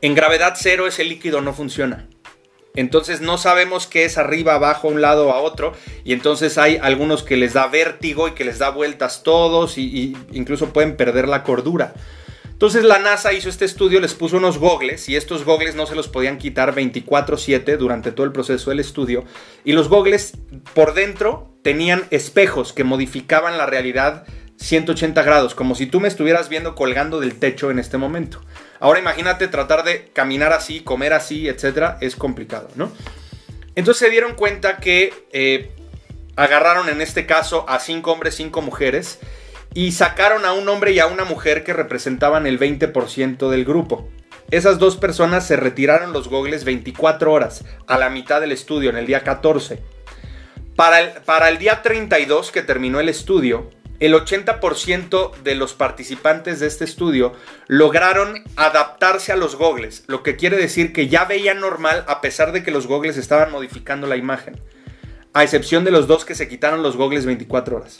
En 0.00 0.14
gravedad 0.14 0.54
cero 0.56 0.86
ese 0.86 1.04
líquido 1.04 1.40
no 1.42 1.52
funciona. 1.52 2.08
Entonces 2.76 3.20
no 3.20 3.36
sabemos 3.36 3.86
qué 3.86 4.04
es 4.04 4.16
arriba, 4.18 4.54
abajo, 4.54 4.88
un 4.88 5.00
lado 5.00 5.32
a 5.32 5.40
otro. 5.40 5.72
Y 6.04 6.12
entonces 6.12 6.58
hay 6.58 6.78
algunos 6.80 7.22
que 7.22 7.36
les 7.36 7.54
da 7.54 7.66
vértigo 7.66 8.28
y 8.28 8.32
que 8.32 8.44
les 8.44 8.58
da 8.58 8.70
vueltas 8.70 9.22
todos 9.22 9.78
y, 9.78 10.16
incluso 10.32 10.72
pueden 10.72 10.96
perder 10.96 11.28
la 11.28 11.42
cordura. 11.42 11.94
Entonces 12.50 12.84
la 12.84 12.98
NASA 12.98 13.32
hizo 13.32 13.48
este 13.48 13.64
estudio, 13.64 14.00
les 14.00 14.12
puso 14.12 14.36
unos 14.36 14.58
gogles 14.58 15.08
y 15.08 15.16
estos 15.16 15.46
gogles 15.46 15.74
no 15.74 15.86
se 15.86 15.94
los 15.94 16.08
podían 16.08 16.36
quitar 16.36 16.74
24/7 16.74 17.78
durante 17.78 18.12
todo 18.12 18.26
el 18.26 18.32
proceso 18.32 18.68
del 18.68 18.80
estudio. 18.80 19.24
Y 19.64 19.72
los 19.72 19.88
gogles 19.88 20.34
por 20.74 20.92
dentro 20.92 21.56
tenían 21.62 22.04
espejos 22.10 22.74
que 22.74 22.84
modificaban 22.84 23.56
la 23.56 23.64
realidad 23.64 24.26
180 24.58 25.22
grados, 25.22 25.54
como 25.54 25.74
si 25.74 25.86
tú 25.86 26.00
me 26.00 26.08
estuvieras 26.08 26.50
viendo 26.50 26.74
colgando 26.74 27.18
del 27.18 27.38
techo 27.38 27.70
en 27.70 27.78
este 27.78 27.96
momento. 27.96 28.42
Ahora 28.80 28.98
imagínate 28.98 29.46
tratar 29.46 29.84
de 29.84 30.06
caminar 30.06 30.52
así, 30.52 30.80
comer 30.80 31.12
así, 31.12 31.48
etcétera, 31.48 31.98
es 32.00 32.16
complicado, 32.16 32.68
¿no? 32.74 32.90
Entonces 33.74 33.98
se 33.98 34.10
dieron 34.10 34.34
cuenta 34.34 34.78
que 34.78 35.12
eh, 35.32 35.70
agarraron 36.34 36.88
en 36.88 37.02
este 37.02 37.26
caso 37.26 37.64
a 37.68 37.78
cinco 37.78 38.12
hombres, 38.12 38.34
cinco 38.34 38.62
mujeres 38.62 39.18
y 39.74 39.92
sacaron 39.92 40.44
a 40.44 40.52
un 40.52 40.68
hombre 40.68 40.92
y 40.92 40.98
a 40.98 41.06
una 41.06 41.24
mujer 41.24 41.62
que 41.62 41.72
representaban 41.72 42.46
el 42.46 42.58
20% 42.58 43.50
del 43.50 43.64
grupo. 43.64 44.08
Esas 44.50 44.78
dos 44.78 44.96
personas 44.96 45.46
se 45.46 45.56
retiraron 45.56 46.12
los 46.12 46.28
gogles 46.28 46.64
24 46.64 47.32
horas 47.32 47.64
a 47.86 47.98
la 47.98 48.10
mitad 48.10 48.40
del 48.40 48.50
estudio, 48.50 48.90
en 48.90 48.96
el 48.96 49.06
día 49.06 49.22
14. 49.22 49.80
Para 50.74 51.00
el, 51.00 51.10
para 51.24 51.50
el 51.50 51.58
día 51.58 51.82
32 51.82 52.50
que 52.50 52.62
terminó 52.62 52.98
el 52.98 53.08
estudio, 53.08 53.70
el 54.00 54.14
80% 54.14 55.36
de 55.42 55.54
los 55.54 55.74
participantes 55.74 56.58
de 56.58 56.66
este 56.66 56.84
estudio 56.84 57.34
lograron 57.68 58.42
adaptarse 58.56 59.30
a 59.30 59.36
los 59.36 59.56
gogles, 59.56 60.04
lo 60.06 60.22
que 60.22 60.36
quiere 60.36 60.56
decir 60.56 60.92
que 60.92 61.08
ya 61.08 61.26
veían 61.26 61.60
normal 61.60 62.04
a 62.08 62.22
pesar 62.22 62.52
de 62.52 62.62
que 62.62 62.70
los 62.70 62.86
gogles 62.86 63.18
estaban 63.18 63.52
modificando 63.52 64.06
la 64.06 64.16
imagen, 64.16 64.58
a 65.34 65.44
excepción 65.44 65.84
de 65.84 65.90
los 65.90 66.06
dos 66.06 66.24
que 66.24 66.34
se 66.34 66.48
quitaron 66.48 66.82
los 66.82 66.96
gogles 66.96 67.26
24 67.26 67.76
horas. 67.76 67.98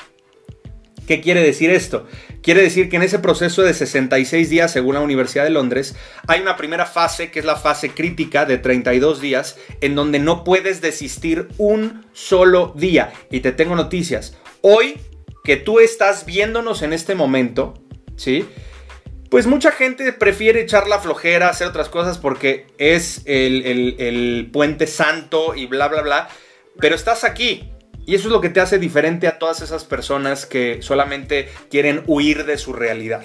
¿Qué 1.06 1.20
quiere 1.20 1.42
decir 1.42 1.70
esto? 1.70 2.06
Quiere 2.40 2.62
decir 2.62 2.88
que 2.88 2.94
en 2.94 3.02
ese 3.02 3.18
proceso 3.18 3.62
de 3.62 3.74
66 3.74 4.48
días, 4.48 4.72
según 4.72 4.94
la 4.94 5.00
Universidad 5.00 5.42
de 5.42 5.50
Londres, 5.50 5.96
hay 6.28 6.40
una 6.40 6.56
primera 6.56 6.86
fase, 6.86 7.32
que 7.32 7.40
es 7.40 7.44
la 7.44 7.56
fase 7.56 7.90
crítica 7.90 8.46
de 8.46 8.58
32 8.58 9.20
días, 9.20 9.58
en 9.80 9.96
donde 9.96 10.20
no 10.20 10.44
puedes 10.44 10.80
desistir 10.80 11.48
un 11.58 12.06
solo 12.12 12.72
día. 12.76 13.12
Y 13.28 13.40
te 13.40 13.50
tengo 13.50 13.74
noticias. 13.74 14.36
Hoy 14.60 15.00
que 15.44 15.56
tú 15.56 15.80
estás 15.80 16.26
viéndonos 16.26 16.82
en 16.82 16.92
este 16.92 17.14
momento, 17.14 17.74
¿sí? 18.16 18.46
Pues 19.30 19.46
mucha 19.46 19.70
gente 19.70 20.12
prefiere 20.12 20.60
echar 20.60 20.88
la 20.88 20.98
flojera, 20.98 21.48
hacer 21.48 21.68
otras 21.68 21.88
cosas 21.88 22.18
porque 22.18 22.66
es 22.78 23.22
el, 23.26 24.50
puente 24.52 24.88
santo 24.88 25.54
y 25.54 25.66
bla, 25.66 25.86
bla, 25.86 26.02
bla. 26.02 26.28
Pero 26.80 26.96
estás 26.96 27.22
aquí. 27.22 27.70
Y 28.06 28.16
eso 28.16 28.26
es 28.26 28.32
lo 28.32 28.40
que 28.40 28.48
te 28.48 28.60
hace 28.60 28.80
diferente 28.80 29.28
a 29.28 29.38
todas 29.38 29.62
esas 29.62 29.84
personas 29.84 30.46
que 30.46 30.82
solamente 30.82 31.48
quieren 31.70 32.02
huir 32.08 32.44
de 32.44 32.58
su 32.58 32.72
realidad. 32.72 33.24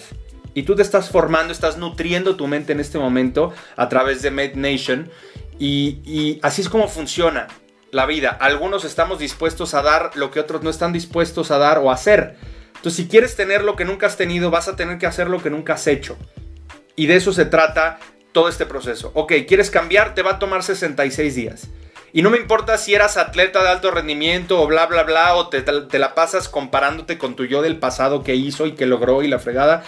Y 0.53 0.63
tú 0.63 0.75
te 0.75 0.83
estás 0.83 1.09
formando, 1.09 1.51
estás 1.51 1.77
nutriendo 1.77 2.35
tu 2.35 2.45
mente 2.45 2.73
en 2.73 2.79
este 2.79 2.99
momento 2.99 3.51
a 3.75 3.89
través 3.89 4.21
de 4.21 4.29
Nation 4.55 5.09
Y, 5.57 6.01
y 6.05 6.39
así 6.43 6.61
es 6.61 6.69
como 6.69 6.87
funciona 6.87 7.47
la 7.95 8.05
vida. 8.05 8.37
Algunos 8.41 8.83
estamos 8.83 9.19
dispuestos 9.19 9.73
a 9.73 9.81
dar 9.81 10.11
lo 10.15 10.29
que 10.29 10.41
otros 10.41 10.61
no 10.63 10.69
están 10.69 10.91
dispuestos 10.91 11.49
a 11.49 11.57
dar 11.57 11.79
o 11.79 11.91
hacer. 11.91 12.35
Entonces, 12.75 12.97
si 12.97 13.07
quieres 13.07 13.37
tener 13.37 13.63
lo 13.63 13.77
que 13.77 13.85
nunca 13.85 14.05
has 14.05 14.17
tenido, 14.17 14.51
vas 14.51 14.67
a 14.67 14.75
tener 14.75 14.97
que 14.97 15.05
hacer 15.05 15.29
lo 15.29 15.41
que 15.41 15.49
nunca 15.49 15.75
has 15.75 15.87
hecho. 15.87 16.17
Y 16.97 17.07
de 17.07 17.15
eso 17.15 17.31
se 17.31 17.45
trata 17.45 17.99
todo 18.33 18.49
este 18.49 18.65
proceso. 18.65 19.11
Ok, 19.13 19.31
¿quieres 19.47 19.71
cambiar? 19.71 20.13
Te 20.13 20.23
va 20.23 20.31
a 20.31 20.39
tomar 20.39 20.61
66 20.61 21.35
días. 21.35 21.69
Y 22.11 22.21
no 22.21 22.29
me 22.29 22.37
importa 22.37 22.77
si 22.77 22.93
eras 22.93 23.15
atleta 23.15 23.63
de 23.63 23.69
alto 23.69 23.91
rendimiento 23.91 24.61
o 24.61 24.67
bla, 24.67 24.87
bla, 24.87 25.03
bla, 25.03 25.35
o 25.35 25.47
te, 25.47 25.61
te, 25.61 25.99
la 25.99 26.15
pasas 26.15 26.49
comparándote 26.49 27.17
con 27.17 27.37
tu 27.37 27.45
yo 27.45 27.61
del 27.61 27.79
pasado 27.79 28.23
que 28.23 28.35
hizo 28.35 28.65
y 28.65 28.73
que 28.73 28.85
logró 28.85 29.23
y 29.23 29.29
la 29.29 29.39
fregada. 29.39 29.83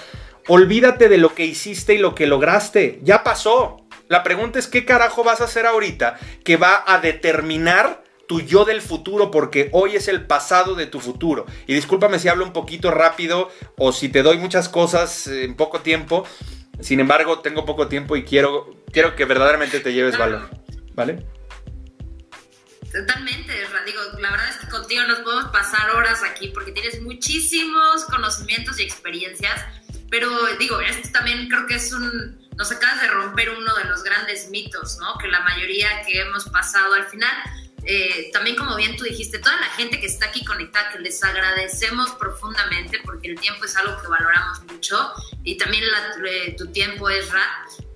Olvídate 0.47 1.09
de 1.09 1.17
lo 1.17 1.35
que 1.35 1.45
hiciste 1.45 1.95
y 1.95 1.97
lo 1.97 2.15
que 2.15 2.25
lograste. 2.25 3.01
Ya 3.03 3.25
pasó. 3.25 3.86
La 4.09 4.23
pregunta 4.23 4.59
es 4.59 4.67
qué 4.67 4.85
carajo 4.85 5.23
vas 5.23 5.41
a 5.41 5.45
hacer 5.45 5.65
ahorita 5.65 6.17
que 6.43 6.57
va 6.57 6.83
a 6.85 6.99
determinar 6.99 8.03
tu 8.27 8.41
yo 8.41 8.65
del 8.65 8.81
futuro 8.81 9.31
porque 9.31 9.69
hoy 9.71 9.95
es 9.95 10.07
el 10.07 10.25
pasado 10.25 10.75
de 10.75 10.85
tu 10.85 10.99
futuro. 10.99 11.45
Y 11.65 11.73
discúlpame 11.73 12.19
si 12.19 12.27
hablo 12.27 12.45
un 12.45 12.53
poquito 12.53 12.91
rápido 12.91 13.49
o 13.77 13.91
si 13.91 14.09
te 14.09 14.21
doy 14.21 14.37
muchas 14.37 14.69
cosas 14.69 15.27
en 15.27 15.55
poco 15.55 15.81
tiempo. 15.81 16.25
Sin 16.79 16.99
embargo, 16.99 17.39
tengo 17.39 17.65
poco 17.65 17.87
tiempo 17.87 18.15
y 18.15 18.23
quiero, 18.23 18.75
quiero 18.91 19.15
que 19.15 19.25
verdaderamente 19.25 19.79
te 19.79 19.93
lleves 19.93 20.17
valor. 20.17 20.49
¿Vale? 20.93 21.25
Totalmente, 22.91 23.53
digo, 23.85 24.01
la 24.19 24.31
verdad 24.31 24.49
es 24.49 24.57
que 24.57 24.67
contigo 24.69 25.03
nos 25.03 25.19
podemos 25.19 25.51
pasar 25.51 25.89
horas 25.91 26.21
aquí 26.23 26.49
porque 26.49 26.71
tienes 26.71 27.01
muchísimos 27.01 28.05
conocimientos 28.05 28.79
y 28.79 28.83
experiencias, 28.83 29.61
pero 30.09 30.29
digo, 30.57 30.79
esto 30.79 31.09
también 31.11 31.47
creo 31.47 31.67
que 31.67 31.75
es 31.75 31.91
un, 31.93 32.46
nos 32.57 32.71
acabas 32.71 33.01
de 33.01 33.07
romper 33.07 33.51
uno 33.51 33.75
de 33.75 33.83
los 33.85 34.03
grandes 34.03 34.49
mitos, 34.49 34.97
¿no? 34.97 35.17
Que 35.19 35.27
la 35.27 35.41
mayoría 35.41 36.01
que 36.05 36.19
hemos 36.21 36.45
pasado 36.49 36.93
al 36.95 37.05
final, 37.05 37.31
eh, 37.83 38.31
también 38.33 38.55
como 38.55 38.75
bien 38.75 38.97
tú 38.97 39.03
dijiste, 39.03 39.37
toda 39.37 39.55
la 39.57 39.69
gente 39.69 39.99
que 39.99 40.07
está 40.07 40.25
aquí 40.25 40.43
conectada, 40.43 40.91
que 40.91 40.99
les 40.99 41.23
agradecemos 41.23 42.11
profundamente 42.13 42.99
porque 43.05 43.29
el 43.29 43.39
tiempo 43.39 43.65
es 43.65 43.75
algo 43.77 44.01
que 44.01 44.07
valoramos 44.07 44.63
mucho 44.63 45.13
y 45.43 45.57
también 45.57 45.83
eh, 46.25 46.55
tu 46.57 46.67
tiempo 46.71 47.09
es 47.09 47.31
ra, 47.31 47.45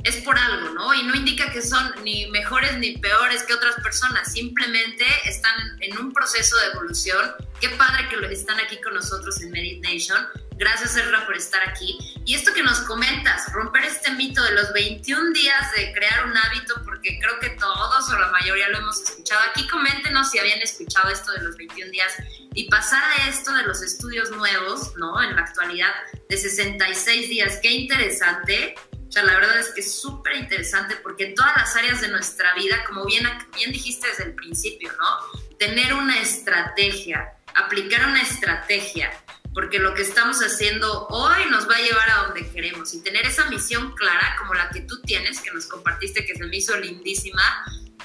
es 0.04 0.18
por 0.18 0.38
algo, 0.38 0.70
¿no? 0.70 0.94
Y 0.94 1.04
no 1.04 1.16
indica 1.16 1.52
que 1.52 1.64
son 1.64 1.96
ni 2.04 2.30
mejores 2.30 2.78
ni 2.78 2.98
peores 2.98 3.42
que 3.44 3.56
otras 3.56 3.76
personas, 3.82 4.32
simplemente 4.32 5.06
están 5.26 5.56
en 5.80 5.98
un 5.98 6.14
proceso 6.14 6.56
de 6.58 6.68
evolución. 6.68 7.34
Qué 7.60 7.70
padre 7.70 8.08
que 8.10 8.34
están 8.34 8.60
aquí 8.60 8.80
con 8.80 8.94
nosotros 8.94 9.42
en 9.42 9.52
Meditation 9.52 10.20
Gracias, 10.62 10.96
Erra, 10.96 11.26
por 11.26 11.36
estar 11.36 11.68
aquí. 11.68 11.98
Y 12.24 12.36
esto 12.36 12.54
que 12.54 12.62
nos 12.62 12.82
comentas, 12.82 13.52
romper 13.52 13.84
este 13.84 14.12
mito 14.12 14.44
de 14.44 14.52
los 14.52 14.72
21 14.74 15.32
días 15.32 15.72
de 15.76 15.92
crear 15.92 16.24
un 16.24 16.38
hábito, 16.38 16.76
porque 16.86 17.20
creo 17.20 17.40
que 17.40 17.50
todos 17.58 18.08
o 18.08 18.20
la 18.20 18.28
mayoría 18.28 18.70
lo 18.70 18.78
hemos 18.78 19.02
escuchado. 19.02 19.42
Aquí 19.50 19.68
coméntenos 19.68 20.30
si 20.30 20.38
habían 20.38 20.62
escuchado 20.62 21.10
esto 21.10 21.32
de 21.32 21.42
los 21.42 21.58
21 21.58 21.90
días 21.90 22.14
y 22.54 22.70
pasar 22.70 23.04
a 23.04 23.28
esto 23.28 23.52
de 23.56 23.64
los 23.64 23.82
estudios 23.82 24.30
nuevos, 24.30 24.96
¿no? 24.98 25.24
En 25.24 25.36
la 25.36 25.42
actualidad, 25.42 25.96
de 26.30 26.38
66 26.38 27.28
días. 27.28 27.58
Qué 27.60 27.72
interesante. 27.72 28.76
O 29.10 29.12
sea, 29.12 29.24
la 29.24 29.34
verdad 29.34 29.58
es 29.58 29.70
que 29.70 29.82
es 29.82 30.00
súper 30.00 30.36
interesante 30.36 30.96
porque 30.98 31.26
en 31.26 31.34
todas 31.34 31.58
las 31.58 31.76
áreas 31.76 32.02
de 32.02 32.10
nuestra 32.10 32.54
vida, 32.54 32.84
como 32.86 33.04
bien, 33.06 33.28
bien 33.56 33.72
dijiste 33.72 34.08
desde 34.10 34.26
el 34.26 34.36
principio, 34.36 34.92
¿no? 35.00 35.42
Tener 35.58 35.96
una 35.96 36.22
estrategia, 36.22 37.34
aplicar 37.56 38.06
una 38.06 38.22
estrategia 38.22 39.12
porque 39.54 39.80
lo 39.80 39.94
que 39.94 40.02
estamos 40.02 40.40
haciendo 40.40 41.08
hoy 41.08 41.46
nos 41.50 41.70
va 41.70 41.76
a 41.76 41.82
llevar 41.82 42.10
a 42.10 42.24
donde 42.24 42.50
queremos 42.52 42.94
y 42.94 43.02
tener 43.02 43.26
esa 43.26 43.50
misión 43.50 43.94
clara 43.96 44.36
como 44.40 44.54
la 44.54 44.70
que 44.70 44.82
tú 44.82 45.02
tienes, 45.02 45.42
que 45.42 45.52
nos 45.52 45.66
compartiste, 45.66 46.26
que 46.26 46.36
se 46.36 46.46
me 46.46 46.58
hizo 46.58 46.78
lindísima. 46.78 47.42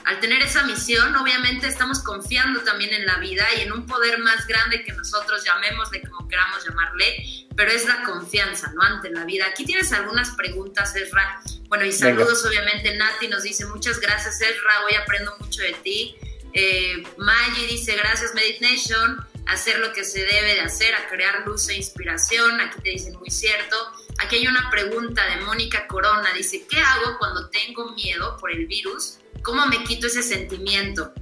Al 0.04 0.20
tener 0.20 0.42
esa 0.42 0.64
misión, 0.64 1.14
obviamente 1.16 1.66
estamos 1.66 2.00
confiando 2.00 2.60
también 2.60 2.92
en 2.92 3.06
la 3.06 3.18
vida 3.18 3.44
y 3.56 3.62
en 3.62 3.72
un 3.72 3.86
poder 3.86 4.18
más 4.18 4.46
grande 4.46 4.84
que 4.84 4.92
nosotros 4.92 5.44
llamémosle 5.44 6.02
como 6.02 6.28
queramos 6.28 6.64
llamarle, 6.64 7.46
pero 7.56 7.70
es 7.70 7.86
la 7.86 8.02
confianza, 8.04 8.72
¿no? 8.74 8.82
Ante 8.82 9.10
la 9.10 9.24
vida. 9.24 9.46
Aquí 9.46 9.64
tienes 9.64 9.92
algunas 9.92 10.30
preguntas, 10.30 10.94
Ezra. 10.94 11.40
Bueno, 11.68 11.84
y 11.84 11.92
saludos, 11.92 12.44
obviamente. 12.44 12.96
Nati 12.96 13.28
nos 13.28 13.42
dice, 13.42 13.66
muchas 13.66 13.98
gracias, 14.00 14.40
Ezra, 14.40 14.84
hoy 14.84 14.94
aprendo 14.94 15.34
mucho 15.40 15.62
de 15.62 15.72
ti. 15.74 16.16
Eh, 16.52 17.02
Maggie 17.18 17.66
dice, 17.66 17.96
gracias, 17.96 18.32
Meditation 18.34 19.26
hacer 19.46 19.78
lo 19.78 19.92
que 19.92 20.04
se 20.04 20.20
debe 20.20 20.54
de 20.54 20.60
hacer, 20.60 20.94
a 20.94 21.08
crear 21.08 21.46
luz 21.46 21.68
e 21.68 21.76
inspiración. 21.76 22.60
Aquí 22.60 22.80
te 22.82 22.90
dicen 22.90 23.16
muy 23.18 23.30
cierto. 23.30 23.76
Aquí 24.24 24.36
hay 24.36 24.46
una 24.46 24.68
pregunta 24.70 25.22
de 25.26 25.44
Mónica 25.44 25.86
Corona. 25.86 26.32
Dice, 26.36 26.66
¿qué 26.68 26.78
hago 26.78 27.18
cuando 27.18 27.48
tengo 27.48 27.92
miedo 27.92 28.36
por 28.38 28.50
el 28.50 28.66
virus? 28.66 29.18
¿Cómo 29.42 29.66
me 29.66 29.84
quito 29.84 30.06
ese 30.08 30.22
sentimiento? 30.22 31.12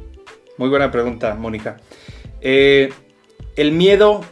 Muy 0.57 0.69
buena 0.69 0.91
pregunta, 0.91 1.35
Mónica. 1.35 1.77
Eh, 2.41 2.93
el 3.57 3.73
miedo, 3.73 4.25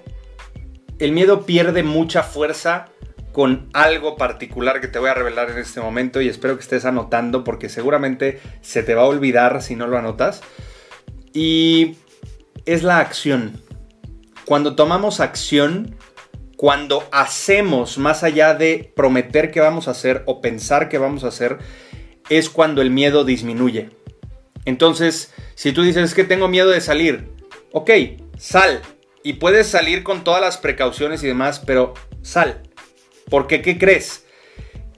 el 0.98 1.12
miedo 1.12 1.44
pierde 1.44 1.82
mucha 1.82 2.22
fuerza 2.22 2.88
con 3.32 3.68
algo 3.72 4.16
particular 4.16 4.80
que 4.80 4.88
te 4.88 4.98
voy 4.98 5.08
a 5.08 5.14
revelar 5.14 5.50
en 5.50 5.58
este 5.58 5.80
momento 5.80 6.20
y 6.20 6.28
espero 6.28 6.56
que 6.56 6.62
estés 6.62 6.84
anotando 6.84 7.44
porque 7.44 7.70
seguramente 7.70 8.40
se 8.60 8.82
te 8.82 8.94
va 8.94 9.02
a 9.02 9.06
olvidar 9.06 9.62
si 9.62 9.74
no 9.74 9.86
lo 9.86 9.98
anotas. 9.98 10.42
Y 11.32 11.96
es 12.66 12.82
la 12.82 12.98
acción. 12.98 13.60
Cuando 14.44 14.74
tomamos 14.74 15.20
acción, 15.20 15.96
cuando 16.56 17.08
hacemos 17.10 17.98
más 17.98 18.22
allá 18.22 18.54
de 18.54 18.92
prometer 18.94 19.50
que 19.50 19.60
vamos 19.60 19.88
a 19.88 19.92
hacer 19.92 20.22
o 20.26 20.40
pensar 20.40 20.88
que 20.88 20.98
vamos 20.98 21.24
a 21.24 21.28
hacer, 21.28 21.58
es 22.28 22.48
cuando 22.48 22.82
el 22.82 22.90
miedo 22.90 23.24
disminuye. 23.24 23.90
Entonces, 24.64 25.32
si 25.54 25.72
tú 25.72 25.82
dices 25.82 26.14
que 26.14 26.24
tengo 26.24 26.48
miedo 26.48 26.70
de 26.70 26.80
salir, 26.80 27.30
ok, 27.72 27.90
sal. 28.38 28.80
Y 29.24 29.34
puedes 29.34 29.68
salir 29.68 30.02
con 30.02 30.24
todas 30.24 30.40
las 30.40 30.56
precauciones 30.56 31.22
y 31.22 31.26
demás, 31.26 31.60
pero 31.60 31.94
sal. 32.22 32.62
Porque, 33.28 33.62
¿qué 33.62 33.78
crees? 33.78 34.24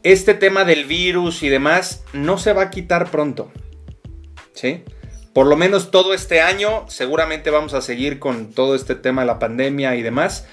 Este 0.03 0.35
tema 0.35 0.65
del 0.65 0.85
virus 0.85 1.43
y 1.43 1.49
demás 1.49 2.05
no 2.13 2.37
se 2.37 2.53
va 2.53 2.63
a 2.63 2.71
quitar 2.71 3.11
pronto. 3.11 3.51
¿Sí? 4.53 4.85
Por 5.35 5.47
lo 5.47 5.57
menos 5.57 5.91
todo 5.91 6.15
este 6.15 6.41
año 6.41 6.87
seguramente 6.89 7.51
vamos 7.51 7.75
a 7.75 7.83
seguir 7.83 8.19
con 8.19 8.53
todo 8.53 8.75
este 8.75 8.95
tema 8.95 9.23
de 9.23 9.27
la 9.27 9.39
pandemia 9.39 9.97
y 9.97 10.03
demás. 10.03 10.47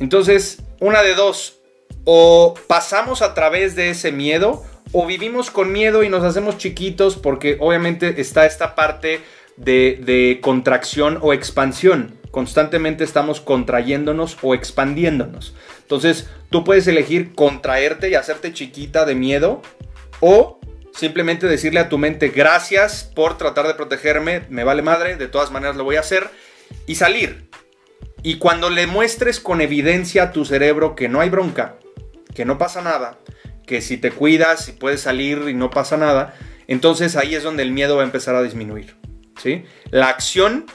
Entonces, 0.00 0.62
una 0.80 1.02
de 1.02 1.14
dos, 1.14 1.60
o 2.04 2.54
pasamos 2.66 3.22
a 3.22 3.34
través 3.34 3.76
de 3.76 3.90
ese 3.90 4.10
miedo 4.10 4.64
o 4.92 5.06
vivimos 5.06 5.50
con 5.50 5.70
miedo 5.70 6.02
y 6.02 6.08
nos 6.08 6.24
hacemos 6.24 6.58
chiquitos 6.58 7.16
porque 7.16 7.56
obviamente 7.60 8.20
está 8.20 8.46
esta 8.46 8.74
parte 8.74 9.20
de, 9.56 10.38
contracción 10.42 11.18
o 11.20 11.32
expansión. 11.32 12.18
Constantemente 12.30 13.04
estamos 13.04 13.40
contrayéndonos 13.40 14.38
o 14.40 14.54
expandiéndonos. 14.54 15.54
Entonces, 15.82 16.28
tú 16.48 16.64
puedes 16.64 16.86
elegir 16.86 17.34
contraerte 17.34 18.08
y 18.08 18.14
hacerte 18.14 18.54
chiquita 18.54 19.04
de 19.04 19.14
miedo 19.14 19.60
o 20.20 20.58
Simplemente 20.94 21.46
decirle 21.46 21.80
a 21.80 21.88
tu 21.88 21.98
mente 21.98 22.28
gracias 22.28 23.04
por 23.04 23.38
tratar 23.38 23.66
de 23.66 23.74
protegerme, 23.74 24.44
me 24.50 24.64
vale 24.64 24.82
madre, 24.82 25.16
de 25.16 25.28
todas 25.28 25.50
maneras 25.50 25.76
lo 25.76 25.84
voy 25.84 25.96
a 25.96 26.00
hacer 26.00 26.28
y 26.86 26.96
salir. 26.96 27.48
Y 28.22 28.38
cuando 28.38 28.70
le 28.70 28.86
muestres 28.86 29.40
con 29.40 29.60
evidencia 29.60 30.24
a 30.24 30.32
tu 30.32 30.44
cerebro 30.44 30.94
que 30.94 31.08
no 31.08 31.20
hay 31.20 31.30
bronca, 31.30 31.76
que 32.34 32.44
no 32.44 32.58
pasa 32.58 32.82
nada, 32.82 33.18
que 33.66 33.80
si 33.80 33.96
te 33.96 34.10
cuidas 34.10 34.68
y 34.68 34.72
puedes 34.72 35.00
salir 35.00 35.48
y 35.48 35.54
no 35.54 35.70
pasa 35.70 35.96
nada, 35.96 36.34
entonces 36.68 37.16
ahí 37.16 37.34
es 37.34 37.42
donde 37.42 37.62
el 37.62 37.72
miedo 37.72 37.96
va 37.96 38.02
a 38.02 38.06
empezar 38.06 38.34
a 38.34 38.42
disminuir. 38.42 38.96
¿sí? 39.42 39.64
La 39.90 40.08
acción 40.08 40.66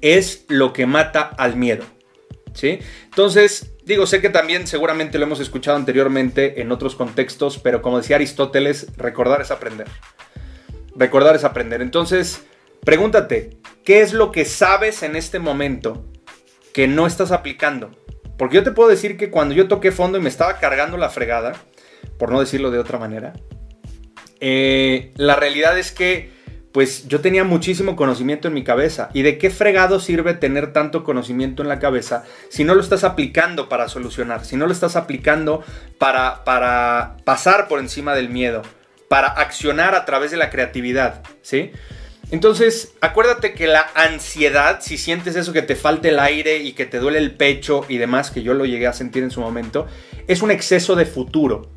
es 0.00 0.44
lo 0.48 0.72
que 0.72 0.86
mata 0.86 1.22
al 1.22 1.56
miedo. 1.56 1.84
¿Sí? 2.54 2.80
Entonces, 3.04 3.71
digo, 3.84 4.06
sé 4.06 4.20
que 4.20 4.28
también 4.28 4.66
seguramente 4.66 5.18
lo 5.18 5.24
hemos 5.24 5.40
escuchado 5.40 5.76
anteriormente 5.76 6.60
en 6.60 6.72
otros 6.72 6.94
contextos, 6.94 7.58
pero 7.58 7.82
como 7.82 7.98
decía 7.98 8.16
Aristóteles, 8.16 8.88
recordar 8.96 9.40
es 9.40 9.50
aprender. 9.50 9.86
Recordar 10.94 11.36
es 11.36 11.44
aprender. 11.44 11.82
Entonces, 11.82 12.42
pregúntate, 12.84 13.58
¿qué 13.84 14.00
es 14.00 14.12
lo 14.12 14.32
que 14.32 14.44
sabes 14.44 15.02
en 15.02 15.16
este 15.16 15.38
momento 15.38 16.04
que 16.72 16.86
no 16.86 17.06
estás 17.06 17.32
aplicando? 17.32 17.90
Porque 18.38 18.56
yo 18.56 18.62
te 18.62 18.72
puedo 18.72 18.88
decir 18.88 19.16
que 19.16 19.30
cuando 19.30 19.54
yo 19.54 19.68
toqué 19.68 19.92
fondo 19.92 20.18
y 20.18 20.20
me 20.20 20.28
estaba 20.28 20.58
cargando 20.58 20.96
la 20.96 21.10
fregada, 21.10 21.52
por 22.18 22.30
no 22.30 22.40
decirlo 22.40 22.70
de 22.70 22.78
otra 22.78 22.98
manera, 22.98 23.32
eh, 24.40 25.12
la 25.16 25.36
realidad 25.36 25.78
es 25.78 25.92
que 25.92 26.30
pues 26.72 27.06
yo 27.06 27.20
tenía 27.20 27.44
muchísimo 27.44 27.96
conocimiento 27.96 28.48
en 28.48 28.54
mi 28.54 28.64
cabeza. 28.64 29.10
¿Y 29.12 29.22
de 29.22 29.38
qué 29.38 29.50
fregado 29.50 30.00
sirve 30.00 30.34
tener 30.34 30.72
tanto 30.72 31.04
conocimiento 31.04 31.62
en 31.62 31.68
la 31.68 31.78
cabeza 31.78 32.24
si 32.48 32.64
no 32.64 32.74
lo 32.74 32.80
estás 32.80 33.04
aplicando 33.04 33.68
para 33.68 33.88
solucionar, 33.88 34.44
si 34.44 34.56
no 34.56 34.66
lo 34.66 34.72
estás 34.72 34.96
aplicando 34.96 35.62
para, 35.98 36.44
para 36.44 37.16
pasar 37.24 37.68
por 37.68 37.78
encima 37.78 38.14
del 38.14 38.30
miedo, 38.30 38.62
para 39.08 39.28
accionar 39.28 39.94
a 39.94 40.06
través 40.06 40.30
de 40.30 40.38
la 40.38 40.48
creatividad, 40.48 41.22
¿sí? 41.42 41.70
Entonces, 42.30 42.94
acuérdate 43.02 43.52
que 43.52 43.66
la 43.66 43.90
ansiedad, 43.94 44.80
si 44.80 44.96
sientes 44.96 45.36
eso 45.36 45.52
que 45.52 45.60
te 45.60 45.76
falta 45.76 46.08
el 46.08 46.18
aire 46.18 46.56
y 46.56 46.72
que 46.72 46.86
te 46.86 46.98
duele 46.98 47.18
el 47.18 47.32
pecho 47.32 47.84
y 47.90 47.98
demás, 47.98 48.30
que 48.30 48.42
yo 48.42 48.54
lo 48.54 48.64
llegué 48.64 48.86
a 48.86 48.94
sentir 48.94 49.22
en 49.22 49.30
su 49.30 49.42
momento, 49.42 49.86
es 50.26 50.40
un 50.40 50.50
exceso 50.50 50.96
de 50.96 51.04
futuro. 51.04 51.70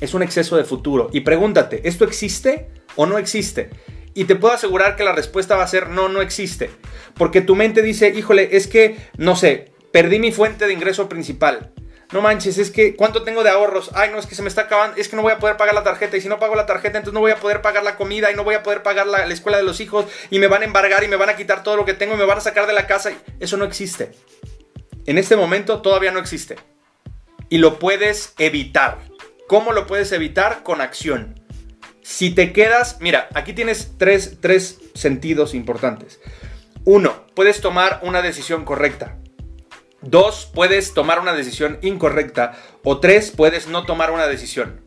Es 0.00 0.14
un 0.14 0.22
exceso 0.22 0.56
de 0.56 0.64
futuro. 0.64 1.10
Y 1.12 1.20
pregúntate, 1.20 1.86
¿esto 1.88 2.04
existe? 2.04 2.68
o 2.96 3.06
no 3.06 3.18
existe? 3.18 3.70
Y 4.14 4.24
te 4.24 4.36
puedo 4.36 4.54
asegurar 4.54 4.96
que 4.96 5.04
la 5.04 5.12
respuesta 5.12 5.56
va 5.56 5.62
a 5.62 5.68
ser 5.68 5.88
no, 5.88 6.08
no 6.08 6.20
existe. 6.20 6.70
Porque 7.16 7.40
tu 7.40 7.54
mente 7.54 7.82
dice, 7.82 8.08
híjole, 8.08 8.56
es 8.56 8.66
que, 8.66 8.96
no 9.16 9.36
sé, 9.36 9.72
perdí 9.92 10.18
mi 10.18 10.32
fuente 10.32 10.66
de 10.66 10.72
ingreso 10.72 11.08
principal. 11.08 11.72
No 12.12 12.20
manches, 12.20 12.58
es 12.58 12.72
que, 12.72 12.96
¿cuánto 12.96 13.22
tengo 13.22 13.44
de 13.44 13.50
ahorros? 13.50 13.90
Ay, 13.94 14.10
no, 14.10 14.18
es 14.18 14.26
que 14.26 14.34
se 14.34 14.42
me 14.42 14.48
está 14.48 14.62
acabando, 14.62 14.96
es 14.96 15.08
que 15.08 15.14
no 15.14 15.22
voy 15.22 15.30
a 15.30 15.38
poder 15.38 15.56
pagar 15.56 15.76
la 15.76 15.84
tarjeta. 15.84 16.16
Y 16.16 16.20
si 16.20 16.28
no 16.28 16.40
pago 16.40 16.56
la 16.56 16.66
tarjeta, 16.66 16.98
entonces 16.98 17.14
no 17.14 17.20
voy 17.20 17.30
a 17.30 17.36
poder 17.36 17.62
pagar 17.62 17.84
la 17.84 17.96
comida 17.96 18.32
y 18.32 18.34
no 18.34 18.42
voy 18.42 18.56
a 18.56 18.64
poder 18.64 18.82
pagar 18.82 19.06
la, 19.06 19.24
la 19.24 19.32
escuela 19.32 19.58
de 19.58 19.62
los 19.62 19.80
hijos. 19.80 20.06
Y 20.28 20.40
me 20.40 20.48
van 20.48 20.62
a 20.62 20.64
embargar 20.64 21.04
y 21.04 21.08
me 21.08 21.14
van 21.14 21.28
a 21.28 21.36
quitar 21.36 21.62
todo 21.62 21.76
lo 21.76 21.84
que 21.84 21.94
tengo 21.94 22.14
y 22.14 22.16
me 22.16 22.24
van 22.24 22.38
a 22.38 22.40
sacar 22.40 22.66
de 22.66 22.72
la 22.72 22.88
casa. 22.88 23.12
Eso 23.38 23.56
no 23.56 23.64
existe. 23.64 24.10
En 25.06 25.18
este 25.18 25.36
momento 25.36 25.82
todavía 25.82 26.10
no 26.10 26.18
existe. 26.18 26.56
Y 27.48 27.58
lo 27.58 27.78
puedes 27.78 28.34
evitar. 28.38 28.98
¿Cómo 29.50 29.72
lo 29.72 29.88
puedes 29.88 30.12
evitar? 30.12 30.62
Con 30.62 30.80
acción. 30.80 31.34
Si 32.02 32.30
te 32.30 32.52
quedas, 32.52 32.98
mira, 33.00 33.28
aquí 33.34 33.52
tienes 33.52 33.94
tres, 33.98 34.78
sentidos 34.94 35.54
importantes. 35.54 36.20
Uno, 36.84 37.26
puedes 37.34 37.60
tomar 37.60 37.98
una 38.04 38.22
decisión 38.22 38.64
correcta. 38.64 39.16
Dos, 40.02 40.48
puedes 40.54 40.94
tomar 40.94 41.18
una 41.18 41.32
decisión 41.32 41.80
incorrecta. 41.82 42.56
O 42.84 43.00
tres, 43.00 43.32
puedes 43.32 43.66
no 43.66 43.86
tomar 43.86 44.12
una 44.12 44.28
decisión. 44.28 44.82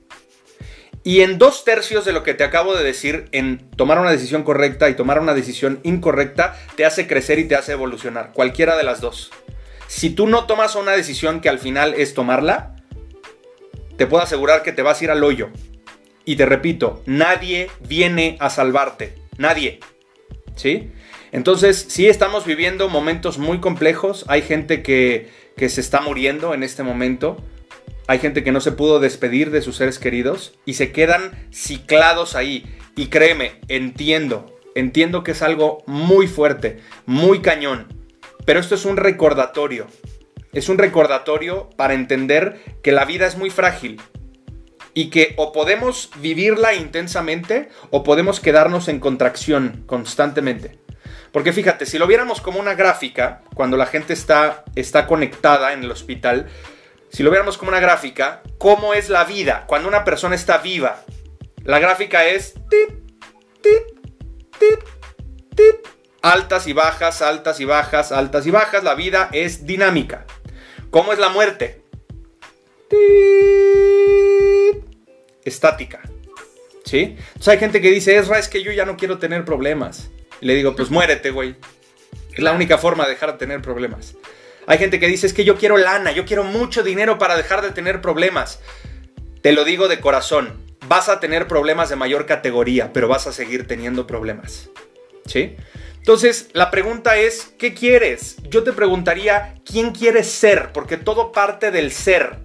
Y 1.03 1.24
en 1.24 1.39
dos 1.39 1.66
tercios 1.66 2.05
de 2.05 2.14
lo 2.14 2.24
que 2.24 2.34
te 2.34 2.45
acabo 2.45 2.74
de 2.74 2.86
decir, 2.86 3.28
en 3.34 3.70
tomar 3.72 3.99
una 3.99 4.11
decisión 4.11 4.43
correcta 4.43 4.89
y 4.89 4.95
tomar 4.95 5.20
una 5.20 5.34
decisión 5.34 5.82
incorrecta, 5.84 6.57
te 6.78 6.86
hace 6.86 7.05
crecer 7.05 7.38
y 7.38 7.49
te 7.49 7.55
hace 7.55 7.74
evolucionar. 7.74 8.32
Cualquiera 8.32 8.78
de 8.78 8.84
las 8.84 9.01
dos. 9.01 9.30
Si 9.88 10.09
tú 10.09 10.26
no 10.26 10.45
tomas 10.45 10.78
una 10.78 10.93
decisión 10.93 11.41
que 11.41 11.49
al 11.49 11.59
final 11.59 11.95
es 11.95 12.14
tomarla, 12.14 12.72
te 13.98 14.08
puedo 14.08 14.24
asegurar 14.24 14.64
que 14.64 14.72
te 14.72 14.82
vas 14.82 15.02
a 15.02 15.04
ir 15.04 15.12
al 15.12 15.24
hoyo. 15.24 15.50
Y 16.26 16.36
te 16.36 16.46
repito, 16.46 17.02
nadie 17.06 17.70
viene 17.88 18.38
a 18.39 18.50
salvarte. 18.50 19.16
Nadie. 19.38 19.80
¿Sí? 20.56 20.91
Entonces, 21.32 21.86
sí 21.89 22.08
estamos 22.08 22.46
viviendo 22.46 22.89
momentos 22.89 23.38
muy 23.38 23.60
complejos. 23.60 24.26
Hay 24.28 24.41
gente 24.41 24.84
que, 24.84 25.30
que 25.58 25.70
se 25.70 25.82
está 25.82 26.02
muriendo 26.02 26.54
en 26.54 26.64
este 26.64 26.84
momento. 26.84 27.38
Hay 28.08 28.20
gente 28.20 28.44
que 28.44 28.52
no 28.52 28.62
se 28.62 28.72
pudo 28.72 29.00
despedir 29.00 29.50
de 29.50 29.62
sus 29.62 29.78
seres 29.78 29.98
queridos 29.98 30.54
y 30.66 30.76
se 30.76 30.91
quedan 30.91 31.48
ciclados 31.52 32.36
ahí. 32.36 32.66
Y 32.96 33.08
créeme, 33.08 33.60
entiendo, 33.70 34.60
entiendo 34.76 35.24
que 35.24 35.32
es 35.32 35.41
algo 35.41 35.84
muy 35.88 36.28
fuerte, 36.28 36.80
muy 37.06 37.41
cañón. 37.41 37.88
Pero 38.46 38.60
esto 38.60 38.76
es 38.76 38.86
un 38.86 38.98
recordatorio. 38.98 39.88
Es 40.54 40.70
un 40.70 40.78
recordatorio 40.78 41.70
para 41.76 41.93
entender 41.93 42.62
que 42.82 42.91
la 42.91 43.06
vida 43.06 43.28
es 43.28 43.36
muy 43.38 43.49
frágil, 43.49 43.99
y 44.93 45.10
que 45.10 45.34
o 45.38 45.51
podemos 45.51 46.12
vivirla 46.18 46.74
intensamente 46.74 47.70
o 47.89 48.04
podemos 48.04 48.39
quedarnos 48.39 48.88
en 48.88 48.99
contracción 48.99 49.84
constantemente. 49.88 50.80
Porque 51.32 51.51
fíjate, 51.51 51.86
si 51.86 51.97
lo 51.97 52.06
viéramos 52.06 52.41
como 52.41 52.60
una 52.60 52.76
gráfica, 52.76 53.41
cuando 53.56 53.76
la 53.76 53.88
gente 53.88 54.14
está, 54.14 54.64
está 54.76 55.08
conectada 55.08 55.74
en 55.74 55.84
el 55.84 55.91
hospital, 55.91 56.47
si 57.10 57.24
lo 57.24 57.32
viéramos 57.32 57.58
como 57.58 57.70
una 57.70 57.80
gráfica, 57.80 58.43
¿cómo 58.60 58.93
es 58.93 59.10
la 59.10 59.24
vida 59.24 59.66
cuando 59.68 59.88
una 59.88 60.04
persona 60.04 60.36
está 60.36 60.60
viva? 60.60 61.04
La 61.64 61.80
gráfica 61.80 62.26
es 62.26 62.54
altas 66.22 66.68
y 66.68 66.74
bajas, 66.74 67.22
altas 67.22 67.60
y 67.60 67.66
bajas, 67.66 68.12
altas 68.12 68.45
y 68.45 68.51
bajas. 68.51 68.84
La 68.84 68.95
vida 68.95 69.30
es 69.32 69.66
dinámica. 69.66 70.26
¿Cómo 70.94 71.12
es 71.12 71.18
la 71.18 71.30
muerte? 71.30 71.82
estática. 75.44 76.00
¿Sí? 76.86 77.18
Entonces 77.18 77.48
hay 77.48 77.58
gente 77.58 77.82
que 77.82 77.89
dice, 77.89 78.16
Ezra, 78.16 78.38
es 78.38 78.48
que 78.48 78.62
yo 78.62 78.72
ya 78.72 78.86
no 78.86 78.96
quiero 78.96 79.18
tener 79.18 79.44
problemas. 79.44 80.12
Y 80.39 80.46
le 80.46 80.54
digo, 80.54 80.76
pues 80.76 80.91
muérete, 80.91 81.32
güey. 81.32 81.56
Es 82.32 82.44
la 82.44 82.52
única 82.52 82.78
forma 82.78 83.06
de 83.06 83.10
dejar 83.10 83.32
de 83.32 83.39
tener 83.39 83.64
problemas. 83.64 84.14
Hay 84.68 84.78
gente 84.78 85.00
que 85.00 85.08
dice, 85.08 85.26
es 85.26 85.34
que 85.34 85.44
yo 85.44 85.58
quiero 85.58 85.78
lana, 85.78 86.12
yo 86.12 86.26
quiero 86.26 86.44
mucho 86.44 86.84
dinero 86.84 87.18
para 87.18 87.36
dejar 87.36 87.64
de 87.64 87.72
tener 87.72 88.00
problemas. 88.00 88.60
Te 89.41 89.52
lo 89.52 89.66
digo 89.66 89.88
de 89.88 90.00
corazón, 90.00 90.64
vas 90.88 91.10
a 91.10 91.20
tener 91.20 91.48
problemas 91.48 91.89
de 91.89 91.96
mayor 91.96 92.28
categoría, 92.28 92.94
pero 92.94 93.08
vas 93.08 93.26
a 93.26 93.34
seguir 93.34 93.66
teniendo 93.66 94.06
problemas. 94.06 94.70
¿Sí? 95.26 95.58
Entonces, 96.04 96.49
la 96.54 96.70
pregunta 96.70 97.18
es, 97.18 97.54
¿qué 97.58 97.74
quieres? 97.74 98.38
Yo 98.49 98.64
te 98.64 98.74
preguntaría, 98.74 99.56
¿quién 99.66 99.91
quieres 99.91 100.28
ser? 100.30 100.72
Porque 100.74 100.97
todo 100.97 101.32
parte 101.32 101.72
del 101.72 101.91
ser. 101.91 102.39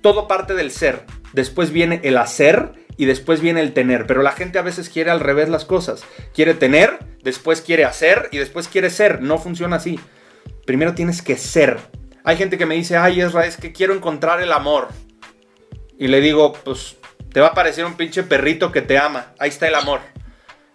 Todo 0.00 0.26
parte 0.26 0.54
del 0.54 0.70
ser 0.70 1.06
después 1.32 1.70
viene 1.70 2.00
el 2.04 2.18
hacer 2.18 2.72
y 2.96 3.06
después 3.06 3.40
viene 3.40 3.60
el 3.60 3.72
tener. 3.72 4.06
Pero 4.06 4.22
la 4.22 4.32
gente 4.32 4.58
a 4.58 4.62
veces 4.62 4.88
quiere 4.88 5.10
al 5.10 5.20
revés 5.20 5.48
las 5.48 5.64
cosas. 5.64 6.04
Quiere 6.34 6.54
tener, 6.54 6.98
después 7.22 7.60
quiere 7.60 7.84
hacer 7.84 8.28
y 8.32 8.38
después 8.38 8.68
quiere 8.68 8.90
ser. 8.90 9.22
No 9.22 9.38
funciona 9.38 9.76
así. 9.76 9.98
Primero 10.66 10.94
tienes 10.94 11.22
que 11.22 11.36
ser. 11.36 11.78
Hay 12.24 12.36
gente 12.36 12.58
que 12.58 12.66
me 12.66 12.76
dice, 12.76 12.96
ay 12.96 13.20
Ezra, 13.20 13.46
es 13.46 13.56
que 13.56 13.72
quiero 13.72 13.94
encontrar 13.94 14.40
el 14.40 14.52
amor. 14.52 14.88
Y 15.98 16.08
le 16.08 16.20
digo, 16.20 16.52
pues 16.52 16.96
te 17.32 17.40
va 17.40 17.48
a 17.48 17.54
parecer 17.54 17.84
un 17.84 17.94
pinche 17.94 18.22
perrito 18.22 18.70
que 18.70 18.82
te 18.82 18.98
ama. 18.98 19.32
Ahí 19.38 19.48
está 19.48 19.66
el 19.66 19.74
amor. 19.74 20.00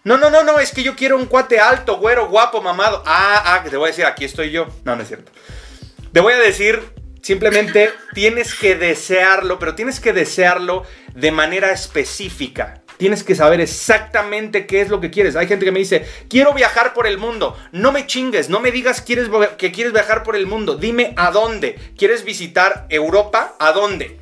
No, 0.04 0.18
no, 0.18 0.30
no, 0.30 0.44
no, 0.44 0.60
es 0.60 0.72
que 0.72 0.84
yo 0.84 0.96
quiero 0.96 1.18
un 1.18 1.26
cuate 1.26 1.60
alto, 1.60 1.98
güero, 1.98 2.28
guapo, 2.28 2.62
mamado. 2.62 3.04
Ah, 3.06 3.44
ah, 3.46 3.64
te 3.70 3.76
voy 3.76 3.88
a 3.88 3.92
decir, 3.92 4.06
aquí 4.06 4.26
estoy 4.26 4.52
yo. 4.52 4.68
No, 4.86 4.96
no 4.96 5.02
es 5.02 5.08
cierto. 5.08 5.32
Te 6.14 6.22
voy 6.22 6.34
a 6.34 6.38
decir, 6.38 6.82
Simplemente 7.28 7.92
tienes 8.14 8.56
que 8.56 8.76
desearlo, 8.76 9.60
pero 9.60 9.76
tienes 9.76 10.00
que 10.00 10.14
desearlo 10.14 10.84
de 11.14 11.32
manera 11.32 11.74
específica. 11.74 12.84
Tienes 12.98 13.26
que 13.26 13.36
saber 13.36 13.60
exactamente 13.60 14.66
qué 14.66 14.80
es 14.80 14.88
lo 14.88 15.02
que 15.02 15.12
quieres. 15.12 15.36
Hay 15.36 15.46
gente 15.46 15.66
que 15.66 15.74
me 15.74 15.80
dice, 15.80 16.06
quiero 16.30 16.54
viajar 16.54 16.94
por 16.94 17.06
el 17.06 17.18
mundo. 17.18 17.58
No 17.74 17.92
me 17.92 18.08
chingues, 18.08 18.50
no 18.50 18.62
me 18.62 18.72
digas 18.72 19.02
quieres, 19.02 19.28
que 19.58 19.74
quieres 19.74 19.92
viajar 19.92 20.24
por 20.24 20.38
el 20.38 20.48
mundo. 20.48 20.78
Dime 20.78 21.14
a 21.18 21.32
dónde. 21.32 21.78
¿Quieres 21.98 22.24
visitar 22.24 22.88
Europa? 22.90 23.58
¿A 23.60 23.74
dónde? 23.74 24.18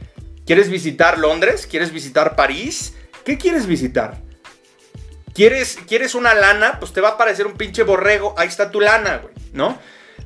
¿Quieres 0.47 0.71
visitar 0.71 1.19
Londres? 1.19 1.67
¿Quieres 1.67 1.93
visitar 1.93 2.36
París? 2.36 2.95
¿Qué 3.23 3.38
quieres 3.38 3.67
visitar? 3.67 4.17
¿Quieres, 5.36 5.77
¿Quieres 5.86 6.15
una 6.15 6.33
lana? 6.33 6.79
Pues 6.79 6.93
te 6.93 7.01
va 7.01 7.09
a 7.09 7.17
parecer 7.17 7.45
un 7.45 7.57
pinche 7.57 7.83
borrego. 7.83 8.33
Ahí 8.38 8.47
está 8.47 8.71
tu 8.71 8.79
lana, 8.79 9.17
güey, 9.17 9.33
¿no? 9.51 9.77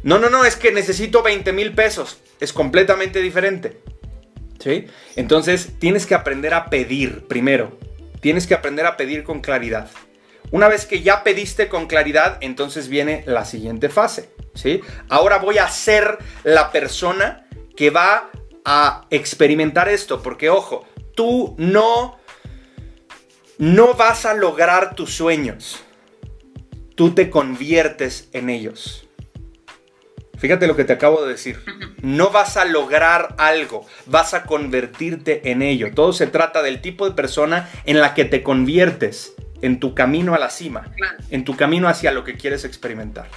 No, 0.04 0.20
no, 0.20 0.30
no, 0.30 0.46
es 0.46 0.56
que 0.56 0.72
necesito 0.72 1.24
20 1.24 1.52
mil 1.52 1.74
pesos. 1.74 2.20
Es 2.40 2.54
completamente 2.54 3.20
diferente. 3.20 3.82
¿Sí? 4.60 4.86
Entonces 5.16 5.72
tienes 5.80 6.06
que 6.06 6.14
aprender 6.14 6.54
a 6.54 6.70
pedir 6.70 7.28
primero. 7.28 7.80
Tienes 8.22 8.46
que 8.46 8.54
aprender 8.54 8.86
a 8.86 8.98
pedir 8.98 9.24
con 9.24 9.42
claridad. 9.42 9.90
Una 10.52 10.68
vez 10.68 10.86
que 10.86 11.02
ya 11.02 11.24
pediste 11.24 11.70
con 11.70 11.88
claridad, 11.88 12.38
entonces 12.42 12.88
viene 12.88 13.24
la 13.26 13.46
siguiente 13.46 13.90
fase. 13.90 14.30
¿sí? 14.54 14.82
Ahora 15.10 15.40
voy 15.40 15.58
a 15.58 15.68
ser 15.70 16.20
la 16.44 16.72
persona 16.72 17.48
que 17.76 17.90
va 17.90 18.30
a 18.64 19.06
experimentar 19.10 19.90
esto. 19.90 20.22
Porque 20.22 20.52
ojo, 20.52 20.88
tú 21.16 21.56
no, 21.58 22.20
no 23.60 23.94
vas 23.94 24.26
a 24.26 24.34
lograr 24.34 24.96
tus 24.96 25.14
sueños. 25.14 25.84
Tú 26.96 27.14
te 27.14 27.30
conviertes 27.30 28.30
en 28.32 28.50
ellos. 28.50 29.06
Fíjate 30.38 30.66
lo 30.66 30.78
que 30.78 30.86
te 30.86 30.94
acabo 30.94 31.24
de 31.24 31.34
decir. 31.34 31.60
No 32.02 32.30
vas 32.30 32.56
a 32.56 32.64
lograr 32.64 33.36
algo, 33.38 33.86
vas 34.06 34.34
a 34.34 34.44
convertirte 34.44 35.52
en 35.52 35.62
ello. 35.62 35.92
Todo 35.94 36.14
se 36.14 36.28
trata 36.28 36.62
del 36.62 36.80
tipo 36.80 37.06
de 37.06 37.14
persona 37.14 37.70
en 37.84 38.00
la 38.00 38.14
que 38.14 38.24
te 38.24 38.44
conviertes 38.44 39.34
en 39.62 39.82
tu 39.82 39.94
camino 39.94 40.34
a 40.34 40.40
la 40.40 40.50
cima, 40.50 40.94
en 41.30 41.44
tu 41.44 41.58
camino 41.58 41.90
hacia 41.90 42.14
lo 42.14 42.24
que 42.24 42.38
quieres 42.38 42.64
experimentar. 42.64 43.28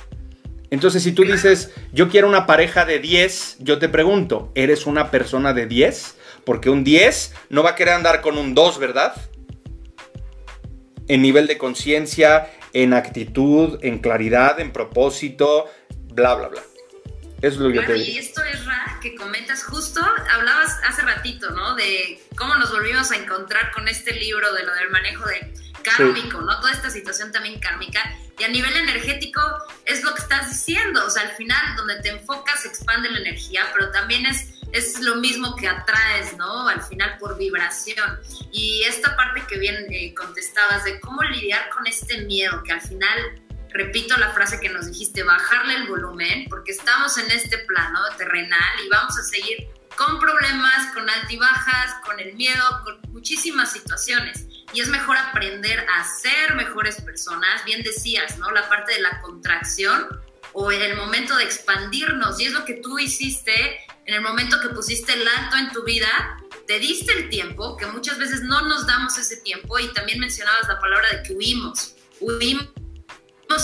Entonces, 0.70 1.02
si 1.02 1.10
tú 1.10 1.24
dices, 1.24 1.72
yo 1.92 2.08
quiero 2.08 2.28
una 2.28 2.46
pareja 2.46 2.84
de 2.84 3.00
10, 3.00 3.56
yo 3.58 3.80
te 3.80 3.88
pregunto, 3.88 4.52
¿eres 4.54 4.86
una 4.86 5.10
persona 5.10 5.52
de 5.52 5.66
10? 5.66 6.16
Porque 6.44 6.70
un 6.70 6.84
10 6.84 7.34
no 7.50 7.64
va 7.64 7.70
a 7.70 7.74
querer 7.74 7.94
andar 7.94 8.20
con 8.20 8.38
un 8.38 8.54
2, 8.54 8.78
¿verdad? 8.78 9.14
En 11.08 11.22
nivel 11.22 11.46
de 11.46 11.58
conciencia, 11.58 12.50
en 12.72 12.94
actitud, 12.94 13.78
en 13.82 13.98
claridad, 13.98 14.60
en 14.60 14.72
propósito, 14.72 15.70
bla, 16.14 16.34
bla, 16.34 16.48
bla. 16.48 16.62
Eso 17.42 17.56
es 17.56 17.56
lo 17.56 17.68
que 17.70 17.74
yo 17.74 17.86
te 17.86 17.94
digo. 17.94 18.06
Y 18.06 18.18
esto 18.18 18.42
es 18.44 18.64
Ra, 18.64 18.98
que 19.02 19.16
comentas 19.16 19.64
justo, 19.64 20.00
hablabas 20.30 20.78
hace 20.86 21.02
ratito, 21.02 21.50
¿no? 21.50 21.74
De 21.74 22.22
cómo 22.36 22.54
nos 22.54 22.70
volvimos 22.70 23.10
a 23.10 23.16
encontrar 23.16 23.72
con 23.72 23.88
este 23.88 24.14
libro 24.14 24.52
de 24.54 24.62
lo 24.62 24.72
del 24.74 24.90
manejo 24.90 25.26
de 25.26 25.52
kármico, 25.82 26.40
¿no? 26.40 26.60
Toda 26.60 26.72
esta 26.72 26.88
situación 26.88 27.32
también 27.32 27.58
kármica. 27.58 28.00
Y 28.38 28.44
a 28.44 28.48
nivel 28.48 28.74
energético 28.76 29.40
es 29.84 30.04
lo 30.04 30.14
que 30.14 30.22
estás 30.22 30.50
diciendo, 30.50 31.04
o 31.04 31.10
sea, 31.10 31.22
al 31.22 31.32
final 31.32 31.76
donde 31.76 32.00
te 32.00 32.10
enfocas 32.10 32.62
se 32.62 32.68
expande 32.68 33.10
la 33.10 33.18
energía, 33.18 33.66
pero 33.74 33.90
también 33.90 34.24
es, 34.26 34.61
es 34.72 35.00
lo 35.00 35.16
mismo 35.16 35.54
que 35.56 35.68
atraes, 35.68 36.36
¿no? 36.36 36.68
Al 36.68 36.82
final 36.82 37.18
por 37.18 37.38
vibración. 37.38 38.20
Y 38.52 38.82
esta 38.84 39.16
parte 39.16 39.42
que 39.48 39.58
bien 39.58 39.86
eh, 39.90 40.14
contestabas 40.14 40.84
de 40.84 40.98
cómo 41.00 41.22
lidiar 41.22 41.68
con 41.70 41.86
este 41.86 42.22
miedo, 42.22 42.62
que 42.62 42.72
al 42.72 42.80
final 42.80 43.42
repito 43.70 44.16
la 44.18 44.32
frase 44.32 44.60
que 44.60 44.68
nos 44.68 44.86
dijiste, 44.86 45.22
bajarle 45.22 45.76
el 45.76 45.88
volumen, 45.88 46.46
porque 46.48 46.72
estamos 46.72 47.16
en 47.18 47.30
este 47.30 47.58
plano 47.58 48.00
terrenal 48.18 48.80
y 48.84 48.88
vamos 48.88 49.18
a 49.18 49.22
seguir 49.22 49.68
con 49.96 50.18
problemas, 50.18 50.92
con 50.94 51.08
altibajas, 51.08 51.94
con 52.04 52.18
el 52.18 52.34
miedo, 52.34 52.64
con 52.84 53.00
muchísimas 53.12 53.72
situaciones 53.72 54.46
y 54.72 54.80
es 54.80 54.88
mejor 54.88 55.16
aprender 55.16 55.86
a 55.88 56.04
ser 56.04 56.54
mejores 56.54 57.00
personas. 57.00 57.64
Bien 57.64 57.82
decías, 57.82 58.38
¿no? 58.38 58.50
La 58.50 58.68
parte 58.68 58.94
de 58.94 59.00
la 59.00 59.20
contracción 59.20 60.08
o 60.52 60.72
en 60.72 60.82
el 60.82 60.96
momento 60.96 61.36
de 61.36 61.44
expandirnos. 61.44 62.40
Y 62.40 62.46
es 62.46 62.52
lo 62.52 62.64
que 62.64 62.74
tú 62.74 62.98
hiciste 62.98 63.78
en 64.06 64.14
el 64.14 64.20
momento 64.20 64.60
que 64.60 64.68
pusiste 64.68 65.12
el 65.12 65.26
alto 65.26 65.56
en 65.56 65.72
tu 65.72 65.84
vida. 65.84 66.38
Te 66.66 66.78
diste 66.78 67.12
el 67.12 67.28
tiempo, 67.28 67.76
que 67.76 67.86
muchas 67.86 68.18
veces 68.18 68.42
no 68.42 68.62
nos 68.62 68.86
damos 68.86 69.18
ese 69.18 69.36
tiempo. 69.38 69.78
Y 69.78 69.92
también 69.92 70.18
mencionabas 70.20 70.68
la 70.68 70.78
palabra 70.78 71.10
de 71.10 71.22
que 71.22 71.34
huimos. 71.34 71.94
Huimos 72.20 72.68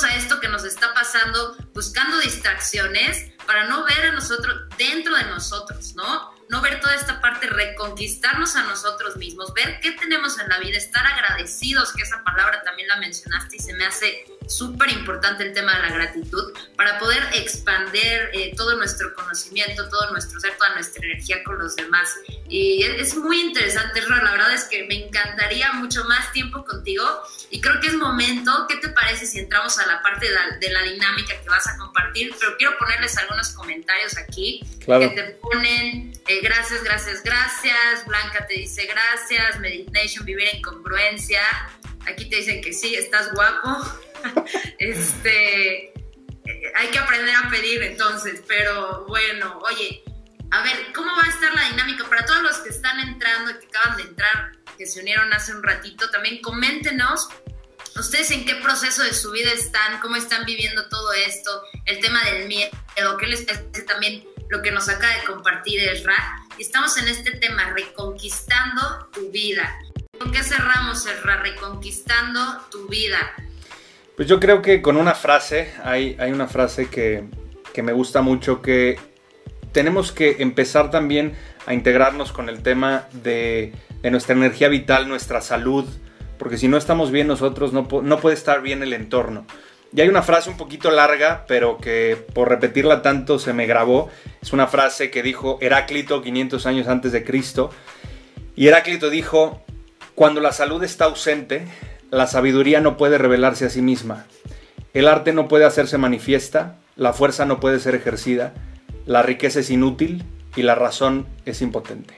a 0.02 0.16
esto 0.16 0.38
que 0.38 0.48
nos 0.48 0.64
está 0.64 0.92
pasando, 0.92 1.56
buscando 1.72 2.18
distracciones 2.20 3.32
para 3.46 3.66
no 3.68 3.84
ver 3.84 4.06
a 4.06 4.12
nosotros 4.12 4.68
dentro 4.76 5.16
de 5.16 5.24
nosotros, 5.24 5.94
¿no? 5.94 6.38
no 6.48 6.62
ver 6.62 6.80
toda 6.80 6.94
esta 6.94 7.20
parte, 7.20 7.46
reconquistarnos 7.46 8.56
a 8.56 8.64
nosotros 8.64 9.16
mismos, 9.16 9.52
ver 9.54 9.80
qué 9.80 9.92
tenemos 9.92 10.38
en 10.38 10.48
la 10.48 10.58
vida, 10.58 10.78
estar 10.78 11.06
agradecidos, 11.06 11.92
que 11.92 12.02
esa 12.02 12.22
palabra 12.24 12.62
también 12.62 12.88
la 12.88 12.96
mencionaste 12.96 13.56
y 13.56 13.58
se 13.60 13.74
me 13.74 13.84
hace 13.84 14.24
súper 14.48 14.90
importante 14.90 15.44
el 15.44 15.52
tema 15.52 15.74
de 15.76 15.88
la 15.88 15.94
gratitud, 15.94 16.52
para 16.76 16.98
poder 16.98 17.22
expandir 17.34 18.30
eh, 18.32 18.54
todo 18.56 18.76
nuestro 18.76 19.14
conocimiento, 19.14 19.88
todo 19.88 20.10
nuestro 20.12 20.40
ser, 20.40 20.56
toda 20.56 20.74
nuestra 20.74 21.04
energía 21.04 21.42
con 21.44 21.58
los 21.58 21.76
demás. 21.76 22.14
Y 22.48 22.82
es, 22.82 23.14
muy 23.16 23.40
interesante, 23.40 24.00
la 24.02 24.30
verdad 24.30 24.52
es 24.52 24.64
que 24.64 24.84
me 24.84 25.06
encantaría 25.06 25.72
mucho 25.72 26.04
más 26.04 26.32
tiempo 26.32 26.64
contigo 26.64 27.04
y 27.50 27.60
creo 27.60 27.80
que 27.80 27.88
es 27.88 27.94
momento, 27.94 28.66
¿qué 28.68 28.76
te 28.76 28.88
parece 28.88 29.26
si 29.26 29.38
entramos 29.38 29.78
a 29.78 29.86
la 29.86 30.02
parte 30.02 30.26
de 30.60 30.70
la, 30.70 30.82
dinámica 30.82 31.34
que 31.42 31.48
vas 31.48 31.66
a 31.66 31.76
compartir? 31.76 32.34
Pero 32.38 32.56
quiero 32.56 32.78
ponerles 32.78 33.16
algunos 33.18 33.50
comentarios 33.50 34.16
aquí 34.16 34.64
que 34.80 35.08
te 35.08 35.22
ponen 35.42 36.12
eh, 36.26 36.40
gracias, 36.42 36.82
gracias, 36.82 37.22
gracias, 37.22 38.06
Blanca 38.06 38.46
te 38.46 38.54
dice 38.54 38.86
gracias, 38.86 39.58
Meditation, 39.60 40.24
vivir 40.24 40.48
en 40.52 40.62
congruencia, 40.62 41.42
aquí 42.06 42.28
te 42.28 42.36
dicen 42.36 42.62
que 42.62 42.72
sí, 42.72 42.94
estás 42.94 43.32
guapo. 43.32 43.76
este, 44.78 45.92
hay 46.74 46.88
que 46.88 46.98
aprender 46.98 47.34
a 47.34 47.48
pedir 47.50 47.82
entonces, 47.82 48.42
pero 48.46 49.04
bueno, 49.06 49.58
oye, 49.62 50.02
a 50.50 50.62
ver, 50.62 50.92
¿cómo 50.94 51.14
va 51.16 51.24
a 51.24 51.28
estar 51.28 51.54
la 51.54 51.68
dinámica 51.68 52.04
para 52.08 52.24
todos 52.24 52.42
los 52.42 52.58
que 52.58 52.70
están 52.70 52.98
entrando 53.00 53.50
y 53.50 53.58
que 53.58 53.66
acaban 53.66 53.96
de 53.96 54.02
entrar, 54.04 54.52
que 54.76 54.86
se 54.86 55.00
unieron 55.00 55.32
hace 55.32 55.54
un 55.54 55.62
ratito? 55.62 56.10
También 56.10 56.40
coméntenos 56.40 57.28
ustedes 57.98 58.30
en 58.30 58.44
qué 58.44 58.54
proceso 58.56 59.02
de 59.02 59.12
su 59.12 59.30
vida 59.30 59.50
están, 59.52 60.00
cómo 60.00 60.16
están 60.16 60.44
viviendo 60.44 60.88
todo 60.88 61.12
esto, 61.12 61.62
el 61.84 62.00
tema 62.00 62.22
del 62.24 62.46
miedo, 62.46 62.70
qué 63.18 63.26
les 63.26 63.42
parece 63.42 63.82
también 63.82 64.24
lo 64.50 64.62
que 64.62 64.70
nos 64.70 64.88
acaba 64.88 65.14
de 65.14 65.24
compartir 65.24 65.80
Ezra. 65.80 66.14
Y 66.56 66.62
estamos 66.62 66.96
en 66.98 67.08
este 67.08 67.32
tema, 67.32 67.70
reconquistando 67.70 69.08
tu 69.12 69.30
vida. 69.30 69.78
¿Con 70.18 70.32
qué 70.32 70.42
cerramos, 70.42 71.06
Ezra? 71.06 71.42
Reconquistando 71.42 72.66
tu 72.70 72.88
vida. 72.88 73.34
Pues 74.18 74.26
yo 74.26 74.40
creo 74.40 74.62
que 74.62 74.82
con 74.82 74.96
una 74.96 75.14
frase, 75.14 75.72
hay, 75.84 76.16
hay 76.18 76.32
una 76.32 76.48
frase 76.48 76.88
que, 76.90 77.22
me 77.80 77.92
gusta 77.92 78.20
mucho, 78.20 78.60
que 78.60 78.98
tenemos 79.70 80.10
que 80.10 80.38
empezar 80.40 80.90
también 80.90 81.34
a 81.66 81.72
integrarnos 81.72 82.32
con 82.32 82.48
el 82.48 82.60
tema 82.64 83.06
de, 83.12 83.72
nuestra 84.10 84.34
energía 84.34 84.66
vital, 84.66 85.06
nuestra 85.06 85.40
salud, 85.40 85.84
porque 86.36 86.58
si 86.58 86.66
no 86.66 86.76
estamos 86.76 87.12
bien 87.12 87.28
nosotros, 87.28 87.72
no, 87.72 87.86
no 88.02 88.18
puede 88.18 88.34
estar 88.34 88.60
bien 88.60 88.82
el 88.82 88.92
entorno. 88.92 89.46
Y 89.94 90.00
hay 90.00 90.08
una 90.08 90.22
frase 90.22 90.50
un 90.50 90.56
poquito 90.56 90.90
larga, 90.90 91.44
pero 91.46 91.78
que 91.78 92.16
por 92.34 92.48
repetirla 92.48 93.02
tanto 93.02 93.38
se 93.38 93.52
me 93.52 93.66
grabó. 93.66 94.10
Es 94.42 94.52
una 94.52 94.66
frase 94.66 95.12
que 95.12 95.22
dijo 95.22 95.58
Heráclito 95.60 96.22
500 96.22 96.66
años 96.66 96.88
antes 96.88 97.12
de 97.12 97.22
Cristo. 97.22 97.70
Y 98.56 98.66
Heráclito 98.66 99.10
dijo, 99.10 99.62
cuando 100.16 100.40
la 100.40 100.50
salud 100.50 100.82
está 100.82 101.04
ausente, 101.04 101.68
la 102.10 102.26
sabiduría 102.26 102.80
no 102.80 102.96
puede 102.96 103.18
revelarse 103.18 103.66
a 103.66 103.70
sí 103.70 103.82
misma. 103.82 104.26
El 104.94 105.08
arte 105.08 105.32
no 105.32 105.48
puede 105.48 105.64
hacerse 105.64 105.98
manifiesta, 105.98 106.76
la 106.96 107.12
fuerza 107.12 107.44
no 107.44 107.60
puede 107.60 107.80
ser 107.80 107.94
ejercida, 107.94 108.54
la 109.06 109.22
riqueza 109.22 109.60
es 109.60 109.70
inútil 109.70 110.24
y 110.56 110.62
la 110.62 110.74
razón 110.74 111.26
es 111.44 111.62
impotente. 111.62 112.14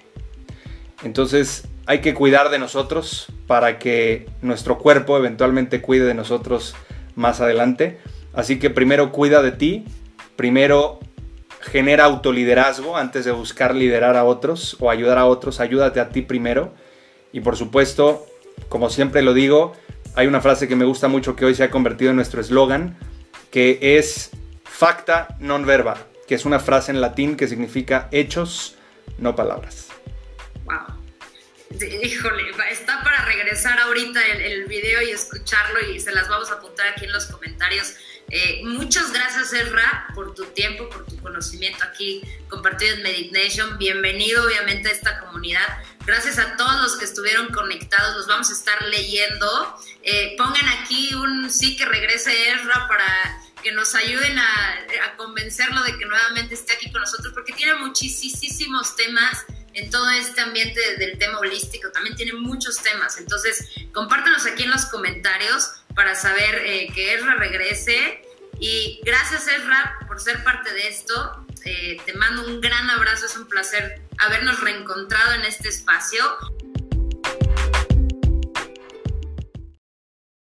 Entonces 1.03 1.65
hay 1.87 2.01
que 2.01 2.15
cuidar 2.15 2.51
de 2.51 2.59
nosotros 2.59 3.27
para 3.47 3.79
que 3.79 4.29
nuestro 4.43 4.79
cuerpo 4.79 5.17
eventualmente 5.17 5.81
cuide 5.81 6.05
de 6.05 6.15
nosotros 6.15 6.75
más 7.17 7.41
adelante. 7.41 7.99
Así 8.33 8.59
que 8.59 8.71
primero 8.71 9.11
cuida 9.11 9.43
de 9.43 9.53
ti, 9.53 9.85
primero 10.37 11.01
genera 11.61 12.05
autoliderazgo 12.05 12.97
antes 12.97 13.25
de 13.25 13.33
buscar 13.33 13.75
liderar 13.75 14.17
a 14.17 14.25
otros 14.25 14.77
o 14.81 14.91
ayudar 14.91 15.19
a 15.19 15.27
otros, 15.27 15.61
ayúdate 15.61 16.01
a 16.01 16.11
ti 16.11 16.23
primero. 16.23 16.73
Y 17.33 17.41
por 17.41 17.57
supuesto, 17.57 18.27
como 18.69 18.91
siempre 18.91 19.23
lo 19.23 19.35
digo, 19.35 19.77
hay 20.15 20.27
una 20.27 20.41
frase 20.41 20.69
que 20.69 20.77
me 20.77 20.85
gusta 20.85 21.09
mucho 21.09 21.37
que 21.37 21.45
hoy 21.45 21.55
se 21.55 21.65
ha 21.65 21.71
convertido 21.71 22.11
en 22.11 22.17
nuestro 22.17 22.41
eslogan, 22.41 22.99
que 23.51 23.79
es 23.81 24.31
facta 24.65 25.37
non 25.41 25.67
verba, 25.67 25.99
que 26.27 26.35
es 26.35 26.45
una 26.45 26.59
frase 26.59 26.91
en 26.91 27.01
latín 27.01 27.37
que 27.37 27.49
significa 27.49 28.09
hechos, 28.13 28.77
no 29.19 29.35
palabras. 29.35 29.89
Wow. 30.65 31.01
Híjole, 31.71 32.51
está 32.71 33.03
para 33.03 33.25
regresar 33.27 33.79
ahorita 33.79 34.21
el, 34.27 34.65
video 34.67 35.03
y 35.03 35.11
escucharlo 35.11 35.81
y 35.89 36.01
se 36.01 36.13
las 36.13 36.29
vamos 36.29 36.51
a 36.51 36.55
apuntar 36.55 36.89
aquí 36.89 37.05
en 37.05 37.13
los 37.13 37.27
comentarios. 37.27 37.95
Eh, 38.29 38.63
muchas 38.65 39.13
gracias, 39.13 39.53
Ezra, 39.53 40.09
por 40.15 40.35
tu 40.35 40.45
tiempo, 40.47 40.89
por 40.89 41.07
tu 41.07 41.17
conocimiento 41.19 41.85
aquí 41.85 42.23
compartido 42.49 42.95
en 42.95 43.03
Meditation. 43.03 43.79
Bienvenido, 43.79 44.45
obviamente, 44.45 44.89
a 44.89 44.93
esta 44.93 45.21
comunidad. 45.21 45.67
Gracias 46.07 46.39
a 46.39 46.57
todos 46.57 46.81
los 46.83 46.97
que 46.97 47.05
estuvieron 47.05 47.49
conectados. 47.53 48.17
Los 48.17 48.27
vamos 48.27 48.51
a 48.51 48.53
estar 48.53 48.83
leyendo. 48.87 49.79
Eh, 50.03 50.35
pongan 50.37 50.69
aquí 50.81 51.15
un 51.15 51.51
sí 51.51 51.77
que 51.77 51.85
regrese 51.85 52.51
Ezra 52.51 52.89
para 52.89 53.07
que 53.63 53.73
nos 53.73 53.95
ayuden 53.95 54.39
a, 54.39 54.79
a 55.07 55.17
convencerlo 55.17 55.83
de 55.83 55.99
que 55.99 56.07
nuevamente 56.07 56.55
esté 56.55 56.73
aquí 56.73 56.91
con 56.91 57.03
nosotros, 57.03 57.33
porque 57.35 57.53
tiene 57.53 57.75
muchísimos 57.75 58.97
temas 58.97 59.45
en 59.75 59.91
todo 59.91 60.09
este 60.11 60.41
ambiente 60.41 60.81
del 60.97 61.19
tema 61.19 61.39
holístico, 61.39 61.91
también 61.91 62.17
tiene 62.17 62.33
muchos 62.33 62.79
temas. 62.79 63.19
Entonces, 63.19 63.69
compártanos 63.93 64.47
aquí 64.47 64.65
en 64.65 64.71
los 64.71 64.87
comentarios 64.87 65.71
para 65.95 66.15
saber 66.15 66.63
eh, 66.65 66.89
que 66.95 67.15
Ezra 67.15 67.35
regrese. 67.35 68.23
Y 68.59 69.01
gracias, 69.05 69.47
Ezra, 69.49 69.99
por 70.07 70.21
ser 70.21 70.43
parte 70.45 70.73
de 70.73 70.89
esto. 70.89 71.47
Eh, 71.65 71.99
te 72.05 72.15
mando 72.15 72.47
un 72.47 72.61
gran 72.61 72.89
abrazo, 72.91 73.27
es 73.27 73.37
un 73.37 73.47
placer 73.47 74.03
habernos 74.19 74.61
reencontrado 74.61 75.35
en 75.35 75.43
este 75.43 75.69
espacio. 75.69 76.25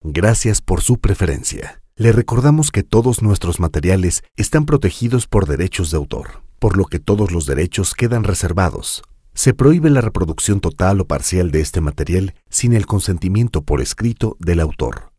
Gracias 0.01 0.61
por 0.61 0.81
su 0.81 0.99
preferencia. 0.99 1.81
Le 1.95 2.11
recordamos 2.11 2.71
que 2.71 2.83
todos 2.83 3.21
nuestros 3.21 3.59
materiales 3.59 4.23
están 4.35 4.65
protegidos 4.65 5.27
por 5.27 5.47
derechos 5.47 5.91
de 5.91 5.97
autor 5.97 6.45
por 6.59 6.77
lo 6.77 6.85
que 6.85 6.97
todos 6.97 7.31
los 7.31 7.45
derechos 7.45 7.93
quedan 7.93 8.23
reservados. 8.23 9.03
Se 9.35 9.53
prohíbe 9.53 9.91
la 9.91 10.01
reproducción 10.01 10.61
total 10.61 11.01
o 11.01 11.05
parcial 11.05 11.51
de 11.51 11.61
este 11.61 11.79
material 11.79 12.33
sin 12.49 12.73
el 12.73 12.87
consentimiento 12.87 13.61
por 13.61 13.81
escrito 13.81 14.35
del 14.39 14.61
autor. 14.61 15.11